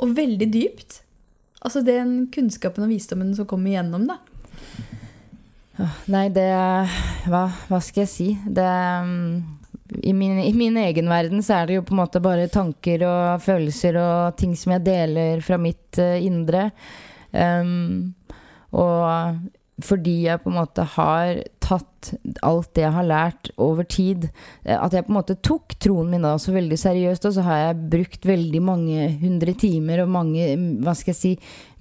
Og 0.01 0.13
veldig 0.17 0.47
dypt. 0.53 1.01
Altså 1.61 1.81
den 1.85 2.27
kunnskapen 2.33 2.85
og 2.85 2.91
visdommen 2.93 3.33
som 3.37 3.47
kommer 3.49 3.73
igjennom, 3.73 4.07
da. 4.09 4.19
Nei, 6.11 6.27
det 6.33 6.47
hva, 7.29 7.45
hva 7.69 7.79
skal 7.81 8.03
jeg 8.03 8.11
si? 8.11 8.27
Det 8.45 8.65
mm, 8.65 9.61
i 10.01 10.13
min, 10.13 10.39
I 10.39 10.53
min 10.53 10.77
egen 10.77 11.09
verden 11.09 11.43
så 11.43 11.59
er 11.59 11.69
det 11.69 11.77
jo 11.79 11.85
på 11.85 11.95
en 11.95 12.01
måte 12.01 12.21
bare 12.23 12.49
tanker 12.51 13.05
og 13.07 13.41
følelser 13.43 13.97
og 13.99 14.37
ting 14.39 14.53
som 14.57 14.75
jeg 14.75 14.85
deler 14.87 15.41
fra 15.45 15.59
mitt 15.61 15.99
uh, 15.99 16.17
indre. 16.21 16.69
Um, 17.31 18.13
og 18.71 19.41
fordi 19.85 20.21
jeg 20.27 20.41
på 20.43 20.51
en 20.51 20.59
måte 20.59 20.85
har 20.95 21.41
tatt 21.61 22.11
alt 22.45 22.71
det 22.75 22.83
jeg 22.83 22.95
har 22.95 23.07
lært 23.07 23.51
over 23.61 23.85
tid 23.87 24.27
eh, 24.27 24.75
At 24.75 24.95
jeg 24.95 25.05
på 25.05 25.13
en 25.13 25.19
måte 25.19 25.37
tok 25.43 25.75
troen 25.81 26.09
min 26.11 26.25
da 26.25 26.33
så 26.41 26.53
veldig 26.55 26.79
seriøst, 26.79 27.27
og 27.29 27.35
så 27.35 27.45
har 27.45 27.59
jeg 27.65 27.81
brukt 27.93 28.27
veldig 28.27 28.61
mange 28.65 29.09
hundre 29.21 29.55
timer 29.57 30.03
og 30.03 30.13
mange, 30.17 30.47
hva 30.83 30.95
skal 30.97 31.13
jeg 31.13 31.21
si, 31.21 31.33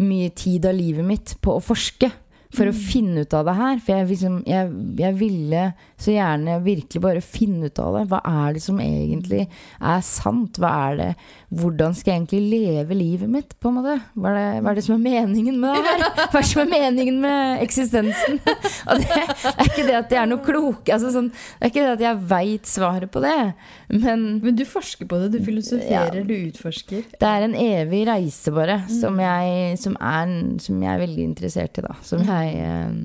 mye 0.04 0.32
tid 0.36 0.68
av 0.68 0.76
livet 0.76 1.06
mitt 1.06 1.36
på 1.42 1.56
å 1.56 1.64
forske 1.64 2.10
for 2.54 2.66
å 2.66 2.74
finne 2.74 3.22
ut 3.24 3.34
av 3.36 3.46
det 3.46 3.54
her. 3.58 3.78
For 3.84 3.94
jeg, 3.94 4.08
liksom, 4.10 4.38
jeg, 4.48 4.70
jeg, 4.98 5.16
ville 5.20 5.64
så 6.00 6.14
gjerne 6.14 6.56
virkelig 6.64 7.02
bare 7.04 7.22
finne 7.22 7.70
ut 7.70 7.82
av 7.82 7.98
det. 7.98 8.04
Hva 8.10 8.20
er 8.26 8.56
det 8.56 8.62
som 8.64 8.80
egentlig 8.82 9.44
er 9.46 10.02
sant? 10.06 10.58
Hva 10.60 10.72
er 10.88 10.98
det 11.00 11.10
Hvordan 11.50 11.96
skal 11.98 12.12
jeg 12.12 12.20
egentlig 12.20 12.40
leve 12.46 12.94
livet 12.94 13.30
mitt, 13.30 13.56
på 13.58 13.70
en 13.70 13.80
måte? 13.80 13.96
Hva 14.14 14.30
er 14.30 14.36
det, 14.38 14.60
hva 14.62 14.70
er 14.70 14.78
det 14.78 14.84
som 14.86 14.94
er 14.94 15.02
meningen 15.02 15.56
med 15.58 15.74
det 15.74 15.80
her? 15.88 16.04
Hva 16.30 16.38
er 16.38 16.44
det 16.44 16.50
som 16.52 16.62
er 16.62 16.70
meningen 16.70 17.16
med 17.24 17.64
eksistensen? 17.64 18.38
Og 18.90 19.02
det 19.02 19.16
er 19.16 19.64
ikke 19.64 19.86
det 19.88 19.96
at 19.98 20.14
jeg 20.14 20.20
er 20.22 20.30
noe 20.30 20.44
klok 20.46 20.92
altså 20.94 21.10
sånn, 21.14 21.32
Det 21.32 21.66
er 21.66 21.72
ikke 21.72 21.86
det 21.88 21.96
at 21.96 22.04
jeg 22.04 22.20
veit 22.30 22.70
svaret 22.70 23.10
på 23.10 23.22
det, 23.24 23.34
men 23.90 24.22
Men 24.44 24.56
du 24.56 24.62
forsker 24.68 25.08
på 25.10 25.18
det, 25.22 25.32
du 25.34 25.44
filosoferer, 25.44 26.20
ja, 26.20 26.24
du 26.26 26.34
utforsker. 26.36 27.02
Det 27.18 27.30
er 27.30 27.46
en 27.46 27.56
evig 27.58 28.04
reise, 28.08 28.54
bare, 28.54 28.78
som 28.92 29.18
jeg, 29.20 29.74
som 29.82 29.96
er, 29.98 30.34
som 30.62 30.78
jeg 30.82 30.92
er 30.92 31.02
veldig 31.02 31.26
interessert 31.32 31.80
i, 31.80 31.84
da. 31.84 31.96
Som 32.06 32.22
jeg 32.26 32.39
jeg 32.40 32.64
eh, 32.64 32.96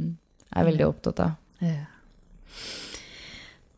er 0.55 0.67
veldig 0.71 0.87
opptatt 0.87 1.21
av. 1.25 1.35
Ja. 1.63 1.83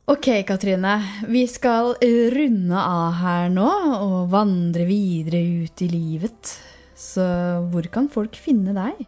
Ok, 0.07 0.29
Katrine. 0.47 0.95
Vi 1.27 1.43
skal 1.51 1.97
runde 2.31 2.79
av 2.79 3.17
her 3.19 3.49
nå 3.51 3.67
og 3.97 4.29
vandre 4.31 4.85
videre 4.87 5.41
ut 5.65 5.83
i 5.83 5.89
livet. 5.91 6.53
Så 6.95 7.25
hvor 7.73 7.89
kan 7.91 8.07
folk 8.09 8.37
finne 8.39 8.71
deg? 8.77 9.01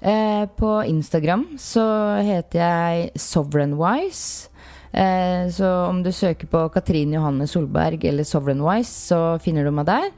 Eh, 0.00 0.46
på 0.56 0.72
Instagram 0.88 1.44
så 1.60 1.84
heter 2.24 2.64
jeg 2.64 3.20
Sovereignwise. 3.20 4.48
Eh, 4.90 5.46
så 5.54 5.68
om 5.86 6.02
du 6.02 6.10
søker 6.12 6.50
på 6.50 6.64
Katrine 6.74 7.14
Johanne 7.14 7.46
Solberg 7.46 8.04
eller 8.10 8.26
Sovereignwise, 8.26 8.90
så 8.90 9.20
finner 9.44 9.64
du 9.64 9.70
meg 9.76 9.86
der. 9.86 10.08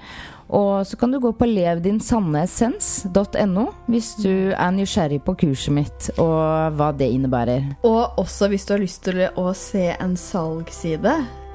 Og 0.53 0.85
så 0.87 0.97
kan 1.01 1.13
du 1.13 1.19
gå 1.21 1.33
på 1.33 1.47
levdinsanneessens.no 1.49 3.67
hvis 3.89 4.15
du 4.21 4.53
er 4.53 4.71
nysgjerrig 4.77 5.23
på 5.25 5.35
kurset 5.45 5.73
mitt 5.73 6.11
og 6.21 6.73
hva 6.77 6.93
det 6.97 7.09
innebærer. 7.15 7.63
Og 7.89 8.19
også 8.21 8.49
hvis 8.53 8.67
du 8.69 8.73
har 8.75 8.85
lyst 8.85 9.01
til 9.09 9.19
å 9.33 9.55
se 9.57 9.97
en 9.97 10.17
salgsside 10.21 11.15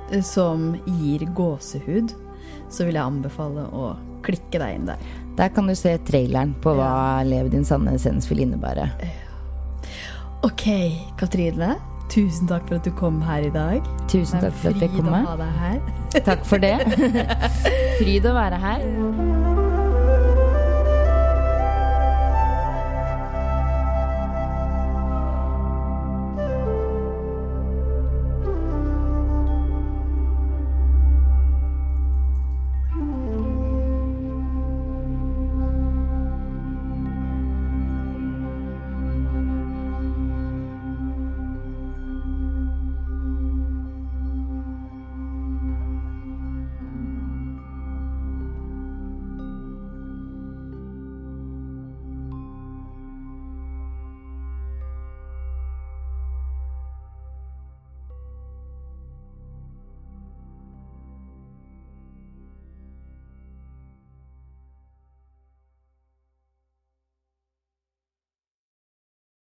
eh, 0.09 0.23
som 0.25 0.75
gir 0.97 1.21
gåsehud, 1.37 2.09
så 2.73 2.85
vil 2.87 2.97
jeg 2.97 3.05
anbefale 3.05 3.61
å 3.69 3.93
klikke 4.25 4.57
deg 4.59 4.75
inn 4.79 4.89
der. 4.89 4.97
Der 5.37 5.49
kan 5.53 5.69
du 5.69 5.75
se 5.77 5.93
traileren 6.07 6.55
på 6.63 6.73
hva 6.75 7.21
ja. 7.21 7.27
Lev 7.29 7.49
din 7.53 7.65
sanne 7.67 7.93
essens 7.95 8.29
vil 8.31 8.41
innebære. 8.47 8.85
Ok, 10.47 10.65
Katrine. 11.19 11.71
Tusen 12.09 12.47
takk 12.47 12.67
for 12.69 12.79
at 12.79 12.85
du 12.87 12.91
kom 12.95 13.21
her 13.21 13.47
i 13.47 13.51
dag. 13.53 13.83
Tusen 14.07 14.39
takk 14.39 14.55
for 14.61 14.71
at 14.71 14.81
jeg 14.81 14.89
fikk 14.89 14.99
komme. 15.03 15.23
Takk 16.25 16.45
for 16.47 16.63
det. 16.63 16.77
Fryd 17.99 18.27
å 18.31 18.35
være 18.37 18.61
her. 18.63 19.66